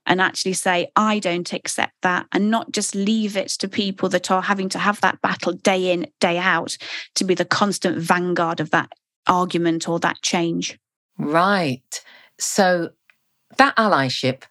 and 0.05 0.21
actually 0.21 0.53
say, 0.53 0.89
I 0.95 1.19
don't 1.19 1.51
accept 1.53 1.93
that, 2.01 2.27
and 2.31 2.49
not 2.49 2.71
just 2.71 2.95
leave 2.95 3.37
it 3.37 3.49
to 3.49 3.67
people 3.67 4.09
that 4.09 4.31
are 4.31 4.41
having 4.41 4.69
to 4.69 4.79
have 4.79 5.01
that 5.01 5.21
battle 5.21 5.53
day 5.53 5.91
in, 5.91 6.07
day 6.19 6.37
out 6.37 6.77
to 7.15 7.23
be 7.23 7.33
the 7.33 7.45
constant 7.45 7.97
vanguard 7.97 8.59
of 8.59 8.71
that 8.71 8.91
argument 9.27 9.87
or 9.87 9.99
that 9.99 10.21
change. 10.21 10.77
Right. 11.17 12.03
So 12.39 12.91
that 13.57 13.75
allyship, 13.77 14.43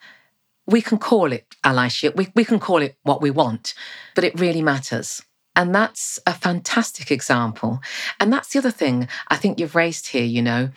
we 0.66 0.80
can 0.80 0.98
call 0.98 1.32
it 1.32 1.46
allyship, 1.64 2.16
we, 2.16 2.28
we 2.34 2.44
can 2.44 2.58
call 2.58 2.82
it 2.82 2.96
what 3.02 3.20
we 3.20 3.30
want, 3.30 3.74
but 4.14 4.24
it 4.24 4.38
really 4.38 4.62
matters. 4.62 5.22
And 5.54 5.74
that's 5.74 6.18
a 6.26 6.32
fantastic 6.32 7.10
example. 7.10 7.80
And 8.18 8.32
that's 8.32 8.48
the 8.48 8.58
other 8.58 8.70
thing 8.70 9.08
I 9.28 9.36
think 9.36 9.60
you've 9.60 9.74
raised 9.74 10.08
here, 10.08 10.24
you 10.24 10.40
know. 10.40 10.70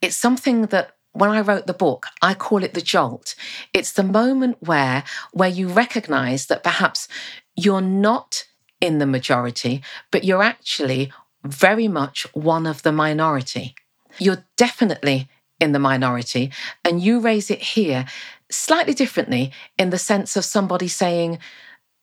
It's 0.00 0.16
something 0.16 0.66
that 0.66 0.92
when 1.14 1.30
I 1.30 1.40
wrote 1.40 1.66
the 1.66 1.72
book, 1.72 2.06
I 2.20 2.34
call 2.34 2.62
it 2.62 2.74
the 2.74 2.82
jolt. 2.82 3.34
It's 3.72 3.92
the 3.92 4.02
moment 4.02 4.58
where 4.60 5.04
where 5.32 5.48
you 5.48 5.68
recognize 5.68 6.46
that 6.46 6.62
perhaps 6.62 7.08
you're 7.56 7.80
not 7.80 8.46
in 8.80 8.98
the 8.98 9.06
majority, 9.06 9.82
but 10.10 10.24
you're 10.24 10.42
actually 10.42 11.12
very 11.44 11.88
much 11.88 12.26
one 12.34 12.66
of 12.66 12.82
the 12.82 12.92
minority. 12.92 13.74
You're 14.18 14.44
definitely 14.56 15.28
in 15.60 15.72
the 15.72 15.78
minority, 15.78 16.50
and 16.84 17.00
you 17.00 17.20
raise 17.20 17.50
it 17.50 17.62
here 17.62 18.06
slightly 18.50 18.92
differently 18.92 19.52
in 19.78 19.90
the 19.90 19.98
sense 19.98 20.36
of 20.36 20.44
somebody 20.44 20.88
saying 20.88 21.38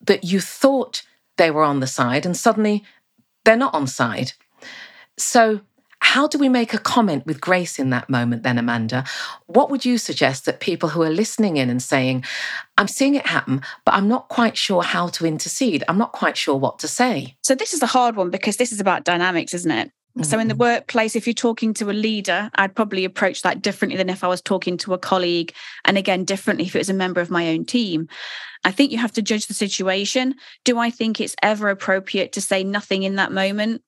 that 0.00 0.24
you 0.24 0.40
thought 0.40 1.02
they 1.36 1.50
were 1.50 1.62
on 1.62 1.80
the 1.80 1.86
side 1.86 2.26
and 2.26 2.36
suddenly 2.36 2.84
they're 3.44 3.56
not 3.56 3.74
on 3.74 3.86
side. 3.86 4.32
So, 5.18 5.60
how 6.12 6.28
do 6.28 6.36
we 6.36 6.50
make 6.50 6.74
a 6.74 6.78
comment 6.78 7.24
with 7.24 7.40
grace 7.40 7.78
in 7.78 7.88
that 7.88 8.10
moment, 8.10 8.42
then, 8.42 8.58
Amanda? 8.58 9.02
What 9.46 9.70
would 9.70 9.86
you 9.86 9.96
suggest 9.96 10.44
that 10.44 10.60
people 10.60 10.90
who 10.90 11.00
are 11.00 11.08
listening 11.08 11.56
in 11.56 11.70
and 11.70 11.82
saying, 11.82 12.22
I'm 12.76 12.86
seeing 12.86 13.14
it 13.14 13.26
happen, 13.26 13.62
but 13.86 13.94
I'm 13.94 14.08
not 14.08 14.28
quite 14.28 14.58
sure 14.58 14.82
how 14.82 15.06
to 15.06 15.24
intercede? 15.24 15.82
I'm 15.88 15.96
not 15.96 16.12
quite 16.12 16.36
sure 16.36 16.54
what 16.54 16.78
to 16.80 16.86
say? 16.86 17.34
So, 17.42 17.54
this 17.54 17.72
is 17.72 17.80
a 17.80 17.86
hard 17.86 18.14
one 18.14 18.28
because 18.28 18.58
this 18.58 18.72
is 18.72 18.78
about 18.78 19.04
dynamics, 19.04 19.54
isn't 19.54 19.70
it? 19.70 19.88
Mm-hmm. 19.88 20.24
So, 20.24 20.38
in 20.38 20.48
the 20.48 20.54
mm-hmm. 20.54 20.60
workplace, 20.60 21.16
if 21.16 21.26
you're 21.26 21.32
talking 21.32 21.72
to 21.74 21.90
a 21.90 21.96
leader, 21.96 22.50
I'd 22.56 22.76
probably 22.76 23.06
approach 23.06 23.40
that 23.40 23.62
differently 23.62 23.96
than 23.96 24.10
if 24.10 24.22
I 24.22 24.28
was 24.28 24.42
talking 24.42 24.76
to 24.78 24.92
a 24.92 24.98
colleague. 24.98 25.54
And 25.86 25.96
again, 25.96 26.26
differently 26.26 26.66
if 26.66 26.76
it 26.76 26.80
was 26.80 26.90
a 26.90 26.94
member 26.94 27.22
of 27.22 27.30
my 27.30 27.48
own 27.48 27.64
team. 27.64 28.06
I 28.64 28.70
think 28.70 28.92
you 28.92 28.98
have 28.98 29.12
to 29.12 29.22
judge 29.22 29.46
the 29.46 29.54
situation. 29.54 30.34
Do 30.64 30.78
I 30.78 30.90
think 30.90 31.20
it's 31.20 31.34
ever 31.42 31.70
appropriate 31.70 32.32
to 32.32 32.42
say 32.42 32.62
nothing 32.62 33.02
in 33.02 33.16
that 33.16 33.32
moment? 33.32 33.82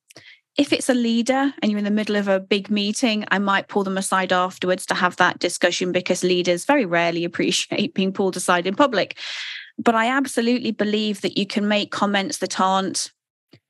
If 0.57 0.73
it's 0.73 0.89
a 0.89 0.95
leader 0.95 1.53
and 1.61 1.71
you're 1.71 1.79
in 1.79 1.85
the 1.85 1.91
middle 1.91 2.17
of 2.17 2.29
a 2.29 2.39
big 2.39 2.71
meeting, 2.71 3.25
I 3.31 3.39
might 3.39 3.69
pull 3.69 3.83
them 3.83 3.99
aside 3.99 4.33
afterwards 4.33 4.87
to 4.87 4.95
have 4.95 5.17
that 5.17 5.41
discussion 5.41 5.91
because 5.91 6.23
leaders 6.23 6.65
very 6.65 6.87
rarely 6.87 7.25
appreciate 7.25 7.95
being 7.95 8.13
pulled 8.13 8.37
aside 8.37 8.67
in 8.67 8.77
public. 8.77 9.19
But 9.79 9.97
I 9.97 10.07
absolutely 10.09 10.71
believe 10.71 11.23
that 11.23 11.37
you 11.37 11.47
can 11.47 11.67
make 11.67 11.91
comments 11.91 12.39
that 12.39 12.61
aren't 12.61 13.11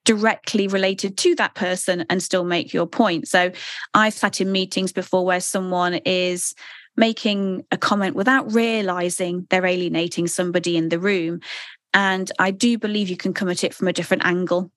directly 0.04 0.68
related 0.68 1.16
to 1.16 1.34
that 1.36 1.54
person 1.54 2.04
and 2.10 2.22
still 2.22 2.44
make 2.44 2.74
your 2.74 2.86
point. 2.86 3.26
So 3.28 3.50
I've 3.94 4.12
sat 4.12 4.42
in 4.42 4.52
meetings 4.52 4.92
before 4.92 5.24
where 5.24 5.40
someone 5.40 5.94
is 6.04 6.54
making 6.96 7.64
a 7.72 7.78
comment 7.78 8.14
without 8.14 8.52
realizing 8.52 9.46
they're 9.48 9.64
alienating 9.64 10.26
somebody 10.26 10.76
in 10.76 10.90
the 10.90 10.98
room. 10.98 11.40
And 11.94 12.30
I 12.38 12.50
do 12.50 12.76
believe 12.76 13.08
you 13.08 13.16
can 13.16 13.32
come 13.32 13.48
at 13.48 13.64
it 13.64 13.72
from 13.72 13.88
a 13.88 13.92
different 13.94 14.26
angle 14.26 14.70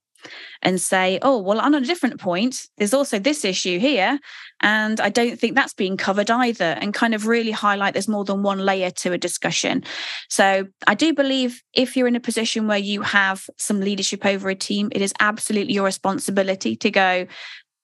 and 0.61 0.81
say, 0.81 1.19
oh, 1.21 1.37
well, 1.39 1.59
on 1.59 1.75
a 1.75 1.81
different 1.81 2.19
point, 2.19 2.67
there's 2.77 2.93
also 2.93 3.19
this 3.19 3.45
issue 3.45 3.79
here. 3.79 4.19
And 4.61 4.99
I 4.99 5.09
don't 5.09 5.39
think 5.39 5.55
that's 5.55 5.73
being 5.73 5.97
covered 5.97 6.31
either, 6.31 6.77
and 6.81 6.93
kind 6.93 7.13
of 7.13 7.27
really 7.27 7.51
highlight 7.51 7.93
there's 7.93 8.07
more 8.07 8.25
than 8.25 8.41
one 8.43 8.59
layer 8.59 8.89
to 8.91 9.13
a 9.13 9.17
discussion. 9.17 9.83
So 10.29 10.67
I 10.87 10.95
do 10.95 11.13
believe 11.13 11.61
if 11.73 11.95
you're 11.95 12.07
in 12.07 12.15
a 12.15 12.19
position 12.19 12.67
where 12.67 12.77
you 12.77 13.01
have 13.01 13.49
some 13.57 13.79
leadership 13.79 14.25
over 14.25 14.49
a 14.49 14.55
team, 14.55 14.89
it 14.91 15.01
is 15.01 15.13
absolutely 15.19 15.73
your 15.73 15.85
responsibility 15.85 16.75
to 16.77 16.89
go, 16.89 17.27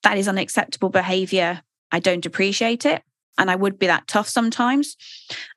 that 0.02 0.18
is 0.18 0.28
unacceptable 0.28 0.90
behavior. 0.90 1.62
I 1.92 2.00
don't 2.00 2.26
appreciate 2.26 2.84
it. 2.84 3.02
And 3.38 3.50
I 3.50 3.56
would 3.56 3.78
be 3.78 3.86
that 3.86 4.06
tough 4.06 4.28
sometimes. 4.28 4.96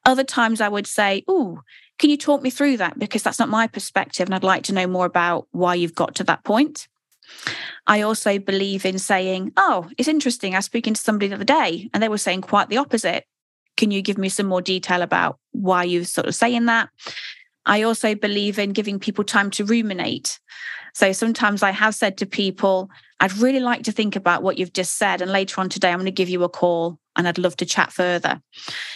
Other 0.06 0.24
times 0.24 0.62
I 0.62 0.70
would 0.70 0.88
say, 0.88 1.24
oh, 1.28 1.60
can 1.98 2.10
you 2.10 2.18
talk 2.18 2.42
me 2.42 2.50
through 2.50 2.78
that? 2.78 3.00
Because 3.00 3.24
that's 3.24 3.40
not 3.40 3.50
my 3.50 3.68
perspective. 3.68 4.28
And 4.28 4.36
I'd 4.36 4.44
like 4.44 4.64
to 4.64 4.74
know 4.74 4.88
more 4.88 5.06
about 5.06 5.48
why 5.52 5.76
you've 5.76 5.96
got 5.96 6.16
to 6.16 6.24
that 6.26 6.44
point. 6.44 6.88
I 7.88 8.02
also 8.02 8.40
believe 8.40 8.86
in 8.86 9.00
saying, 9.00 9.54
oh, 9.58 9.90
it's 9.98 10.08
interesting. 10.08 10.54
I 10.54 10.60
was 10.60 10.66
speaking 10.66 10.94
to 10.94 11.02
somebody 11.02 11.28
the 11.28 11.36
other 11.36 11.44
day 11.44 11.90
and 11.94 12.02
they 12.02 12.10
were 12.10 12.18
saying 12.18 12.42
quite 12.42 12.70
the 12.70 12.78
opposite. 12.78 13.26
Can 13.76 13.92
you 13.92 14.02
give 14.02 14.18
me 14.18 14.30
some 14.30 14.46
more 14.46 14.62
detail 14.62 15.02
about 15.02 15.40
why 15.52 15.84
you're 15.84 16.06
sort 16.06 16.28
of 16.28 16.36
saying 16.36 16.66
that? 16.66 16.90
I 17.66 17.82
also 17.82 18.16
believe 18.16 18.58
in 18.60 18.72
giving 18.72 19.00
people 19.00 19.24
time 19.24 19.52
to 19.52 19.66
ruminate. 19.66 20.40
So 20.94 21.12
sometimes 21.12 21.64
I 21.64 21.72
have 21.72 21.94
said 21.94 22.18
to 22.18 22.26
people, 22.26 22.90
I'd 23.20 23.38
really 23.38 23.60
like 23.60 23.84
to 23.84 23.92
think 23.92 24.16
about 24.16 24.42
what 24.42 24.58
you've 24.58 24.74
just 24.74 24.98
said. 24.98 25.22
And 25.22 25.32
later 25.32 25.60
on 25.60 25.70
today, 25.70 25.90
I'm 25.90 25.98
going 25.98 26.06
to 26.06 26.12
give 26.12 26.30
you 26.30 26.44
a 26.44 26.50
call 26.50 26.98
and 27.16 27.28
I'd 27.28 27.38
love 27.38 27.58
to 27.58 27.66
chat 27.66 27.92
further. 27.92 28.42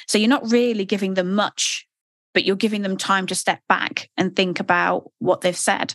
So 0.08 0.18
you're 0.18 0.30
not 0.30 0.50
really 0.50 0.86
giving 0.86 1.16
them 1.16 1.36
much 1.36 1.86
but 2.34 2.46
you're 2.46 2.56
giving 2.56 2.82
them 2.82 2.98
time 2.98 3.28
to 3.28 3.36
step 3.36 3.62
back 3.68 4.10
and 4.18 4.36
think 4.36 4.60
about 4.60 5.12
what 5.20 5.42
they've 5.42 5.56
said. 5.56 5.94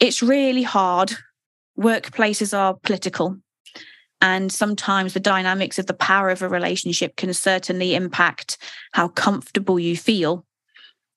It's 0.00 0.22
really 0.22 0.62
hard. 0.62 1.12
Workplaces 1.78 2.56
are 2.56 2.74
political. 2.74 3.36
And 4.20 4.52
sometimes 4.52 5.14
the 5.14 5.20
dynamics 5.20 5.78
of 5.78 5.86
the 5.86 5.94
power 5.94 6.28
of 6.28 6.42
a 6.42 6.48
relationship 6.48 7.16
can 7.16 7.32
certainly 7.32 7.94
impact 7.94 8.58
how 8.92 9.08
comfortable 9.08 9.80
you 9.80 9.96
feel 9.96 10.44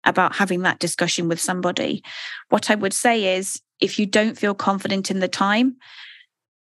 about 0.04 0.36
having 0.36 0.62
that 0.62 0.80
discussion 0.80 1.28
with 1.28 1.40
somebody. 1.40 2.04
What 2.50 2.70
I 2.70 2.76
would 2.76 2.94
say 2.94 3.38
is 3.38 3.60
if 3.80 3.98
you 3.98 4.06
don't 4.06 4.38
feel 4.38 4.54
confident 4.54 5.10
in 5.10 5.20
the 5.20 5.28
time, 5.28 5.78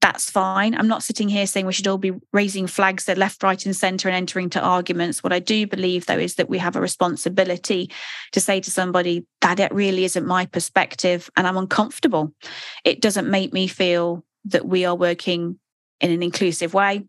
that's 0.03 0.29
fine. 0.29 0.75
I'm 0.75 0.89
not 0.89 1.01
sitting 1.01 1.29
here 1.29 1.47
saying 1.47 1.65
we 1.65 1.71
should 1.71 1.87
all 1.87 1.97
be 1.97 2.11
raising 2.33 2.67
flags 2.67 3.07
at 3.07 3.17
left, 3.17 3.41
right, 3.41 3.65
and 3.65 3.73
centre 3.73 4.09
and 4.09 4.15
entering 4.17 4.49
to 4.49 4.59
arguments. 4.59 5.23
What 5.23 5.31
I 5.31 5.39
do 5.39 5.65
believe, 5.65 6.07
though, 6.07 6.19
is 6.19 6.35
that 6.35 6.49
we 6.49 6.57
have 6.57 6.75
a 6.75 6.81
responsibility 6.81 7.89
to 8.33 8.41
say 8.41 8.59
to 8.59 8.69
somebody 8.69 9.25
that 9.39 9.61
it 9.61 9.73
really 9.73 10.03
isn't 10.03 10.27
my 10.27 10.45
perspective 10.45 11.29
and 11.37 11.47
I'm 11.47 11.55
uncomfortable. 11.55 12.33
It 12.83 12.99
doesn't 12.99 13.31
make 13.31 13.53
me 13.53 13.67
feel 13.67 14.25
that 14.43 14.65
we 14.65 14.83
are 14.83 14.93
working 14.93 15.57
in 16.01 16.11
an 16.11 16.21
inclusive 16.21 16.73
way. 16.73 17.05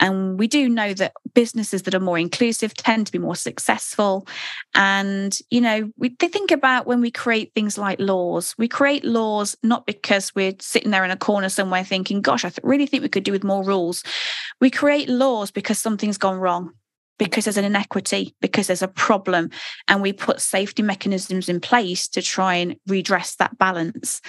And 0.00 0.38
we 0.38 0.46
do 0.46 0.68
know 0.68 0.94
that 0.94 1.12
businesses 1.34 1.82
that 1.82 1.94
are 1.94 2.00
more 2.00 2.18
inclusive 2.18 2.74
tend 2.74 3.06
to 3.06 3.12
be 3.12 3.18
more 3.18 3.36
successful. 3.36 4.26
And, 4.74 5.38
you 5.50 5.60
know, 5.60 5.90
we 5.96 6.14
they 6.18 6.28
think 6.28 6.50
about 6.50 6.86
when 6.86 7.00
we 7.00 7.10
create 7.10 7.52
things 7.54 7.76
like 7.78 8.00
laws, 8.00 8.54
we 8.58 8.68
create 8.68 9.04
laws 9.04 9.56
not 9.62 9.86
because 9.86 10.34
we're 10.34 10.54
sitting 10.60 10.90
there 10.90 11.04
in 11.04 11.10
a 11.10 11.16
corner 11.16 11.48
somewhere 11.48 11.84
thinking, 11.84 12.20
gosh, 12.20 12.44
I 12.44 12.52
really 12.62 12.86
think 12.86 13.02
we 13.02 13.08
could 13.08 13.24
do 13.24 13.32
with 13.32 13.44
more 13.44 13.64
rules. 13.64 14.04
We 14.60 14.70
create 14.70 15.08
laws 15.08 15.50
because 15.50 15.78
something's 15.78 16.18
gone 16.18 16.38
wrong 16.38 16.72
because 17.18 17.44
there's 17.44 17.56
an 17.56 17.64
inequity, 17.64 18.34
because 18.40 18.68
there's 18.68 18.82
a 18.82 18.88
problem, 18.88 19.50
and 19.88 20.00
we 20.00 20.12
put 20.12 20.40
safety 20.40 20.82
mechanisms 20.82 21.48
in 21.48 21.60
place 21.60 22.08
to 22.08 22.22
try 22.22 22.54
and 22.54 22.76
redress 22.86 23.34
that 23.36 23.58
balance. 23.58 24.20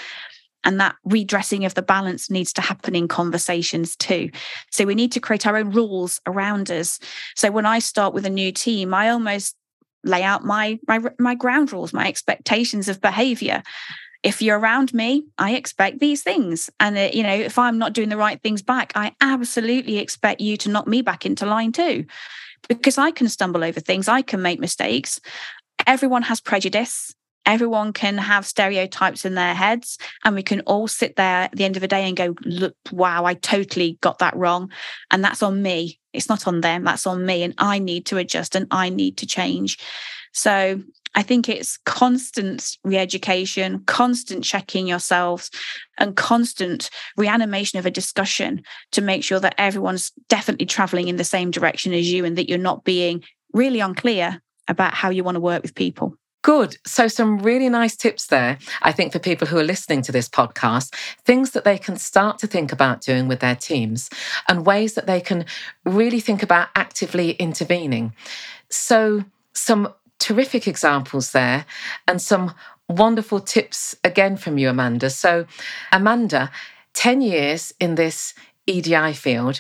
And 0.64 0.80
that 0.80 0.96
redressing 1.06 1.66
of 1.66 1.74
the 1.74 1.82
balance 1.82 2.30
needs 2.30 2.52
to 2.54 2.62
happen 2.62 2.96
in 2.96 3.08
conversations 3.08 3.96
too. 3.96 4.30
So 4.72 4.86
we 4.86 4.96
need 4.96 5.12
to 5.14 5.20
create 5.20 5.48
our 5.48 5.56
own 5.56 5.72
rules 5.72 6.20
around 6.28 6.70
us. 6.70 7.00
So 7.36 7.50
when 7.50 7.66
I 7.66 7.80
start 7.80 8.14
with 8.14 8.26
a 8.26 8.30
new 8.30 8.52
team, 8.52 8.94
I 8.94 9.10
almost 9.10 9.56
lay 10.04 10.24
out 10.24 10.44
my 10.44 10.80
my, 10.88 11.00
my 11.18 11.36
ground 11.36 11.72
rules, 11.72 11.94
my 11.94 12.08
expectations 12.08 12.90
of 12.90 13.02
behavior. 13.02 13.64
If 14.22 14.42
you're 14.42 14.60
around 14.60 14.94
me, 14.94 15.24
I 15.38 15.56
expect 15.56 16.00
these 16.00 16.24
things. 16.24 16.70
And, 16.82 16.98
uh, 16.98 17.10
you 17.14 17.24
know, 17.24 17.34
if 17.34 17.58
I'm 17.58 17.78
not 17.78 17.94
doing 17.94 18.10
the 18.10 18.18
right 18.18 18.42
things 18.42 18.62
back, 18.62 18.92
I 18.96 19.14
absolutely 19.22 19.98
expect 19.98 20.42
you 20.42 20.58
to 20.58 20.70
knock 20.70 20.88
me 20.88 21.02
back 21.02 21.26
into 21.26 21.46
line 21.46 21.72
too, 21.72 22.06
because 22.68 22.98
I 22.98 23.12
can 23.12 23.30
stumble 23.30 23.64
over 23.64 23.80
things, 23.80 24.10
I 24.10 24.22
can 24.22 24.42
make 24.42 24.60
mistakes. 24.60 25.22
Everyone 25.88 26.24
has 26.24 26.42
prejudice 26.42 27.16
everyone 27.50 27.92
can 27.92 28.18
have 28.18 28.46
stereotypes 28.46 29.26
in 29.26 29.34
their 29.36 29.56
heads 29.56 29.98
and 30.24 30.36
we 30.36 30.44
can 30.44 30.62
all 30.62 30.88
sit 30.88 31.16
there 31.16 31.44
at 31.44 31.52
the 31.54 31.66
end 31.66 31.76
of 31.76 31.82
the 31.82 31.88
day 31.88 32.08
and 32.08 32.16
go 32.16 32.36
look 32.46 32.76
wow 32.92 33.26
i 33.26 33.34
totally 33.34 33.98
got 34.02 34.20
that 34.20 34.36
wrong. 34.36 34.72
And 35.12 35.24
that's 35.24 35.44
on 35.44 35.62
me. 35.62 36.00
It's 36.14 36.30
not 36.30 36.48
on 36.48 36.62
them. 36.62 36.84
That's 36.84 37.08
on 37.08 37.26
me. 37.26 37.44
And 37.44 37.54
i 37.58 37.80
need 37.80 38.06
to 38.08 38.18
adjust 38.18 38.56
and 38.56 38.68
i 38.72 38.90
need 38.90 39.18
to 39.18 39.28
change. 39.28 39.78
So 40.34 40.82
I 41.16 41.24
think 41.24 41.50
it's 41.50 41.78
constant 41.86 42.78
re 42.84 42.98
education, 42.98 43.84
constant 43.86 44.44
checking 44.44 44.88
yourselves, 44.88 45.50
and 45.98 46.16
constant 46.16 46.90
reanimation 47.18 47.80
of 47.80 47.88
a 47.88 47.92
discussion 47.92 48.62
to 48.92 49.02
make 49.02 49.24
sure 49.24 49.40
that 49.40 49.56
everyone's 49.58 50.12
definitely 50.30 50.68
traveling 50.68 51.08
in 51.08 51.16
the 51.16 51.24
same 51.24 51.50
direction 51.50 51.94
as 51.94 52.12
you 52.12 52.26
and 52.26 52.38
that 52.38 52.48
you're 52.48 52.60
not 52.60 52.84
being 52.84 53.24
really 53.54 53.80
unclear 53.80 54.40
about 54.68 54.94
how 54.94 55.10
you 55.10 55.24
want 55.24 55.36
to 55.36 55.42
work 55.42 55.64
with 55.64 55.74
people. 55.74 56.16
Good. 56.42 56.78
So, 56.86 57.08
some 57.10 57.40
really 57.40 57.68
nice 57.68 57.98
tips 57.98 58.28
there, 58.28 58.58
I 58.82 58.94
think, 58.94 59.12
for 59.12 59.20
people 59.20 59.48
who 59.48 59.58
are 59.58 59.64
listening 59.64 60.02
to 60.04 60.12
this 60.12 60.30
podcast, 60.30 60.94
things 61.26 61.52
that 61.52 61.66
they 61.66 61.78
can 61.78 61.98
start 61.98 62.40
to 62.40 62.48
think 62.48 62.72
about 62.72 63.02
doing 63.02 63.28
with 63.28 63.42
their 63.42 63.56
teams 63.56 64.10
and 64.48 64.66
ways 64.66 64.94
that 64.94 65.06
they 65.06 65.20
can 65.20 65.46
really 65.84 66.22
think 66.22 66.42
about 66.42 66.70
actively 66.76 67.32
intervening. 67.32 68.14
So, 68.70 69.26
some 69.54 69.94
terrific 70.20 70.66
examples 70.66 71.32
there 71.34 71.66
and 72.08 72.22
some 72.22 72.54
wonderful 72.88 73.42
tips 73.42 73.96
again 74.06 74.38
from 74.38 74.58
you, 74.58 74.70
Amanda. 74.70 75.10
So, 75.10 75.46
Amanda, 75.92 76.52
10 76.94 77.22
years 77.22 77.74
in 77.82 77.96
this 77.96 78.34
EDI 78.66 79.14
field, 79.14 79.60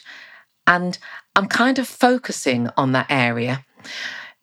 and 0.66 0.98
I'm 1.36 1.48
kind 1.48 1.78
of 1.78 1.88
focusing 1.88 2.70
on 2.78 2.94
that 2.94 3.08
area. 3.10 3.66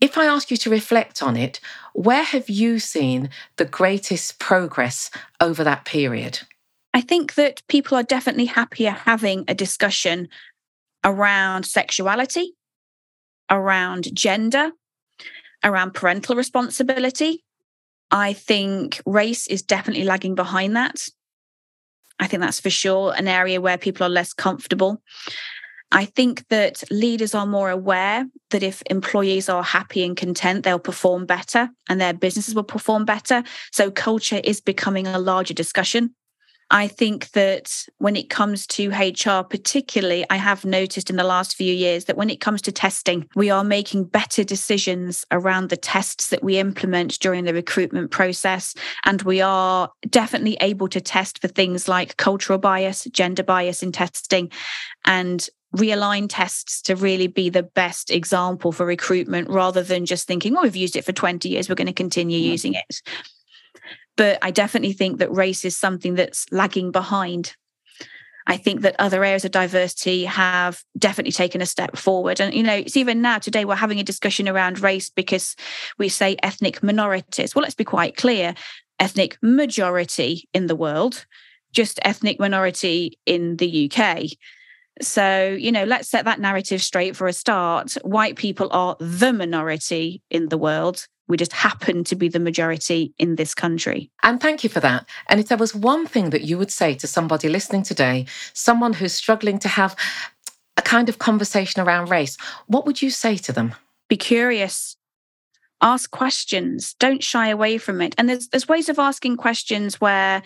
If 0.00 0.18
I 0.18 0.26
ask 0.26 0.50
you 0.50 0.56
to 0.58 0.70
reflect 0.70 1.22
on 1.22 1.36
it, 1.36 1.58
where 1.94 2.22
have 2.22 2.50
you 2.50 2.78
seen 2.78 3.30
the 3.56 3.64
greatest 3.64 4.38
progress 4.38 5.10
over 5.40 5.64
that 5.64 5.84
period? 5.84 6.40
I 6.92 7.00
think 7.00 7.34
that 7.34 7.62
people 7.68 7.96
are 7.96 8.02
definitely 8.02 8.46
happier 8.46 8.90
having 8.90 9.44
a 9.48 9.54
discussion 9.54 10.28
around 11.04 11.64
sexuality, 11.64 12.54
around 13.50 14.14
gender, 14.14 14.72
around 15.64 15.94
parental 15.94 16.36
responsibility. 16.36 17.44
I 18.10 18.34
think 18.34 19.00
race 19.06 19.46
is 19.46 19.62
definitely 19.62 20.04
lagging 20.04 20.34
behind 20.34 20.76
that. 20.76 21.08
I 22.18 22.26
think 22.26 22.42
that's 22.42 22.60
for 22.60 22.70
sure 22.70 23.14
an 23.14 23.28
area 23.28 23.60
where 23.60 23.78
people 23.78 24.06
are 24.06 24.10
less 24.10 24.32
comfortable. 24.32 25.02
I 25.92 26.04
think 26.04 26.46
that 26.48 26.82
leaders 26.90 27.34
are 27.34 27.46
more 27.46 27.70
aware 27.70 28.26
that 28.50 28.62
if 28.62 28.82
employees 28.90 29.48
are 29.48 29.62
happy 29.62 30.04
and 30.04 30.16
content, 30.16 30.64
they'll 30.64 30.78
perform 30.78 31.26
better 31.26 31.70
and 31.88 32.00
their 32.00 32.12
businesses 32.12 32.54
will 32.54 32.64
perform 32.64 33.04
better. 33.04 33.44
So 33.72 33.90
culture 33.90 34.40
is 34.42 34.60
becoming 34.60 35.06
a 35.06 35.18
larger 35.18 35.54
discussion. 35.54 36.14
I 36.70 36.88
think 36.88 37.30
that 37.30 37.86
when 37.98 38.16
it 38.16 38.28
comes 38.28 38.66
to 38.68 38.90
HR, 38.90 39.44
particularly, 39.44 40.24
I 40.30 40.36
have 40.36 40.64
noticed 40.64 41.10
in 41.10 41.16
the 41.16 41.22
last 41.22 41.54
few 41.54 41.72
years 41.72 42.06
that 42.06 42.16
when 42.16 42.28
it 42.28 42.40
comes 42.40 42.60
to 42.62 42.72
testing, 42.72 43.28
we 43.36 43.50
are 43.50 43.62
making 43.62 44.06
better 44.06 44.42
decisions 44.42 45.24
around 45.30 45.68
the 45.68 45.76
tests 45.76 46.30
that 46.30 46.42
we 46.42 46.58
implement 46.58 47.20
during 47.20 47.44
the 47.44 47.54
recruitment 47.54 48.10
process. 48.10 48.74
And 49.04 49.22
we 49.22 49.40
are 49.40 49.90
definitely 50.10 50.56
able 50.60 50.88
to 50.88 51.00
test 51.00 51.40
for 51.40 51.46
things 51.46 51.86
like 51.86 52.16
cultural 52.16 52.58
bias, 52.58 53.04
gender 53.12 53.44
bias 53.44 53.84
in 53.84 53.92
testing, 53.92 54.50
and 55.04 55.48
realign 55.74 56.26
tests 56.28 56.82
to 56.82 56.96
really 56.96 57.26
be 57.26 57.48
the 57.50 57.62
best 57.62 58.10
example 58.10 58.72
for 58.72 58.86
recruitment 58.86 59.48
rather 59.48 59.82
than 59.82 60.06
just 60.06 60.26
thinking, 60.26 60.56
oh, 60.56 60.62
we've 60.62 60.76
used 60.76 60.96
it 60.96 61.04
for 61.04 61.12
20 61.12 61.48
years, 61.48 61.68
we're 61.68 61.74
going 61.74 61.86
to 61.86 61.92
continue 61.92 62.38
mm-hmm. 62.38 62.50
using 62.50 62.74
it. 62.74 63.02
But 64.16 64.38
I 64.42 64.50
definitely 64.50 64.92
think 64.92 65.18
that 65.18 65.32
race 65.32 65.64
is 65.64 65.76
something 65.76 66.14
that's 66.14 66.50
lagging 66.50 66.90
behind. 66.90 67.54
I 68.46 68.56
think 68.56 68.82
that 68.82 68.96
other 68.98 69.24
areas 69.24 69.44
of 69.44 69.50
diversity 69.50 70.24
have 70.24 70.82
definitely 70.96 71.32
taken 71.32 71.60
a 71.60 71.66
step 71.66 71.96
forward. 71.96 72.40
And, 72.40 72.54
you 72.54 72.62
know, 72.62 72.76
it's 72.76 72.96
even 72.96 73.20
now 73.20 73.38
today 73.38 73.64
we're 73.64 73.74
having 73.74 73.98
a 73.98 74.04
discussion 74.04 74.48
around 74.48 74.80
race 74.80 75.10
because 75.10 75.56
we 75.98 76.08
say 76.08 76.36
ethnic 76.42 76.82
minorities. 76.82 77.54
Well, 77.54 77.62
let's 77.62 77.74
be 77.74 77.84
quite 77.84 78.16
clear 78.16 78.54
ethnic 79.00 79.36
majority 79.42 80.48
in 80.54 80.66
the 80.66 80.76
world, 80.76 81.26
just 81.72 81.98
ethnic 82.02 82.38
minority 82.38 83.18
in 83.26 83.56
the 83.56 83.90
UK. 83.90 84.26
So, 85.02 85.56
you 85.58 85.72
know, 85.72 85.84
let's 85.84 86.08
set 86.08 86.24
that 86.24 86.40
narrative 86.40 86.82
straight 86.82 87.16
for 87.16 87.26
a 87.26 87.32
start. 87.32 87.92
White 88.02 88.36
people 88.36 88.68
are 88.70 88.96
the 88.98 89.32
minority 89.32 90.22
in 90.30 90.48
the 90.48 90.58
world. 90.58 91.06
We 91.28 91.36
just 91.36 91.52
happen 91.52 92.04
to 92.04 92.14
be 92.14 92.28
the 92.28 92.38
majority 92.38 93.12
in 93.18 93.34
this 93.36 93.54
country. 93.54 94.10
And 94.22 94.40
thank 94.40 94.62
you 94.62 94.70
for 94.70 94.80
that. 94.80 95.06
And 95.28 95.40
if 95.40 95.48
there 95.48 95.58
was 95.58 95.74
one 95.74 96.06
thing 96.06 96.30
that 96.30 96.42
you 96.42 96.56
would 96.56 96.70
say 96.70 96.94
to 96.94 97.06
somebody 97.06 97.48
listening 97.48 97.82
today, 97.82 98.26
someone 98.52 98.92
who's 98.92 99.12
struggling 99.12 99.58
to 99.60 99.68
have 99.68 99.96
a 100.76 100.82
kind 100.82 101.08
of 101.08 101.18
conversation 101.18 101.82
around 101.82 102.10
race, 102.10 102.36
what 102.66 102.86
would 102.86 103.02
you 103.02 103.10
say 103.10 103.36
to 103.38 103.52
them? 103.52 103.74
Be 104.08 104.16
curious. 104.16 104.96
Ask 105.82 106.10
questions. 106.10 106.94
Don't 106.98 107.22
shy 107.22 107.48
away 107.48 107.76
from 107.76 108.00
it. 108.00 108.14
And 108.16 108.28
there's 108.28 108.48
there's 108.48 108.68
ways 108.68 108.88
of 108.88 108.98
asking 108.98 109.36
questions 109.36 110.00
where 110.00 110.42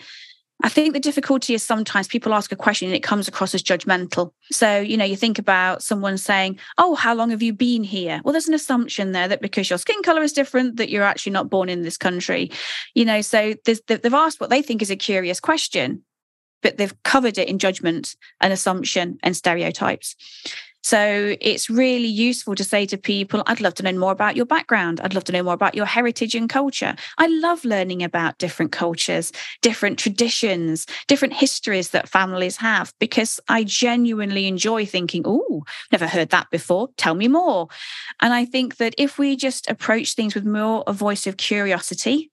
I 0.63 0.69
think 0.69 0.93
the 0.93 0.99
difficulty 0.99 1.53
is 1.53 1.63
sometimes 1.63 2.07
people 2.07 2.33
ask 2.33 2.51
a 2.51 2.55
question 2.55 2.87
and 2.87 2.95
it 2.95 3.03
comes 3.03 3.27
across 3.27 3.55
as 3.55 3.63
judgmental. 3.63 4.31
So, 4.51 4.79
you 4.79 4.95
know, 4.95 5.05
you 5.05 5.15
think 5.15 5.39
about 5.39 5.81
someone 5.81 6.17
saying, 6.17 6.59
Oh, 6.77 6.95
how 6.95 7.15
long 7.15 7.31
have 7.31 7.41
you 7.41 7.53
been 7.53 7.83
here? 7.83 8.21
Well, 8.23 8.31
there's 8.31 8.47
an 8.47 8.53
assumption 8.53 9.11
there 9.11 9.27
that 9.27 9.41
because 9.41 9.69
your 9.69 9.79
skin 9.79 10.01
color 10.03 10.21
is 10.21 10.33
different, 10.33 10.77
that 10.77 10.89
you're 10.89 11.03
actually 11.03 11.31
not 11.31 11.49
born 11.49 11.69
in 11.69 11.81
this 11.81 11.97
country. 11.97 12.51
You 12.93 13.05
know, 13.05 13.21
so 13.21 13.55
they've 13.65 14.13
asked 14.13 14.39
what 14.39 14.49
they 14.49 14.61
think 14.61 14.81
is 14.81 14.91
a 14.91 14.95
curious 14.95 15.39
question, 15.39 16.03
but 16.61 16.77
they've 16.77 17.03
covered 17.03 17.37
it 17.37 17.49
in 17.49 17.59
judgment 17.59 18.15
and 18.39 18.53
assumption 18.53 19.17
and 19.23 19.35
stereotypes. 19.35 20.15
So 20.83 21.35
it's 21.39 21.69
really 21.69 22.07
useful 22.07 22.55
to 22.55 22.63
say 22.63 22.85
to 22.87 22.97
people, 22.97 23.43
I'd 23.45 23.61
love 23.61 23.75
to 23.75 23.83
know 23.83 23.93
more 23.93 24.11
about 24.11 24.35
your 24.35 24.45
background. 24.45 24.99
I'd 24.99 25.13
love 25.13 25.23
to 25.25 25.31
know 25.31 25.43
more 25.43 25.53
about 25.53 25.75
your 25.75 25.85
heritage 25.85 26.33
and 26.33 26.49
culture. 26.49 26.95
I 27.17 27.27
love 27.27 27.63
learning 27.63 28.01
about 28.03 28.39
different 28.39 28.71
cultures, 28.71 29.31
different 29.61 29.99
traditions, 29.99 30.87
different 31.07 31.35
histories 31.35 31.91
that 31.91 32.09
families 32.09 32.57
have, 32.57 32.93
because 32.99 33.39
I 33.47 33.63
genuinely 33.63 34.47
enjoy 34.47 34.85
thinking, 34.85 35.23
oh, 35.25 35.63
never 35.91 36.07
heard 36.07 36.29
that 36.29 36.49
before. 36.49 36.89
Tell 36.97 37.13
me 37.13 37.27
more. 37.27 37.67
And 38.19 38.33
I 38.33 38.45
think 38.45 38.77
that 38.77 38.95
if 38.97 39.19
we 39.19 39.35
just 39.35 39.69
approach 39.69 40.13
things 40.13 40.33
with 40.33 40.45
more 40.45 40.83
a 40.87 40.93
voice 40.93 41.27
of 41.27 41.37
curiosity, 41.37 42.31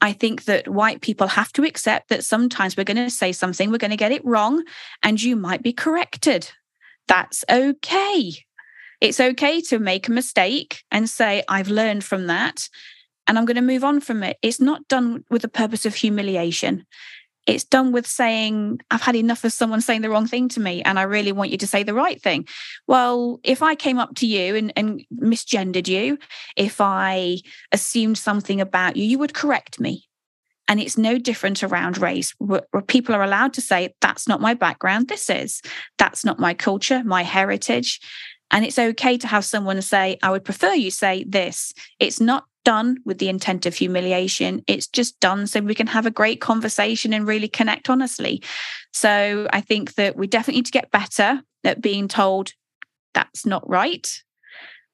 I 0.00 0.12
think 0.12 0.44
that 0.44 0.68
white 0.68 1.00
people 1.00 1.28
have 1.28 1.52
to 1.52 1.64
accept 1.64 2.08
that 2.08 2.24
sometimes 2.24 2.76
we're 2.76 2.84
going 2.84 2.96
to 2.96 3.10
say 3.10 3.32
something, 3.32 3.70
we're 3.70 3.78
going 3.78 3.90
to 3.90 3.96
get 3.96 4.12
it 4.12 4.24
wrong, 4.24 4.64
and 5.02 5.22
you 5.22 5.36
might 5.36 5.62
be 5.62 5.72
corrected 5.72 6.50
that's 7.08 7.44
okay. 7.50 8.32
It's 9.00 9.20
okay 9.20 9.60
to 9.62 9.78
make 9.78 10.08
a 10.08 10.12
mistake 10.12 10.82
and 10.90 11.08
say, 11.08 11.42
I've 11.48 11.68
learned 11.68 12.04
from 12.04 12.26
that 12.28 12.68
and 13.26 13.38
I'm 13.38 13.44
going 13.44 13.56
to 13.56 13.62
move 13.62 13.84
on 13.84 14.00
from 14.00 14.22
it. 14.22 14.38
It's 14.42 14.60
not 14.60 14.86
done 14.88 15.24
with 15.30 15.42
the 15.42 15.48
purpose 15.48 15.86
of 15.86 15.94
humiliation. 15.94 16.86
It's 17.46 17.64
done 17.64 17.92
with 17.92 18.06
saying, 18.06 18.80
I've 18.90 19.02
had 19.02 19.16
enough 19.16 19.44
of 19.44 19.52
someone 19.52 19.82
saying 19.82 20.00
the 20.00 20.08
wrong 20.08 20.26
thing 20.26 20.48
to 20.50 20.60
me 20.60 20.82
and 20.82 20.98
I 20.98 21.02
really 21.02 21.32
want 21.32 21.50
you 21.50 21.58
to 21.58 21.66
say 21.66 21.82
the 21.82 21.92
right 21.92 22.20
thing. 22.20 22.46
Well, 22.86 23.40
if 23.44 23.62
I 23.62 23.74
came 23.74 23.98
up 23.98 24.14
to 24.16 24.26
you 24.26 24.56
and, 24.56 24.72
and 24.76 25.04
misgendered 25.14 25.86
you, 25.86 26.18
if 26.56 26.80
I 26.80 27.38
assumed 27.72 28.16
something 28.16 28.60
about 28.62 28.96
you, 28.96 29.04
you 29.04 29.18
would 29.18 29.34
correct 29.34 29.78
me. 29.78 30.04
And 30.68 30.80
it's 30.80 30.96
no 30.96 31.18
different 31.18 31.62
around 31.62 31.98
race, 31.98 32.32
where, 32.38 32.62
people 32.86 33.14
are 33.14 33.22
allowed 33.22 33.52
to 33.54 33.60
say, 33.60 33.94
that's 34.00 34.26
not 34.26 34.40
my 34.40 34.54
background, 34.54 35.08
this 35.08 35.28
is. 35.28 35.60
That's 35.98 36.24
not 36.24 36.38
my 36.38 36.54
culture, 36.54 37.02
my 37.04 37.22
heritage. 37.22 38.00
And 38.50 38.64
it's 38.64 38.78
okay 38.78 39.18
to 39.18 39.26
have 39.26 39.44
someone 39.44 39.80
say, 39.82 40.18
I 40.22 40.30
would 40.30 40.44
prefer 40.44 40.72
you 40.72 40.90
say 40.90 41.24
this. 41.24 41.72
It's 41.98 42.20
not 42.20 42.44
done 42.64 42.98
with 43.04 43.18
the 43.18 43.28
intent 43.28 43.66
of 43.66 43.74
humiliation. 43.74 44.62
It's 44.66 44.86
just 44.86 45.18
done 45.20 45.46
so 45.46 45.60
we 45.60 45.74
can 45.74 45.86
have 45.86 46.06
a 46.06 46.10
great 46.10 46.40
conversation 46.40 47.12
and 47.12 47.26
really 47.26 47.48
connect 47.48 47.90
honestly. 47.90 48.42
So 48.92 49.46
I 49.52 49.60
think 49.60 49.94
that 49.94 50.16
we 50.16 50.26
definitely 50.26 50.60
need 50.60 50.66
to 50.66 50.72
get 50.72 50.90
better 50.90 51.42
at 51.62 51.82
being 51.82 52.08
told 52.08 52.52
that's 53.12 53.44
not 53.44 53.68
right 53.68 54.22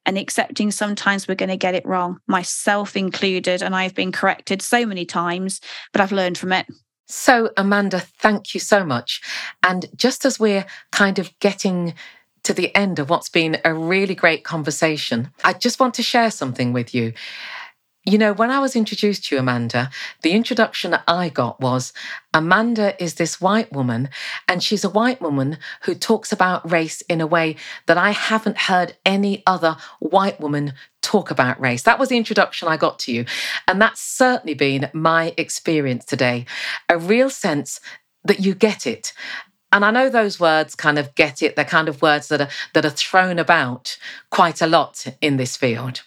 and 0.07 0.16
accepting 0.18 0.70
sometimes 0.70 1.28
we're 1.28 1.34
going 1.34 1.51
to 1.51 1.57
get 1.57 1.74
it 1.74 1.86
wrong, 1.86 2.20
myself 2.26 2.96
included. 2.96 3.62
And 3.62 3.74
I've 3.74 3.94
been 3.94 4.12
corrected 4.12 4.62
so 4.62 4.86
many 4.86 5.05
times, 5.05 5.61
but 5.92 6.01
I've 6.01 6.12
learned 6.12 6.38
from 6.38 6.53
it. 6.53 6.66
So, 7.07 7.51
Amanda, 7.57 8.01
thank 8.01 8.55
you 8.55 8.61
so 8.61 8.84
much. 8.84 9.20
And 9.62 9.86
just 9.96 10.24
as 10.24 10.38
we're 10.38 10.64
kind 10.92 11.18
of 11.18 11.36
getting 11.40 11.94
to 12.44 12.55
the 12.55 12.74
end 12.74 12.98
of 12.98 13.11
what's 13.11 13.28
been 13.28 13.59
a 13.64 13.74
really 13.74 14.14
great 14.14 14.44
conversation, 14.44 15.30
I 15.44 15.53
just 15.53 15.80
want 15.80 15.94
to 15.94 16.03
share 16.03 16.30
something 16.30 16.72
with 16.72 16.94
you. 16.94 17.12
You 18.11 18.18
know, 18.18 18.32
when 18.32 18.50
I 18.50 18.58
was 18.58 18.74
introduced 18.74 19.26
to 19.26 19.36
you, 19.36 19.40
Amanda, 19.40 19.88
the 20.22 20.32
introduction 20.32 20.98
I 21.06 21.28
got 21.28 21.61
was 21.61 21.92
Amanda 22.34 23.00
is 23.00 23.14
this 23.14 23.40
white 23.40 23.70
woman, 23.70 24.08
and 24.48 24.64
she's 24.64 24.82
a 24.82 24.90
white 24.90 25.22
woman 25.22 25.58
who 25.82 25.94
talks 25.94 26.32
about 26.32 26.68
race 26.68 27.02
in 27.02 27.20
a 27.20 27.26
way 27.28 27.54
that 27.86 27.96
I 27.96 28.11
haven't 28.11 28.62
heard 28.62 28.96
any 29.06 29.44
other 29.46 29.76
white 30.00 30.40
woman 30.40 30.72
talk 31.02 31.30
about 31.30 31.61
race. 31.61 31.84
That 31.84 32.00
was 32.00 32.08
the 32.08 32.16
introduction 32.16 32.66
I 32.66 32.76
got 32.76 32.98
to 33.00 33.12
you. 33.12 33.26
And 33.68 33.80
that's 33.80 34.00
certainly 34.00 34.54
been 34.54 34.90
my 34.92 35.32
experience 35.36 36.04
today 36.04 36.46
a 36.88 36.98
real 36.98 37.30
sense 37.30 37.80
that 38.24 38.40
you 38.40 38.56
get 38.56 38.88
it. 38.88 39.12
And 39.70 39.84
I 39.84 39.92
know 39.92 40.08
those 40.08 40.40
words 40.40 40.74
kind 40.74 40.98
of 40.98 41.14
get 41.14 41.44
it. 41.44 41.54
They're 41.54 41.64
kind 41.64 41.88
of 41.88 42.02
words 42.02 42.26
that 42.26 42.40
are 42.40 42.48
that 42.74 42.84
are 42.84 42.90
thrown 42.90 43.38
about 43.38 43.96
quite 44.30 44.61
a 44.61 44.66
lot 44.66 45.06
in 45.20 45.36
this 45.36 45.56
field. 45.56 46.02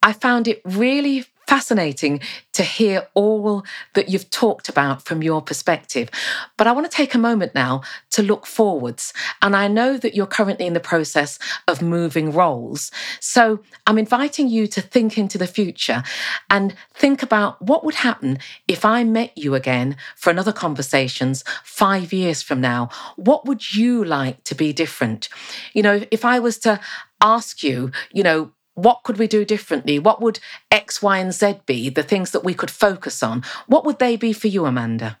I 0.00 0.12
found 0.12 0.48
it 0.48 0.62
really 0.64 1.26
fascinating 1.50 2.20
to 2.52 2.62
hear 2.62 3.08
all 3.14 3.64
that 3.94 4.08
you've 4.08 4.30
talked 4.30 4.68
about 4.68 5.04
from 5.04 5.20
your 5.20 5.42
perspective. 5.42 6.08
But 6.56 6.68
I 6.68 6.72
want 6.72 6.88
to 6.88 6.96
take 6.96 7.12
a 7.12 7.18
moment 7.18 7.56
now 7.56 7.82
to 8.10 8.22
look 8.22 8.46
forwards. 8.46 9.12
And 9.42 9.56
I 9.56 9.66
know 9.66 9.98
that 9.98 10.14
you're 10.14 10.28
currently 10.38 10.68
in 10.68 10.74
the 10.74 10.88
process 10.92 11.40
of 11.66 11.82
moving 11.82 12.30
roles. 12.30 12.92
So 13.18 13.58
I'm 13.84 13.98
inviting 13.98 14.46
you 14.46 14.68
to 14.68 14.80
think 14.80 15.18
into 15.18 15.38
the 15.38 15.48
future 15.48 16.04
and 16.48 16.72
think 16.94 17.20
about 17.20 17.60
what 17.60 17.82
would 17.84 17.96
happen 17.96 18.38
if 18.68 18.84
I 18.84 19.02
met 19.02 19.36
you 19.36 19.56
again 19.56 19.96
for 20.14 20.30
another 20.30 20.52
conversations 20.52 21.42
five 21.64 22.12
years 22.12 22.42
from 22.42 22.60
now. 22.60 22.90
What 23.16 23.44
would 23.46 23.74
you 23.74 24.04
like 24.04 24.44
to 24.44 24.54
be 24.54 24.72
different? 24.72 25.28
You 25.74 25.82
know, 25.82 26.04
if 26.12 26.24
I 26.24 26.38
was 26.38 26.58
to 26.58 26.78
ask 27.20 27.64
you, 27.64 27.90
you 28.12 28.22
know, 28.22 28.52
what 28.82 29.02
could 29.04 29.18
we 29.18 29.26
do 29.26 29.44
differently? 29.44 29.98
What 29.98 30.20
would 30.20 30.40
X, 30.70 31.02
Y, 31.02 31.18
and 31.18 31.32
Z 31.32 31.60
be, 31.66 31.88
the 31.88 32.02
things 32.02 32.30
that 32.32 32.44
we 32.44 32.54
could 32.54 32.70
focus 32.70 33.22
on? 33.22 33.42
What 33.66 33.84
would 33.84 33.98
they 33.98 34.16
be 34.16 34.32
for 34.32 34.48
you, 34.48 34.66
Amanda? 34.66 35.18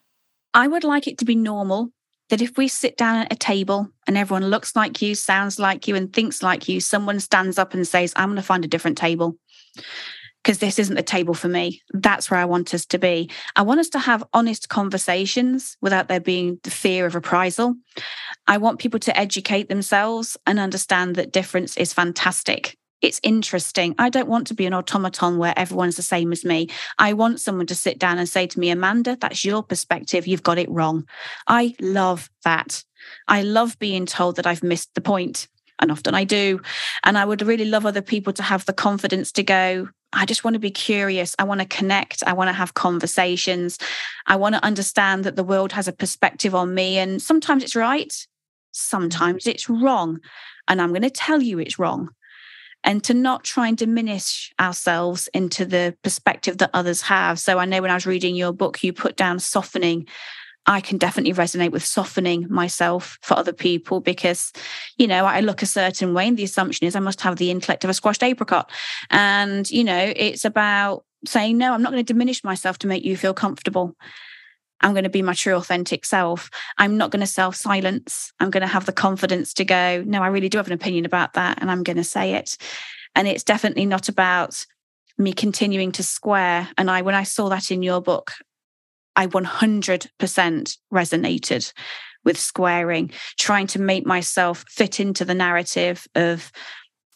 I 0.54 0.66
would 0.66 0.84
like 0.84 1.06
it 1.06 1.18
to 1.18 1.24
be 1.24 1.36
normal 1.36 1.90
that 2.28 2.42
if 2.42 2.56
we 2.56 2.68
sit 2.68 2.96
down 2.96 3.16
at 3.16 3.32
a 3.32 3.36
table 3.36 3.88
and 4.06 4.16
everyone 4.16 4.46
looks 4.46 4.74
like 4.74 5.02
you, 5.02 5.14
sounds 5.14 5.58
like 5.58 5.86
you, 5.86 5.96
and 5.96 6.12
thinks 6.12 6.42
like 6.42 6.68
you, 6.68 6.80
someone 6.80 7.20
stands 7.20 7.58
up 7.58 7.74
and 7.74 7.86
says, 7.86 8.12
I'm 8.16 8.28
going 8.28 8.36
to 8.36 8.42
find 8.42 8.64
a 8.64 8.68
different 8.68 8.98
table 8.98 9.36
because 10.42 10.58
this 10.58 10.78
isn't 10.78 10.96
the 10.96 11.02
table 11.02 11.34
for 11.34 11.48
me. 11.48 11.82
That's 11.92 12.30
where 12.30 12.40
I 12.40 12.46
want 12.46 12.72
us 12.72 12.86
to 12.86 12.98
be. 12.98 13.30
I 13.56 13.62
want 13.62 13.80
us 13.80 13.90
to 13.90 13.98
have 13.98 14.24
honest 14.32 14.68
conversations 14.68 15.76
without 15.82 16.08
there 16.08 16.20
being 16.20 16.58
the 16.62 16.70
fear 16.70 17.04
of 17.04 17.14
reprisal. 17.14 17.74
I 18.46 18.56
want 18.58 18.78
people 18.78 19.00
to 19.00 19.18
educate 19.18 19.68
themselves 19.68 20.36
and 20.46 20.58
understand 20.58 21.16
that 21.16 21.32
difference 21.32 21.76
is 21.76 21.92
fantastic 21.92 22.76
It's 23.02 23.20
interesting. 23.22 23.94
I 23.98 24.10
don't 24.10 24.28
want 24.28 24.46
to 24.48 24.54
be 24.54 24.66
an 24.66 24.74
automaton 24.74 25.38
where 25.38 25.58
everyone's 25.58 25.96
the 25.96 26.02
same 26.02 26.32
as 26.32 26.44
me. 26.44 26.68
I 26.98 27.12
want 27.14 27.40
someone 27.40 27.66
to 27.66 27.74
sit 27.74 27.98
down 27.98 28.18
and 28.18 28.28
say 28.28 28.46
to 28.46 28.60
me, 28.60 28.70
Amanda, 28.70 29.16
that's 29.20 29.44
your 29.44 29.62
perspective. 29.62 30.26
You've 30.26 30.42
got 30.42 30.58
it 30.58 30.70
wrong. 30.70 31.06
I 31.46 31.74
love 31.80 32.28
that. 32.44 32.84
I 33.26 33.42
love 33.42 33.78
being 33.78 34.06
told 34.06 34.36
that 34.36 34.46
I've 34.46 34.62
missed 34.62 34.94
the 34.94 35.00
point, 35.00 35.48
and 35.78 35.90
often 35.90 36.14
I 36.14 36.24
do. 36.24 36.60
And 37.04 37.16
I 37.16 37.24
would 37.24 37.42
really 37.42 37.64
love 37.64 37.86
other 37.86 38.02
people 38.02 38.32
to 38.34 38.42
have 38.42 38.66
the 38.66 38.74
confidence 38.74 39.32
to 39.32 39.42
go, 39.42 39.88
I 40.12 40.26
just 40.26 40.44
want 40.44 40.54
to 40.54 40.60
be 40.60 40.70
curious. 40.70 41.36
I 41.38 41.44
want 41.44 41.60
to 41.60 41.66
connect. 41.66 42.22
I 42.26 42.32
want 42.32 42.48
to 42.48 42.52
have 42.52 42.74
conversations. 42.74 43.78
I 44.26 44.36
want 44.36 44.54
to 44.56 44.64
understand 44.64 45.24
that 45.24 45.36
the 45.36 45.44
world 45.44 45.72
has 45.72 45.88
a 45.88 45.92
perspective 45.92 46.54
on 46.54 46.74
me. 46.74 46.98
And 46.98 47.22
sometimes 47.22 47.62
it's 47.62 47.76
right, 47.76 48.08
mm-hmm. 48.08 48.70
sometimes 48.72 49.46
it's 49.46 49.68
wrong. 49.68 50.18
And 50.68 50.82
I'm 50.82 50.90
going 50.90 51.02
to 51.02 51.10
tell 51.10 51.42
you 51.42 51.58
it's 51.58 51.78
wrong. 51.78 52.10
And 52.82 53.04
to 53.04 53.14
not 53.14 53.44
try 53.44 53.68
and 53.68 53.76
diminish 53.76 54.52
ourselves 54.58 55.28
into 55.34 55.66
the 55.66 55.94
perspective 56.02 56.58
that 56.58 56.70
others 56.72 57.02
have. 57.02 57.38
So 57.38 57.58
I 57.58 57.66
know 57.66 57.82
when 57.82 57.90
I 57.90 57.94
was 57.94 58.06
reading 58.06 58.34
your 58.34 58.52
book, 58.52 58.82
you 58.82 58.92
put 58.92 59.16
down 59.16 59.38
softening 59.38 60.06
I 60.66 60.80
can 60.80 60.98
definitely 60.98 61.32
resonate 61.32 61.72
with 61.72 61.84
softening 61.84 62.46
myself 62.50 63.18
for 63.22 63.36
other 63.36 63.52
people 63.52 64.00
because, 64.00 64.52
you 64.98 65.06
know, 65.06 65.24
I 65.24 65.40
look 65.40 65.62
a 65.62 65.66
certain 65.66 66.14
way 66.14 66.28
and 66.28 66.36
the 66.36 66.44
assumption 66.44 66.86
is 66.86 66.94
I 66.94 67.00
must 67.00 67.22
have 67.22 67.36
the 67.36 67.50
intellect 67.50 67.82
of 67.82 67.90
a 67.90 67.94
squashed 67.94 68.22
apricot. 68.22 68.70
And, 69.10 69.68
you 69.70 69.82
know, 69.82 70.12
it's 70.14 70.44
about 70.44 71.04
saying, 71.26 71.58
no, 71.58 71.72
I'm 71.72 71.82
not 71.82 71.92
going 71.92 72.04
to 72.04 72.12
diminish 72.12 72.44
myself 72.44 72.78
to 72.78 72.86
make 72.86 73.04
you 73.04 73.16
feel 73.16 73.34
comfortable. 73.34 73.96
I'm 74.80 74.92
going 74.92 75.04
to 75.04 75.10
be 75.10 75.22
my 75.22 75.34
true 75.34 75.54
authentic 75.54 76.04
self. 76.04 76.50
I'm 76.78 76.96
not 76.96 77.10
going 77.10 77.20
to 77.20 77.26
self 77.26 77.56
silence. 77.56 78.32
I'm 78.40 78.50
going 78.50 78.62
to 78.62 78.66
have 78.66 78.86
the 78.86 78.92
confidence 78.92 79.54
to 79.54 79.64
go, 79.64 80.02
no, 80.06 80.22
I 80.22 80.28
really 80.28 80.48
do 80.48 80.58
have 80.58 80.66
an 80.66 80.72
opinion 80.72 81.04
about 81.04 81.34
that. 81.34 81.58
And 81.60 81.70
I'm 81.70 81.82
going 81.82 81.96
to 81.96 82.04
say 82.04 82.34
it. 82.34 82.56
And 83.14 83.28
it's 83.28 83.44
definitely 83.44 83.86
not 83.86 84.08
about 84.08 84.64
me 85.18 85.32
continuing 85.32 85.92
to 85.92 86.02
square. 86.02 86.68
And 86.78 86.90
I, 86.90 87.02
when 87.02 87.14
I 87.14 87.24
saw 87.24 87.48
that 87.50 87.70
in 87.70 87.82
your 87.82 88.00
book, 88.00 88.32
I 89.16 89.26
100% 89.26 90.78
resonated 90.92 91.72
with 92.24 92.38
squaring, 92.38 93.10
trying 93.38 93.66
to 93.68 93.80
make 93.80 94.06
myself 94.06 94.64
fit 94.68 95.00
into 95.00 95.24
the 95.24 95.34
narrative 95.34 96.06
of 96.14 96.52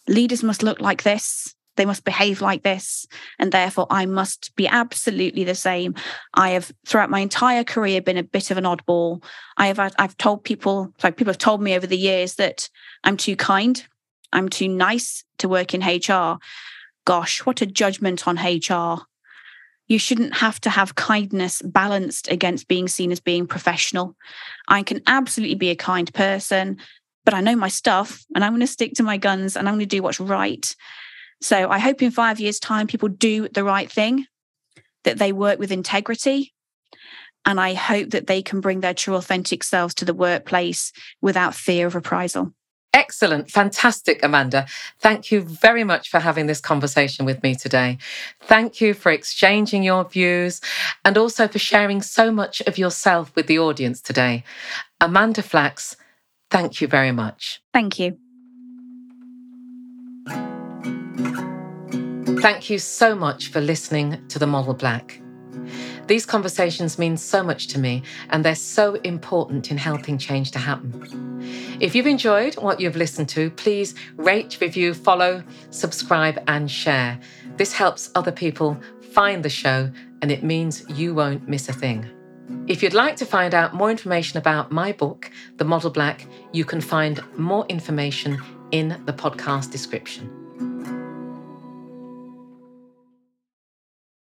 leaders 0.09 0.43
must 0.43 0.63
look 0.63 0.81
like 0.81 1.03
this, 1.03 1.55
they 1.77 1.85
must 1.85 2.05
behave 2.05 2.41
like 2.41 2.63
this, 2.63 3.07
and 3.39 3.53
therefore 3.53 3.87
I 3.91 4.07
must 4.07 4.55
be 4.57 4.67
absolutely 4.69 5.45
the 5.45 5.55
same. 5.55 5.95
I 6.35 6.51
have 6.51 6.73
throughout 6.87 7.11
my 7.11 7.21
entire 7.21 7.65
career 7.65 8.01
been 8.01 8.17
a 8.17 8.23
bit 8.23 8.51
of 8.51 8.59
an 8.59 8.65
oddball. 8.65 9.23
I 9.57 9.67
have 9.69 9.79
I've 9.99 10.17
told 10.17 10.45
people, 10.45 10.93
like 11.03 11.17
people 11.17 11.33
have 11.33 11.39
told 11.39 11.63
me 11.63 11.75
over 11.75 11.87
the 11.87 11.97
years 11.97 12.37
that 12.37 12.69
I'm 13.03 13.17
too 13.17 13.37
kind, 13.37 13.85
I'm 14.33 14.49
too 14.49 14.69
nice 14.69 15.25
to 15.39 15.49
work 15.49 15.75
in 15.75 15.83
HR. 15.83 16.39
Gosh, 17.05 17.45
what 17.45 17.63
a 17.63 17.67
judgment 17.67 18.27
on 18.27 18.37
HR 18.37 19.07
you 19.87 19.99
shouldn't 19.99 20.35
have 20.37 20.61
to 20.63 20.71
have 20.71 20.95
kindness 20.95 21.61
balanced 21.63 22.29
against 22.31 22.69
being 22.69 22.89
seen 22.89 23.13
as 23.13 23.21
being 23.21 23.47
professional. 23.47 24.17
I 24.69 24.83
can 24.83 25.03
absolutely 25.07 25.57
be 25.57 25.71
a 25.71 25.77
kind 25.77 26.13
person, 26.15 26.79
but 27.25 27.35
I 27.35 27.41
know 27.41 27.57
my 27.57 27.69
stuff 27.69 28.25
and 28.35 28.45
I'm 28.45 28.53
going 28.53 28.61
to 28.61 28.67
stick 28.67 28.95
to 28.95 29.03
my 29.03 29.17
guns 29.17 29.57
and 29.57 29.69
I'm 29.69 29.75
going 29.75 29.81
to 29.81 29.97
do 29.97 30.03
what's 30.03 30.21
right. 30.21 30.75
So 31.45 31.69
I 31.69 31.79
hope 31.79 32.01
in 32.01 32.11
five 32.11 32.41
years' 32.41 32.59
time, 32.59 32.87
people 32.87 33.11
do 33.11 33.49
the 33.49 33.65
right 33.65 33.93
thing, 33.93 34.25
that 35.03 35.19
they 35.19 35.31
work 35.31 35.59
with 35.59 35.71
integrity. 35.71 36.55
And 37.45 37.61
I 37.61 37.75
hope 37.75 38.11
that 38.13 38.27
they 38.27 38.41
can 38.41 38.63
bring 38.63 38.81
their 38.81 38.95
true, 38.95 39.15
authentic 39.15 39.63
selves 39.63 39.95
to 39.97 40.07
the 40.07 40.15
workplace 40.15 40.91
without 41.21 41.55
fear 41.55 41.87
of 41.87 41.95
reprisal. 41.95 42.55
Excellent. 42.95 43.51
Fantastic, 43.51 44.25
Amanda. 44.25 44.67
Thank 45.01 45.31
you 45.31 45.43
very 45.43 45.85
much 45.85 46.09
for 46.09 46.19
having 46.19 46.47
this 46.47 46.63
conversation 46.63 47.27
with 47.27 47.43
me 47.43 47.55
today. 47.55 47.99
Thank 48.41 48.81
you 48.81 48.95
for 48.95 49.13
exchanging 49.13 49.83
your 49.83 50.05
views 50.05 50.63
and 51.05 51.19
also 51.19 51.47
for 51.47 51.59
sharing 51.59 52.01
so 52.01 52.31
much 52.31 52.63
of 52.63 52.79
yourself 52.79 53.37
with 53.37 53.49
the 53.49 53.59
audience 53.59 54.01
today. 54.01 54.45
Amanda 54.99 55.43
Flacks, 55.43 55.97
thank 56.51 56.81
you 56.81 56.89
very 56.89 57.13
much. 57.13 57.61
Thank 57.75 57.99
you. 57.99 58.17
Thank 62.45 62.69
you 62.69 62.79
so 62.79 63.15
much 63.15 63.49
for 63.49 63.63
listening 63.63 64.23
to 64.29 64.39
The 64.39 64.47
Model 64.47 64.75
Black. 64.75 65.19
These 66.09 66.27
conversations 66.27 66.99
mean 66.99 67.17
so 67.17 67.43
much 67.43 67.69
to 67.69 67.79
me, 67.79 68.03
and 68.29 68.45
they're 68.45 68.55
so 68.55 68.97
important 68.97 69.71
in 69.71 69.79
helping 69.79 70.19
change 70.19 70.51
to 70.51 70.59
happen. 70.59 71.41
If 71.81 71.95
you've 71.95 72.07
enjoyed 72.07 72.57
what 72.57 72.81
you've 72.81 72.97
listened 72.97 73.31
to, 73.31 73.49
please 73.49 73.95
rate, 74.17 74.59
review, 74.61 74.93
follow, 74.93 75.43
subscribe, 75.71 76.39
and 76.47 76.71
share. 76.71 77.19
This 77.57 77.73
helps 77.73 78.11
other 78.15 78.31
people 78.31 78.79
find 79.13 79.43
the 79.43 79.49
show, 79.49 79.91
and 80.21 80.31
it 80.31 80.45
means 80.45 80.85
you 80.91 81.15
won't 81.15 81.49
miss 81.49 81.71
a 81.71 81.73
thing. 81.73 82.07
If 82.67 82.83
you'd 82.83 82.93
like 82.93 83.17
to 83.17 83.25
find 83.25 83.55
out 83.55 83.73
more 83.73 83.91
information 83.91 84.37
about 84.37 84.71
my 84.71 84.93
book, 84.93 85.31
The 85.57 85.65
Model 85.65 85.89
Black, 85.89 86.27
you 86.53 86.67
can 86.67 86.83
find 86.83 87.23
more 87.39 87.65
information 87.71 88.37
in 88.71 89.01
the 89.07 89.15
podcast 89.15 89.71
description. 89.71 90.44